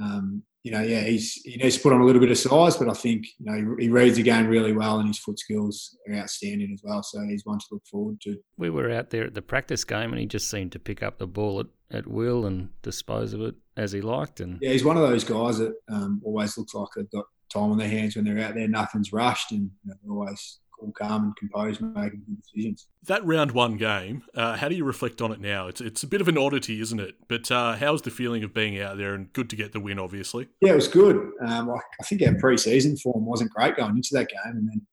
um, 0.00 0.42
you 0.62 0.70
know, 0.70 0.80
yeah, 0.80 1.00
he's 1.00 1.34
he 1.44 1.56
needs 1.56 1.76
to 1.76 1.82
put 1.82 1.92
on 1.92 2.00
a 2.00 2.04
little 2.04 2.20
bit 2.20 2.30
of 2.30 2.38
size, 2.38 2.76
but 2.76 2.88
I 2.88 2.92
think 2.92 3.26
you 3.38 3.46
know 3.46 3.74
he, 3.76 3.84
he, 3.84 3.88
reads 3.88 4.16
the 4.16 4.22
game 4.22 4.46
really 4.46 4.72
well, 4.72 5.00
and 5.00 5.08
his 5.08 5.18
foot 5.18 5.38
skills 5.38 5.96
are 6.08 6.14
outstanding 6.14 6.70
as 6.72 6.82
well. 6.84 7.02
So 7.02 7.20
he's 7.26 7.44
one 7.44 7.58
to 7.58 7.66
look 7.72 7.82
forward 7.90 8.20
to. 8.22 8.38
We 8.56 8.70
were 8.70 8.90
out 8.90 9.10
there 9.10 9.24
at 9.24 9.34
the 9.34 9.42
practice 9.42 9.82
game, 9.84 10.10
and 10.10 10.20
he 10.20 10.26
just 10.26 10.48
seemed 10.48 10.70
to 10.72 10.78
pick 10.78 11.02
up 11.02 11.18
the 11.18 11.26
ball 11.26 11.60
at, 11.60 11.66
at 11.90 12.06
will 12.06 12.46
and 12.46 12.68
dispose 12.82 13.32
of 13.32 13.40
it 13.40 13.56
as 13.76 13.90
he 13.90 14.00
liked. 14.00 14.38
And 14.38 14.58
yeah, 14.62 14.70
he's 14.70 14.84
one 14.84 14.96
of 14.96 15.02
those 15.02 15.24
guys 15.24 15.58
that 15.58 15.74
um, 15.88 16.22
always 16.24 16.56
looks 16.56 16.74
like 16.74 16.88
they've 16.94 17.10
got 17.10 17.24
time 17.52 17.72
on 17.72 17.78
their 17.78 17.88
hands 17.88 18.14
when 18.14 18.24
they're 18.24 18.44
out 18.46 18.54
there. 18.54 18.68
Nothing's 18.68 19.12
rushed, 19.12 19.50
and 19.50 19.68
you 19.84 19.94
know, 20.04 20.14
always 20.14 20.60
cool, 20.82 20.92
calm, 20.92 21.24
and 21.24 21.36
composed, 21.36 21.80
making 21.80 22.22
good 22.26 22.42
decisions. 22.42 22.88
That 23.06 23.24
round 23.24 23.52
one 23.52 23.76
game, 23.76 24.22
uh, 24.34 24.56
how 24.56 24.68
do 24.68 24.74
you 24.74 24.84
reflect 24.84 25.20
on 25.20 25.32
it 25.32 25.40
now? 25.40 25.68
It's 25.68 25.80
it's 25.80 26.02
a 26.02 26.06
bit 26.06 26.20
of 26.20 26.28
an 26.28 26.38
oddity, 26.38 26.80
isn't 26.80 27.00
it? 27.00 27.14
But 27.28 27.50
uh, 27.50 27.76
how's 27.76 28.02
the 28.02 28.10
feeling 28.10 28.44
of 28.44 28.54
being 28.54 28.80
out 28.80 28.96
there 28.96 29.14
and 29.14 29.32
good 29.32 29.50
to 29.50 29.56
get 29.56 29.72
the 29.72 29.80
win, 29.80 29.98
obviously? 29.98 30.48
Yeah, 30.60 30.72
it 30.72 30.76
was 30.76 30.88
good. 30.88 31.16
Um, 31.46 31.70
I 31.70 32.04
think 32.04 32.22
our 32.22 32.34
pre-season 32.34 32.96
form 32.96 33.26
wasn't 33.26 33.52
great 33.52 33.76
going 33.76 33.96
into 33.96 34.10
that 34.12 34.28
game, 34.28 34.56
and 34.56 34.68
then 34.68 34.86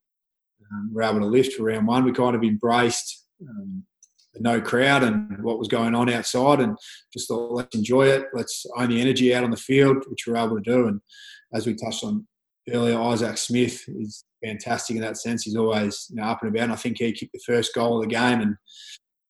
um, 0.71 0.91
we 0.93 1.04
are 1.04 1.10
able 1.10 1.19
to 1.19 1.25
lift 1.25 1.54
for 1.54 1.63
round 1.63 1.88
one. 1.88 2.04
We 2.04 2.12
kind 2.12 2.36
of 2.36 2.43
embraced. 2.43 3.25
Um, 3.41 3.84
no 4.41 4.62
crowd 4.62 5.04
and 5.04 5.43
what 5.43 5.60
was 5.60 5.67
going 5.67 5.95
on 5.95 6.10
outside, 6.10 6.60
and 6.60 6.78
just 7.12 7.28
thought, 7.28 7.52
let's 7.52 7.75
enjoy 7.75 8.08
it. 8.08 8.25
Let's 8.34 8.65
own 8.78 8.89
the 8.89 9.02
energy 9.02 9.34
out 9.36 9.43
on 9.43 9.52
the 9.52 9.58
field, 9.58 10.06
which 10.08 10.28
we 10.28 10.34
are 10.34 10.45
able 10.45 10.56
to 10.56 10.62
do. 10.62 10.88
And 10.88 11.02
as 11.54 11.65
we 11.65 11.73
touched 11.73 12.04
on 12.04 12.25
earlier, 12.69 12.97
Isaac 12.97 13.38
Smith 13.38 13.84
is 13.88 14.23
fantastic 14.43 14.95
in 14.95 15.02
that 15.02 15.17
sense. 15.17 15.43
He's 15.43 15.56
always 15.56 16.08
you 16.10 16.17
know, 16.17 16.23
up 16.23 16.41
and 16.41 16.49
about. 16.49 16.63
And 16.63 16.73
I 16.73 16.75
think 16.75 16.97
he 16.97 17.12
kicked 17.12 17.34
the 17.34 17.41
first 17.45 17.73
goal 17.73 17.97
of 17.97 18.04
the 18.04 18.13
game, 18.13 18.41
and 18.41 18.56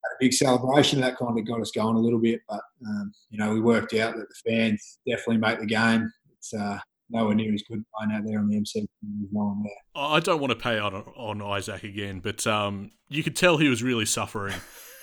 had 0.03 0.15
a 0.15 0.19
big 0.19 0.33
celebration. 0.33 1.01
That 1.01 1.17
kind 1.17 1.37
of 1.37 1.47
got 1.47 1.61
us 1.61 1.71
going 1.71 1.95
a 1.95 1.99
little 1.99 2.19
bit. 2.19 2.41
But 2.47 2.61
um, 2.85 3.11
you 3.29 3.37
know, 3.37 3.53
we 3.53 3.61
worked 3.61 3.93
out 3.93 4.15
that 4.15 4.27
the 4.27 4.49
fans 4.49 4.99
definitely 5.07 5.37
make 5.37 5.59
the 5.59 5.65
game. 5.65 6.11
It's 6.37 6.53
uh, 6.53 6.79
nowhere 7.09 7.35
near 7.35 7.53
as 7.53 7.63
good 7.63 7.83
playing 7.95 8.15
out 8.15 8.25
there 8.25 8.39
on 8.39 8.49
the 8.49 8.57
MC. 8.57 8.79
There's 9.01 9.31
no 9.31 9.45
one 9.45 9.63
there. 9.63 9.71
I 9.95 10.19
don't 10.19 10.39
want 10.39 10.51
to 10.51 10.57
pay 10.57 10.79
on 10.79 10.93
on 10.93 11.41
Isaac 11.41 11.83
again, 11.83 12.19
but 12.19 12.45
um, 12.47 12.91
you 13.09 13.23
could 13.23 13.35
tell 13.35 13.57
he 13.57 13.69
was 13.69 13.83
really 13.83 14.05
suffering. 14.05 14.55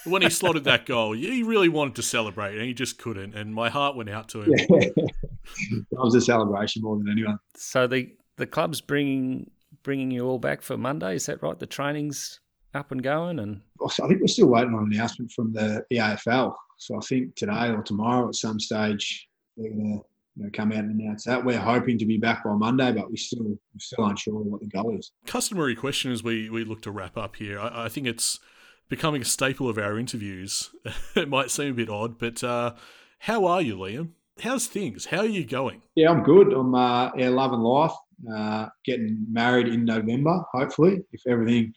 when 0.07 0.23
he 0.23 0.31
slotted 0.31 0.65
that 0.65 0.87
goal, 0.87 1.13
he 1.13 1.43
really 1.43 1.69
wanted 1.69 1.97
to 1.97 2.03
celebrate 2.03 2.57
and 2.57 2.65
he 2.65 2.75
just 2.75 2.99
couldn't. 2.99 3.35
And 3.35 3.55
my 3.55 3.69
heart 3.69 3.97
went 3.97 4.09
out 4.09 4.29
to 4.31 4.43
him. 4.43 4.55
Yeah. 5.61 5.71
that 5.93 6.01
was 6.01 6.17
a 6.17 6.21
celebration 6.21 6.83
more 6.83 6.99
than 6.99 7.09
anyone. 7.09 7.39
So 7.55 7.87
the 7.87 8.13
the 8.37 8.49
club's 8.49 8.81
bringing 8.81 9.49
bringing 9.87 10.11
you 10.11 10.27
all 10.27 10.41
back 10.41 10.63
for 10.63 10.77
Monday. 10.77 11.15
Is 11.15 11.27
that 11.27 11.41
right? 11.45 11.57
The 11.57 11.65
training's 11.65 12.41
up 12.75 12.91
and 12.91 13.03
going, 13.03 13.39
and 13.39 13.61
I 13.81 13.89
think 14.09 14.21
we're 14.21 14.27
still 14.27 14.49
waiting 14.49 14.75
on 14.75 14.83
an 14.83 14.93
announcement 14.93 15.31
from 15.31 15.53
the, 15.53 15.87
the 15.91 15.99
AFL. 15.99 16.55
So 16.77 16.97
I 16.97 17.01
think 17.01 17.37
today 17.37 17.71
or 17.71 17.83
tomorrow 17.83 18.29
at 18.29 18.35
some 18.35 18.59
stage 18.59 19.29
they're 19.57 19.71
going 19.71 19.99
to 19.99 20.05
you 20.35 20.45
know, 20.45 20.51
come 20.53 20.73
out 20.73 20.81
and 20.81 21.01
announce 21.01 21.25
that. 21.25 21.43
We're 21.43 21.57
hoping 21.57 21.99
to 21.99 22.05
be 22.05 22.19
back 22.19 22.43
by 22.45 22.53
Monday, 22.53 22.93
but 22.93 23.09
we 23.09 23.17
still 23.17 23.45
we're 23.45 23.59
still 23.79 24.07
unsure 24.07 24.35
what 24.35 24.61
the 24.61 24.67
goal 24.67 24.99
is. 24.99 25.13
Customary 25.25 25.77
question 25.77 26.11
as 26.11 26.23
we 26.25 26.51
we 26.51 26.65
look 26.65 26.83
to 26.83 26.91
wrap 26.91 27.17
up 27.17 27.37
here. 27.37 27.61
I, 27.61 27.85
I 27.85 27.89
think 27.89 28.09
it's 28.09 28.41
becoming 28.89 29.23
a 29.23 29.25
staple 29.25 29.69
of 29.69 29.79
our 29.79 30.01
interviews. 30.01 30.75
it 31.15 31.29
might 31.29 31.53
seem 31.53 31.71
a 31.71 31.75
bit 31.75 31.89
odd, 31.89 32.19
but 32.19 32.43
uh, 32.43 32.75
how 33.21 33.47
are 33.47 33.63
you, 33.63 33.77
Liam? 33.77 34.11
How's 34.41 34.67
things? 34.67 35.07
How 35.07 35.21
are 35.21 35.27
you 35.27 35.47
going? 35.47 35.81
Yeah, 35.95 36.11
I'm 36.11 36.25
good. 36.25 36.53
I'm 36.53 36.75
uh, 36.75 37.13
yeah, 37.17 37.29
loving 37.29 37.61
life. 37.61 37.93
Uh, 38.33 38.67
getting 38.85 39.25
married 39.31 39.69
in 39.69 39.85
November, 39.85 40.43
hopefully, 40.53 41.03
if 41.13 41.21
everything 41.27 41.73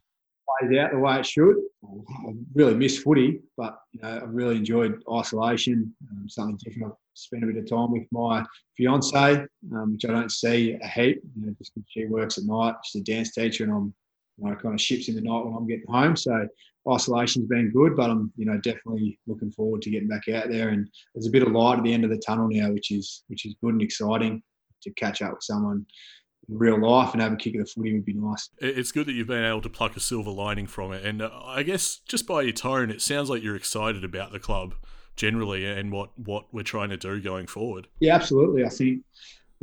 plays 0.59 0.77
out 0.79 0.91
the 0.91 0.99
way 0.99 1.19
it 1.19 1.25
should. 1.25 1.57
I 1.83 2.33
really 2.53 2.75
miss 2.75 2.99
footy, 2.99 3.41
but 3.57 3.79
you 3.91 4.01
know, 4.01 4.19
I 4.21 4.23
really 4.25 4.57
enjoyed 4.57 5.01
isolation, 5.11 5.93
um, 6.11 6.29
something 6.29 6.59
different. 6.63 6.93
I've 6.93 6.97
spent 7.13 7.43
a 7.43 7.47
bit 7.47 7.57
of 7.57 7.69
time 7.69 7.91
with 7.91 8.07
my 8.11 8.45
fiance, 8.75 9.45
um, 9.73 9.93
which 9.93 10.05
I 10.05 10.11
don't 10.11 10.31
see 10.31 10.77
a 10.81 10.87
heap, 10.87 11.21
you 11.35 11.45
know, 11.45 11.55
just 11.57 11.71
she 11.87 12.05
works 12.05 12.37
at 12.37 12.45
night. 12.45 12.75
She's 12.83 13.01
a 13.01 13.03
dance 13.03 13.31
teacher, 13.31 13.63
and 13.63 13.73
I'm 13.73 13.93
you 14.37 14.49
know, 14.49 14.55
kind 14.55 14.73
of 14.73 14.81
ships 14.81 15.09
in 15.09 15.15
the 15.15 15.21
night 15.21 15.45
when 15.45 15.53
I'm 15.53 15.67
getting 15.67 15.87
home. 15.87 16.15
So 16.15 16.47
isolation's 16.89 17.47
been 17.47 17.71
good, 17.71 17.95
but 17.95 18.09
I'm 18.09 18.31
you 18.35 18.45
know 18.45 18.57
definitely 18.57 19.19
looking 19.27 19.51
forward 19.51 19.81
to 19.83 19.89
getting 19.89 20.07
back 20.07 20.27
out 20.29 20.49
there. 20.49 20.69
And 20.69 20.89
there's 21.13 21.27
a 21.27 21.31
bit 21.31 21.43
of 21.43 21.51
light 21.51 21.77
at 21.77 21.83
the 21.83 21.93
end 21.93 22.03
of 22.03 22.09
the 22.09 22.17
tunnel 22.17 22.47
now, 22.49 22.71
which 22.71 22.91
is 22.91 23.23
which 23.27 23.45
is 23.45 23.55
good 23.61 23.73
and 23.73 23.81
exciting 23.81 24.41
to 24.81 24.91
catch 24.91 25.21
up 25.21 25.31
with 25.31 25.43
someone 25.43 25.85
real 26.49 26.79
life 26.81 27.13
and 27.13 27.21
have 27.21 27.33
a 27.33 27.35
kick 27.35 27.55
at 27.55 27.61
the 27.61 27.65
footy 27.65 27.93
would 27.93 28.05
be 28.05 28.13
nice. 28.13 28.49
It's 28.59 28.91
good 28.91 29.05
that 29.07 29.13
you've 29.13 29.27
been 29.27 29.43
able 29.43 29.61
to 29.61 29.69
pluck 29.69 29.95
a 29.95 29.99
silver 29.99 30.31
lining 30.31 30.67
from 30.67 30.91
it, 30.91 31.05
and 31.05 31.21
uh, 31.21 31.29
I 31.45 31.63
guess 31.63 31.99
just 32.07 32.27
by 32.27 32.41
your 32.41 32.53
tone, 32.53 32.89
it 32.89 33.01
sounds 33.01 33.29
like 33.29 33.43
you're 33.43 33.55
excited 33.55 34.03
about 34.03 34.31
the 34.31 34.39
club 34.39 34.75
generally 35.15 35.65
and 35.65 35.91
what 35.91 36.17
what 36.17 36.45
we're 36.53 36.63
trying 36.63 36.89
to 36.89 36.97
do 36.97 37.21
going 37.21 37.47
forward. 37.47 37.87
Yeah, 37.99 38.15
absolutely. 38.15 38.65
I 38.65 38.69
think 38.69 39.03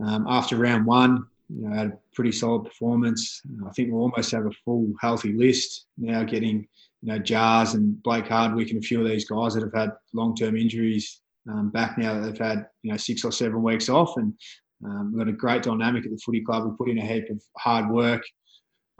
um, 0.04 0.26
after 0.28 0.56
round 0.56 0.86
one, 0.86 1.26
you 1.48 1.68
know, 1.68 1.74
had 1.74 1.86
a 1.88 1.98
pretty 2.14 2.32
solid 2.32 2.64
performance. 2.64 3.40
I 3.66 3.70
think 3.70 3.90
we'll 3.90 4.02
almost 4.02 4.30
have 4.32 4.46
a 4.46 4.50
full 4.64 4.92
healthy 5.00 5.32
list 5.32 5.86
now. 5.96 6.22
Getting 6.24 6.68
you 7.02 7.12
know 7.12 7.18
Jars 7.18 7.74
and 7.74 8.02
Blake 8.02 8.28
Hardwick 8.28 8.70
and 8.70 8.82
a 8.82 8.86
few 8.86 9.00
of 9.00 9.08
these 9.08 9.28
guys 9.28 9.54
that 9.54 9.62
have 9.62 9.74
had 9.74 9.92
long-term 10.12 10.56
injuries 10.56 11.22
um, 11.48 11.70
back 11.70 11.98
now 11.98 12.14
that 12.14 12.20
they've 12.20 12.38
had 12.38 12.66
you 12.82 12.90
know 12.90 12.96
six 12.96 13.24
or 13.24 13.32
seven 13.32 13.62
weeks 13.62 13.88
off, 13.88 14.16
and 14.16 14.34
um, 14.84 15.12
we've 15.12 15.24
got 15.24 15.28
a 15.28 15.36
great 15.36 15.62
dynamic 15.62 16.04
at 16.04 16.10
the 16.10 16.18
footy 16.18 16.42
club. 16.42 16.64
We 16.64 16.76
put 16.76 16.90
in 16.90 16.98
a 16.98 17.06
heap 17.06 17.30
of 17.30 17.42
hard 17.56 17.90
work 17.90 18.22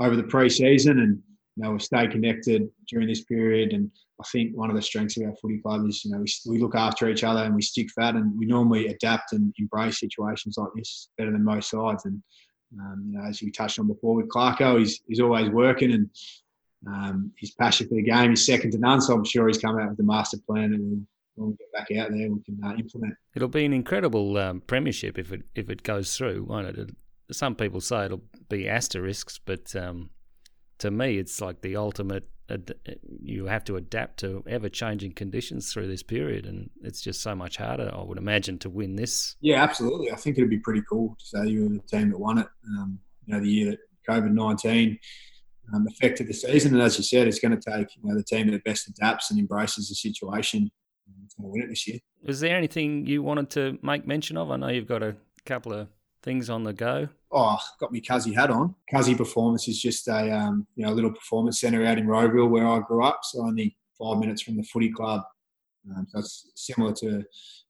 over 0.00 0.16
the 0.16 0.22
pre-season, 0.22 1.00
and 1.00 1.22
you 1.56 1.62
know 1.62 1.72
we've 1.72 1.82
stayed 1.82 2.12
connected 2.12 2.68
during 2.88 3.08
this 3.08 3.24
period. 3.24 3.72
And 3.72 3.90
I 4.20 4.24
think 4.32 4.56
one 4.56 4.70
of 4.70 4.76
the 4.76 4.82
strengths 4.82 5.16
of 5.16 5.24
our 5.24 5.36
footy 5.36 5.58
club 5.58 5.86
is 5.86 6.04
you 6.04 6.12
know 6.12 6.18
we, 6.18 6.26
we 6.50 6.58
look 6.58 6.74
after 6.74 7.08
each 7.08 7.24
other 7.24 7.42
and 7.42 7.54
we 7.54 7.62
stick 7.62 7.88
fat, 7.94 8.14
and 8.14 8.36
we 8.38 8.46
normally 8.46 8.88
adapt 8.88 9.32
and 9.32 9.54
embrace 9.58 10.00
situations 10.00 10.56
like 10.58 10.70
this 10.74 11.08
better 11.18 11.32
than 11.32 11.44
most 11.44 11.70
sides. 11.70 12.04
And 12.06 12.22
um, 12.80 13.04
you 13.10 13.18
know, 13.18 13.24
as 13.24 13.42
we 13.42 13.50
touched 13.50 13.78
on 13.78 13.86
before 13.86 14.16
with 14.16 14.28
Clarko, 14.28 14.78
he's 14.78 15.00
he's 15.06 15.20
always 15.20 15.50
working 15.50 15.92
and 15.92 16.10
um, 16.86 17.32
his 17.38 17.50
passion 17.52 17.88
for 17.88 17.94
the 17.94 18.02
game 18.02 18.32
is 18.32 18.46
second 18.46 18.70
to 18.72 18.78
none. 18.78 19.00
So 19.00 19.14
I'm 19.14 19.24
sure 19.24 19.48
he's 19.48 19.58
come 19.58 19.78
out 19.78 19.90
with 19.90 20.00
a 20.00 20.04
master 20.04 20.38
plan 20.46 20.74
and 20.74 21.06
we'll, 21.36 21.48
we'll 21.48 21.56
get 21.56 21.72
back 21.72 21.98
out 21.98 22.10
there 22.10 22.30
we 22.30 22.40
can 22.42 22.58
uh, 22.64 22.74
implement. 22.74 23.14
It'll 23.34 23.48
be 23.48 23.64
an 23.64 23.72
incredible 23.72 24.36
um, 24.38 24.62
premiership 24.66 25.18
if 25.18 25.32
it 25.32 25.42
if 25.54 25.70
it 25.70 25.82
goes 25.82 26.16
through, 26.16 26.44
won't 26.48 26.66
it? 26.66 26.90
Some 27.32 27.54
people 27.54 27.80
say 27.80 28.06
it'll 28.06 28.22
be 28.48 28.68
asterisks, 28.68 29.40
but 29.44 29.74
um, 29.74 30.10
to 30.78 30.90
me, 30.90 31.18
it's 31.18 31.40
like 31.40 31.62
the 31.62 31.76
ultimate. 31.76 32.28
You 33.20 33.46
have 33.46 33.64
to 33.64 33.74
adapt 33.74 34.20
to 34.20 34.44
ever 34.46 34.68
changing 34.68 35.14
conditions 35.14 35.72
through 35.72 35.88
this 35.88 36.04
period, 36.04 36.46
and 36.46 36.70
it's 36.82 37.00
just 37.00 37.20
so 37.20 37.34
much 37.34 37.56
harder. 37.56 37.90
I 37.92 38.02
would 38.02 38.18
imagine 38.18 38.58
to 38.60 38.70
win 38.70 38.94
this. 38.94 39.34
Yeah, 39.40 39.62
absolutely. 39.62 40.12
I 40.12 40.14
think 40.16 40.38
it'd 40.38 40.48
be 40.48 40.60
pretty 40.60 40.82
cool 40.88 41.16
to 41.18 41.26
say 41.26 41.48
you 41.48 41.64
were 41.64 41.68
the 41.70 41.80
team 41.80 42.10
that 42.10 42.18
won 42.18 42.38
it. 42.38 42.46
Um, 42.68 43.00
you 43.24 43.34
know, 43.34 43.40
the 43.40 43.48
year 43.48 43.70
that 43.70 43.78
COVID 44.08 44.32
nineteen 44.32 44.96
um, 45.74 45.86
affected 45.88 46.28
the 46.28 46.34
season. 46.34 46.74
And 46.74 46.82
as 46.82 46.96
you 46.98 47.04
said, 47.04 47.26
it's 47.26 47.40
going 47.40 47.58
to 47.58 47.70
take 47.70 47.88
you 47.96 48.08
know, 48.08 48.14
the 48.14 48.22
team 48.22 48.50
that 48.50 48.64
best 48.64 48.88
adapts 48.88 49.30
and 49.30 49.40
embraces 49.40 49.88
the 49.88 49.94
situation 49.94 50.70
win 51.38 51.62
it 51.62 51.68
this 51.68 51.86
year. 51.86 51.98
Was 52.24 52.40
there 52.40 52.56
anything 52.56 53.06
you 53.06 53.22
wanted 53.22 53.50
to 53.50 53.78
make 53.82 54.06
mention 54.06 54.36
of? 54.36 54.50
I 54.50 54.56
know 54.56 54.68
you've 54.68 54.88
got 54.88 55.02
a 55.02 55.16
couple 55.44 55.72
of 55.72 55.88
things 56.22 56.50
on 56.50 56.64
the 56.64 56.72
go. 56.72 57.08
Oh, 57.30 57.58
got 57.78 57.92
me 57.92 58.00
Cuzzy 58.00 58.34
hat 58.34 58.50
on. 58.50 58.74
Cuzzy 58.92 59.16
Performance 59.16 59.68
is 59.68 59.80
just 59.80 60.08
a 60.08 60.30
um, 60.30 60.66
you 60.74 60.84
know 60.84 60.92
a 60.92 60.94
little 60.94 61.12
performance 61.12 61.60
centre 61.60 61.84
out 61.84 61.98
in 61.98 62.06
Rowville 62.06 62.50
where 62.50 62.66
I 62.66 62.80
grew 62.80 63.04
up, 63.04 63.20
so 63.22 63.42
only 63.42 63.76
five 63.98 64.18
minutes 64.18 64.42
from 64.42 64.56
the 64.56 64.62
footy 64.62 64.90
club. 64.90 65.22
Um, 65.88 66.06
so 66.08 66.18
it's 66.18 66.50
similar 66.54 66.92
to 66.94 67.06
you 67.06 67.24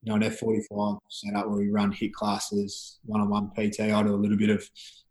know 0.05 0.15
an 0.15 0.23
F45 0.23 0.99
setup 1.11 1.49
where 1.49 1.59
we 1.59 1.71
run 1.71 1.93
hit 1.93 2.15
classes, 2.15 2.99
one-on-one 3.05 3.51
PT. 3.51 3.81
I 3.81 4.03
do 4.03 4.15
a 4.15 4.17
little 4.17 4.39
bit 4.39 4.51
of 4.51 4.69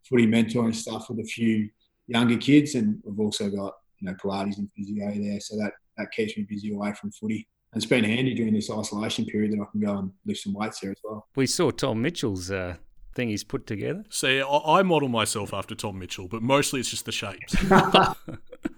footy 0.08 0.26
mentoring 0.26 0.74
stuff 0.74 1.08
with 1.08 1.20
a 1.20 1.24
few 1.24 1.68
younger 2.08 2.36
kids, 2.36 2.74
and 2.74 3.00
we've 3.04 3.20
also 3.20 3.48
got 3.48 3.74
you 4.00 4.08
know 4.08 4.14
Pilates 4.14 4.58
and 4.58 4.68
physio 4.76 5.12
there, 5.22 5.40
so 5.40 5.56
that 5.56 5.72
that 5.98 6.10
keeps 6.12 6.36
me 6.36 6.46
busy 6.48 6.72
away 6.72 6.92
from 6.94 7.12
footy. 7.12 7.48
And 7.76 7.82
it's 7.82 7.90
been 7.90 8.04
handy 8.04 8.32
during 8.32 8.54
this 8.54 8.70
isolation 8.70 9.26
period 9.26 9.52
that 9.52 9.60
I 9.60 9.66
can 9.70 9.80
go 9.82 9.98
and 9.98 10.10
lift 10.24 10.40
some 10.40 10.54
weights 10.54 10.80
there 10.80 10.92
as 10.92 10.96
well. 11.04 11.26
We 11.36 11.46
saw 11.46 11.70
Tom 11.70 12.00
Mitchell's 12.00 12.50
uh, 12.50 12.76
thing 13.14 13.28
he's 13.28 13.44
put 13.44 13.66
together. 13.66 14.02
See, 14.08 14.40
I 14.40 14.82
model 14.82 15.10
myself 15.10 15.52
after 15.52 15.74
Tom 15.74 15.98
Mitchell, 15.98 16.26
but 16.26 16.40
mostly 16.40 16.80
it's 16.80 16.88
just 16.88 17.04
the 17.04 17.12
shapes. 17.12 17.54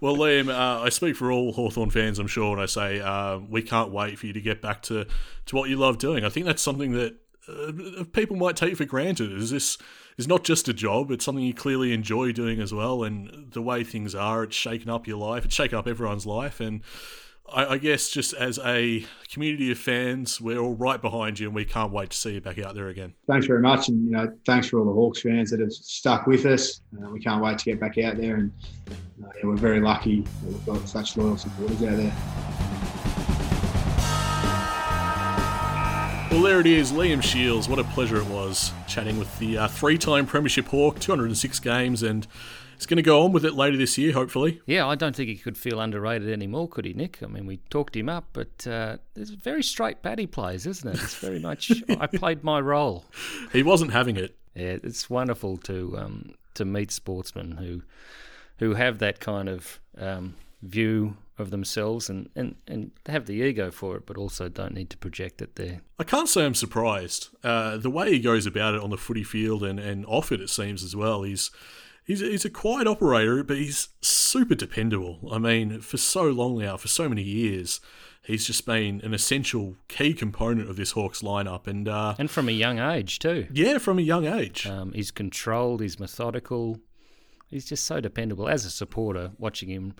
well, 0.01 0.17
Liam, 0.17 0.49
uh, 0.49 0.81
I 0.81 0.89
speak 0.89 1.15
for 1.15 1.31
all 1.31 1.53
Hawthorn 1.53 1.91
fans, 1.91 2.19
I'm 2.19 2.27
sure, 2.27 2.51
and 2.51 2.61
I 2.61 2.65
say 2.65 2.99
uh, 2.99 3.37
we 3.37 3.61
can't 3.61 3.89
wait 3.89 4.19
for 4.19 4.27
you 4.27 4.33
to 4.33 4.41
get 4.41 4.61
back 4.61 4.81
to, 4.81 5.05
to 5.45 5.55
what 5.55 5.69
you 5.69 5.77
love 5.77 5.97
doing. 5.97 6.25
I 6.25 6.29
think 6.29 6.45
that's 6.45 6.61
something 6.61 6.91
that 6.91 7.15
uh, 7.47 8.03
people 8.11 8.35
might 8.35 8.57
take 8.57 8.75
for 8.75 8.83
granted. 8.83 9.31
Is 9.31 9.49
this 9.49 9.77
is 10.17 10.27
not 10.27 10.43
just 10.43 10.67
a 10.67 10.73
job; 10.73 11.09
it's 11.09 11.23
something 11.23 11.45
you 11.45 11.53
clearly 11.53 11.93
enjoy 11.93 12.33
doing 12.33 12.59
as 12.59 12.73
well. 12.73 13.05
And 13.05 13.49
the 13.53 13.61
way 13.61 13.85
things 13.85 14.13
are, 14.13 14.43
it's 14.43 14.57
shaken 14.57 14.89
up 14.89 15.07
your 15.07 15.19
life. 15.19 15.45
It's 15.45 15.55
shaken 15.55 15.77
up 15.77 15.87
everyone's 15.87 16.25
life. 16.25 16.59
And 16.59 16.81
I, 17.53 17.73
I, 17.73 17.77
guess 17.77 18.09
just 18.09 18.33
as 18.33 18.59
a 18.59 19.05
community 19.31 19.71
of 19.71 19.77
fans, 19.77 20.39
we're 20.39 20.59
all 20.59 20.75
right 20.75 21.01
behind 21.01 21.39
you, 21.39 21.47
and 21.47 21.55
we 21.55 21.65
can't 21.65 21.91
wait 21.91 22.11
to 22.11 22.17
see 22.17 22.33
you 22.33 22.41
back 22.41 22.59
out 22.59 22.75
there 22.75 22.89
again. 22.89 23.13
Thanks 23.27 23.47
very 23.47 23.61
much, 23.61 23.89
and 23.89 24.05
you 24.05 24.11
know, 24.11 24.31
thanks 24.45 24.67
for 24.67 24.79
all 24.79 24.85
the 24.85 24.93
Hawks 24.93 25.21
fans 25.21 25.51
that 25.51 25.59
have 25.59 25.71
stuck 25.71 26.27
with 26.27 26.45
us. 26.45 26.81
Uh, 26.97 27.09
we 27.09 27.19
can't 27.19 27.43
wait 27.43 27.57
to 27.59 27.65
get 27.65 27.79
back 27.79 27.97
out 27.97 28.17
there, 28.17 28.35
and 28.35 28.51
uh, 28.91 29.27
yeah, 29.35 29.45
we're 29.45 29.55
very 29.55 29.81
lucky 29.81 30.21
that 30.21 30.45
we've 30.45 30.65
got 30.65 30.87
such 30.87 31.17
loyal 31.17 31.37
supporters 31.37 31.81
out 31.83 31.97
there. 31.97 32.13
Well, 36.31 36.43
there 36.43 36.59
it 36.59 36.67
is, 36.67 36.91
Liam 36.91 37.23
Shiels. 37.23 37.67
What 37.67 37.79
a 37.79 37.83
pleasure 37.83 38.17
it 38.17 38.27
was 38.27 38.71
chatting 38.87 39.17
with 39.17 39.39
the 39.39 39.57
uh, 39.57 39.67
three 39.67 39.97
time 39.97 40.25
Premiership 40.25 40.67
Hawk, 40.67 40.99
206 40.99 41.59
games, 41.59 42.03
and 42.03 42.27
he's 42.79 42.85
going 42.85 42.95
to 42.95 43.03
go 43.03 43.23
on 43.23 43.33
with 43.33 43.43
it 43.43 43.55
later 43.55 43.75
this 43.75 43.97
year, 43.97 44.13
hopefully. 44.13 44.61
Yeah, 44.65 44.87
I 44.87 44.95
don't 44.95 45.13
think 45.13 45.27
he 45.27 45.35
could 45.35 45.57
feel 45.57 45.81
underrated 45.81 46.29
anymore, 46.31 46.69
could 46.69 46.85
he, 46.85 46.93
Nick? 46.93 47.19
I 47.21 47.27
mean, 47.27 47.45
we 47.45 47.57
talked 47.69 47.93
him 47.93 48.07
up, 48.07 48.29
but 48.31 48.65
uh, 48.65 48.97
it's 49.17 49.31
very 49.31 49.63
straight 49.63 50.01
bat 50.01 50.17
he 50.17 50.25
plays, 50.25 50.65
isn't 50.65 50.89
it? 50.89 51.03
It's 51.03 51.15
very 51.15 51.39
much, 51.39 51.73
I 51.99 52.07
played 52.07 52.41
my 52.41 52.61
role. 52.61 53.03
He 53.51 53.63
wasn't 53.63 53.91
having 53.91 54.15
it. 54.15 54.37
Yeah, 54.55 54.77
it's 54.81 55.09
wonderful 55.09 55.57
to 55.57 55.97
um, 55.97 56.33
to 56.55 56.65
meet 56.65 56.91
sportsmen 56.91 57.51
who 57.51 57.83
who 58.57 58.73
have 58.73 58.99
that 58.99 59.19
kind 59.19 59.47
of 59.47 59.79
um, 59.97 60.35
view 60.61 61.17
of 61.37 61.51
themselves 61.51 62.09
and, 62.09 62.29
and, 62.35 62.55
and 62.67 62.91
have 63.05 63.25
the 63.25 63.35
ego 63.35 63.71
for 63.71 63.95
it, 63.95 64.05
but 64.05 64.17
also 64.17 64.49
don't 64.49 64.73
need 64.73 64.89
to 64.89 64.97
project 64.97 65.41
it 65.41 65.55
there. 65.55 65.79
I 65.97 66.03
can't 66.03 66.27
say 66.27 66.45
I'm 66.45 66.55
surprised. 66.55 67.29
Uh, 67.43 67.77
the 67.77 67.89
way 67.89 68.11
he 68.11 68.19
goes 68.19 68.45
about 68.45 68.75
it 68.75 68.81
on 68.81 68.89
the 68.89 68.97
footy 68.97 69.23
field 69.23 69.63
and, 69.63 69.79
and 69.79 70.05
off 70.05 70.31
it, 70.33 70.41
it 70.41 70.49
seems 70.49 70.83
as 70.83 70.95
well. 70.95 71.23
He's 71.23 71.51
he's 72.09 72.19
he's 72.19 72.43
a 72.43 72.49
quiet 72.49 72.87
operator, 72.87 73.41
but 73.43 73.55
he's 73.57 73.89
super 74.01 74.55
dependable. 74.55 75.19
I 75.31 75.37
mean, 75.37 75.79
for 75.79 75.97
so 75.97 76.23
long 76.23 76.57
now, 76.57 76.75
for 76.75 76.89
so 76.89 77.07
many 77.07 77.21
years, 77.21 77.79
he's 78.23 78.45
just 78.45 78.65
been 78.65 78.99
an 79.01 79.13
essential 79.13 79.75
key 79.87 80.13
component 80.13 80.69
of 80.69 80.75
this 80.75 80.91
Hawks 80.91 81.21
lineup, 81.21 81.67
and 81.67 81.87
uh, 81.87 82.15
and 82.17 82.29
from 82.29 82.49
a 82.49 82.53
young 82.53 82.79
age 82.79 83.19
too. 83.19 83.47
Yeah, 83.53 83.77
from 83.77 83.99
a 83.99 84.01
young 84.01 84.25
age. 84.25 84.65
Um, 84.67 84.91
he's 84.91 85.11
controlled. 85.11 85.81
He's 85.81 85.99
methodical. 85.99 86.79
He's 87.47 87.65
just 87.65 87.85
so 87.85 88.01
dependable. 88.01 88.49
As 88.49 88.65
a 88.65 88.69
supporter, 88.69 89.31
watching 89.37 89.69
him 89.69 89.93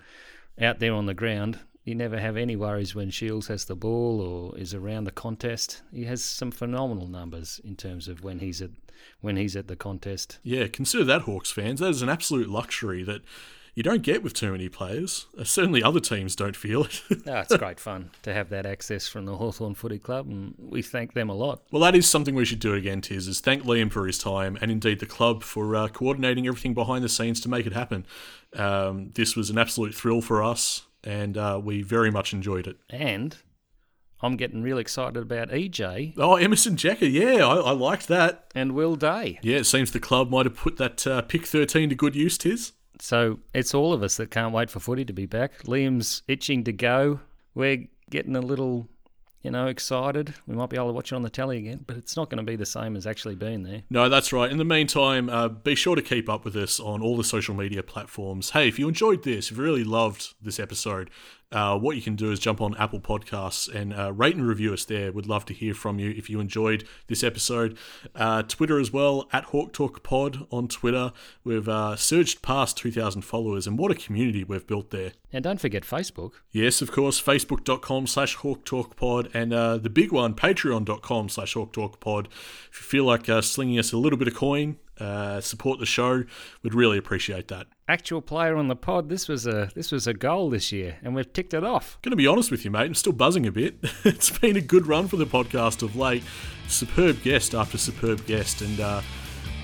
out 0.60 0.78
there 0.80 0.92
on 0.92 1.06
the 1.06 1.14
ground, 1.14 1.60
you 1.84 1.94
never 1.94 2.18
have 2.18 2.36
any 2.36 2.56
worries 2.56 2.94
when 2.94 3.10
Shiels 3.10 3.48
has 3.48 3.64
the 3.64 3.76
ball 3.76 4.20
or 4.20 4.58
is 4.58 4.74
around 4.74 5.04
the 5.04 5.10
contest. 5.10 5.82
He 5.92 6.04
has 6.04 6.22
some 6.22 6.50
phenomenal 6.50 7.06
numbers 7.06 7.60
in 7.64 7.76
terms 7.76 8.08
of 8.08 8.22
when 8.22 8.40
he's 8.40 8.60
at 8.60 8.70
when 9.22 9.36
he's 9.36 9.56
at 9.56 9.66
the 9.66 9.76
contest. 9.76 10.38
Yeah, 10.42 10.66
consider 10.66 11.04
that, 11.04 11.22
Hawks 11.22 11.50
fans. 11.50 11.80
That 11.80 11.88
is 11.88 12.02
an 12.02 12.10
absolute 12.10 12.50
luxury 12.50 13.02
that 13.04 13.22
you 13.74 13.82
don't 13.82 14.02
get 14.02 14.22
with 14.22 14.34
too 14.34 14.52
many 14.52 14.68
players. 14.68 15.26
Uh, 15.38 15.44
certainly, 15.44 15.82
other 15.82 16.00
teams 16.00 16.36
don't 16.36 16.56
feel 16.56 16.84
it. 16.84 17.00
oh, 17.10 17.38
it's 17.38 17.56
great 17.56 17.80
fun 17.80 18.10
to 18.22 18.34
have 18.34 18.50
that 18.50 18.66
access 18.66 19.08
from 19.08 19.24
the 19.24 19.36
Hawthorn 19.36 19.74
Footy 19.74 19.98
Club, 19.98 20.28
and 20.28 20.54
we 20.58 20.82
thank 20.82 21.14
them 21.14 21.30
a 21.30 21.34
lot. 21.34 21.62
well, 21.70 21.82
that 21.82 21.94
is 21.94 22.08
something 22.08 22.34
we 22.34 22.44
should 22.44 22.58
do 22.58 22.74
again, 22.74 23.00
Tizz, 23.00 23.28
is 23.28 23.40
thank 23.40 23.62
Liam 23.62 23.90
for 23.90 24.06
his 24.06 24.18
time 24.18 24.58
and 24.60 24.70
indeed 24.70 25.00
the 25.00 25.06
club 25.06 25.42
for 25.42 25.74
uh, 25.76 25.88
coordinating 25.88 26.46
everything 26.46 26.74
behind 26.74 27.04
the 27.04 27.08
scenes 27.08 27.40
to 27.40 27.48
make 27.48 27.66
it 27.66 27.72
happen. 27.72 28.04
Um, 28.54 29.12
this 29.14 29.36
was 29.36 29.50
an 29.50 29.58
absolute 29.58 29.94
thrill 29.94 30.20
for 30.20 30.42
us, 30.42 30.82
and 31.04 31.36
uh, 31.36 31.60
we 31.62 31.82
very 31.82 32.10
much 32.10 32.32
enjoyed 32.32 32.66
it. 32.66 32.76
And 32.90 33.36
I'm 34.22 34.36
getting 34.36 34.62
real 34.62 34.78
excited 34.78 35.16
about 35.16 35.48
EJ 35.48 36.14
Oh, 36.18 36.36
Emerson 36.36 36.76
Jeka, 36.76 37.10
yeah, 37.10 37.46
I, 37.46 37.56
I 37.56 37.70
liked 37.72 38.08
that. 38.08 38.50
and 38.54 38.72
Will 38.72 38.96
Day. 38.96 39.38
Yeah, 39.42 39.58
it 39.58 39.64
seems 39.64 39.90
the 39.92 40.00
club 40.00 40.30
might 40.30 40.46
have 40.46 40.56
put 40.56 40.76
that 40.76 41.06
uh, 41.06 41.22
pick 41.22 41.46
13 41.46 41.88
to 41.88 41.94
good 41.94 42.14
use, 42.14 42.36
Tizz. 42.36 42.72
So 43.00 43.38
it's 43.54 43.72
all 43.74 43.94
of 43.94 44.02
us 44.02 44.16
that 44.18 44.30
can't 44.30 44.52
wait 44.52 44.68
for 44.68 44.78
footy 44.78 45.06
to 45.06 45.12
be 45.14 45.24
back. 45.26 45.62
Liam's 45.62 46.22
itching 46.28 46.64
to 46.64 46.72
go. 46.72 47.20
We're 47.54 47.86
getting 48.10 48.36
a 48.36 48.40
little, 48.42 48.88
you 49.42 49.50
know, 49.50 49.66
excited. 49.66 50.34
We 50.46 50.54
might 50.54 50.68
be 50.68 50.76
able 50.76 50.88
to 50.88 50.92
watch 50.92 51.12
it 51.12 51.16
on 51.16 51.22
the 51.22 51.30
telly 51.30 51.58
again, 51.58 51.84
but 51.86 51.96
it's 51.96 52.16
not 52.16 52.28
going 52.28 52.44
to 52.44 52.50
be 52.50 52.56
the 52.56 52.66
same 52.66 52.96
as 52.96 53.06
actually 53.06 53.36
being 53.36 53.62
there. 53.62 53.82
No, 53.88 54.08
that's 54.08 54.32
right. 54.32 54.50
In 54.50 54.58
the 54.58 54.64
meantime, 54.64 55.30
uh, 55.30 55.48
be 55.48 55.74
sure 55.74 55.96
to 55.96 56.02
keep 56.02 56.28
up 56.28 56.44
with 56.44 56.56
us 56.56 56.78
on 56.78 57.02
all 57.02 57.16
the 57.16 57.24
social 57.24 57.54
media 57.54 57.82
platforms. 57.82 58.50
Hey, 58.50 58.68
if 58.68 58.78
you 58.78 58.88
enjoyed 58.88 59.22
this, 59.22 59.50
if 59.50 59.56
you 59.56 59.62
really 59.62 59.84
loved 59.84 60.34
this 60.42 60.60
episode, 60.60 61.10
uh, 61.52 61.76
what 61.76 61.96
you 61.96 62.02
can 62.02 62.14
do 62.14 62.30
is 62.30 62.38
jump 62.38 62.60
on 62.60 62.76
Apple 62.76 63.00
Podcasts 63.00 63.72
and 63.72 63.92
uh, 63.92 64.12
rate 64.12 64.36
and 64.36 64.46
review 64.46 64.72
us 64.72 64.84
there. 64.84 65.10
We'd 65.10 65.26
love 65.26 65.44
to 65.46 65.54
hear 65.54 65.74
from 65.74 65.98
you 65.98 66.10
if 66.10 66.30
you 66.30 66.38
enjoyed 66.38 66.84
this 67.08 67.24
episode. 67.24 67.76
Uh, 68.14 68.42
Twitter 68.42 68.78
as 68.78 68.92
well, 68.92 69.28
at 69.32 69.44
Hawk 69.44 69.72
Talk 69.72 70.02
Pod 70.02 70.46
on 70.50 70.68
Twitter. 70.68 71.12
We've 71.42 71.68
uh, 71.68 71.96
surged 71.96 72.42
past 72.42 72.76
2,000 72.76 73.22
followers, 73.22 73.66
and 73.66 73.78
what 73.78 73.90
a 73.90 73.96
community 73.96 74.44
we've 74.44 74.66
built 74.66 74.90
there. 74.90 75.12
And 75.32 75.42
don't 75.42 75.60
forget 75.60 75.82
Facebook. 75.82 76.32
Yes, 76.52 76.82
of 76.82 76.92
course, 76.92 77.20
facebook.com 77.20 78.06
slash 78.06 78.36
Hawk 78.36 78.64
Talk 78.64 78.94
Pod, 78.94 79.28
and 79.34 79.52
uh, 79.52 79.78
the 79.78 79.90
big 79.90 80.12
one, 80.12 80.34
patreon.com 80.34 81.28
slash 81.28 81.54
Hawk 81.54 81.72
Talk 81.72 81.98
Pod. 81.98 82.28
If 82.70 82.80
you 82.80 82.86
feel 82.86 83.04
like 83.04 83.28
uh, 83.28 83.42
slinging 83.42 83.78
us 83.78 83.92
a 83.92 83.96
little 83.98 84.18
bit 84.18 84.28
of 84.28 84.34
coin, 84.34 84.76
uh, 85.00 85.40
support 85.40 85.80
the 85.80 85.86
show, 85.86 86.24
we'd 86.62 86.74
really 86.74 86.98
appreciate 86.98 87.48
that. 87.48 87.66
Actual 87.90 88.20
player 88.20 88.54
on 88.54 88.68
the 88.68 88.76
pod. 88.76 89.08
This 89.08 89.26
was 89.26 89.48
a 89.48 89.68
this 89.74 89.90
was 89.90 90.06
a 90.06 90.14
goal 90.14 90.48
this 90.48 90.70
year, 90.70 90.98
and 91.02 91.12
we've 91.12 91.32
ticked 91.32 91.52
it 91.52 91.64
off. 91.64 91.98
Going 92.02 92.12
to 92.12 92.16
be 92.16 92.28
honest 92.28 92.52
with 92.52 92.64
you, 92.64 92.70
mate, 92.70 92.82
I'm 92.82 92.94
still 92.94 93.12
buzzing 93.12 93.48
a 93.48 93.50
bit. 93.50 93.78
it's 94.04 94.30
been 94.30 94.56
a 94.56 94.60
good 94.60 94.86
run 94.86 95.08
for 95.08 95.16
the 95.16 95.26
podcast 95.26 95.82
of 95.82 95.96
late. 95.96 96.22
Superb 96.68 97.20
guest 97.22 97.52
after 97.52 97.78
superb 97.78 98.24
guest, 98.26 98.62
and 98.62 98.78
uh, 98.78 99.02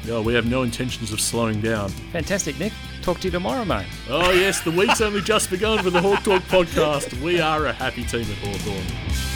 yeah, 0.02 0.18
we 0.18 0.34
have 0.34 0.44
no 0.44 0.64
intentions 0.64 1.12
of 1.12 1.20
slowing 1.20 1.60
down. 1.60 1.90
Fantastic, 2.10 2.58
Nick. 2.58 2.72
Talk 3.00 3.20
to 3.20 3.28
you 3.28 3.30
tomorrow, 3.30 3.64
mate. 3.64 3.86
Oh, 4.08 4.32
yes, 4.32 4.60
the 4.60 4.72
week's 4.72 5.00
only 5.00 5.20
just 5.20 5.48
begun 5.48 5.80
for 5.84 5.90
the 5.90 6.02
Hawk 6.02 6.24
Talk 6.24 6.42
podcast. 6.42 7.22
We 7.22 7.40
are 7.40 7.66
a 7.66 7.72
happy 7.72 8.02
team 8.02 8.22
at 8.22 8.38
Hawthorn. 8.38 9.35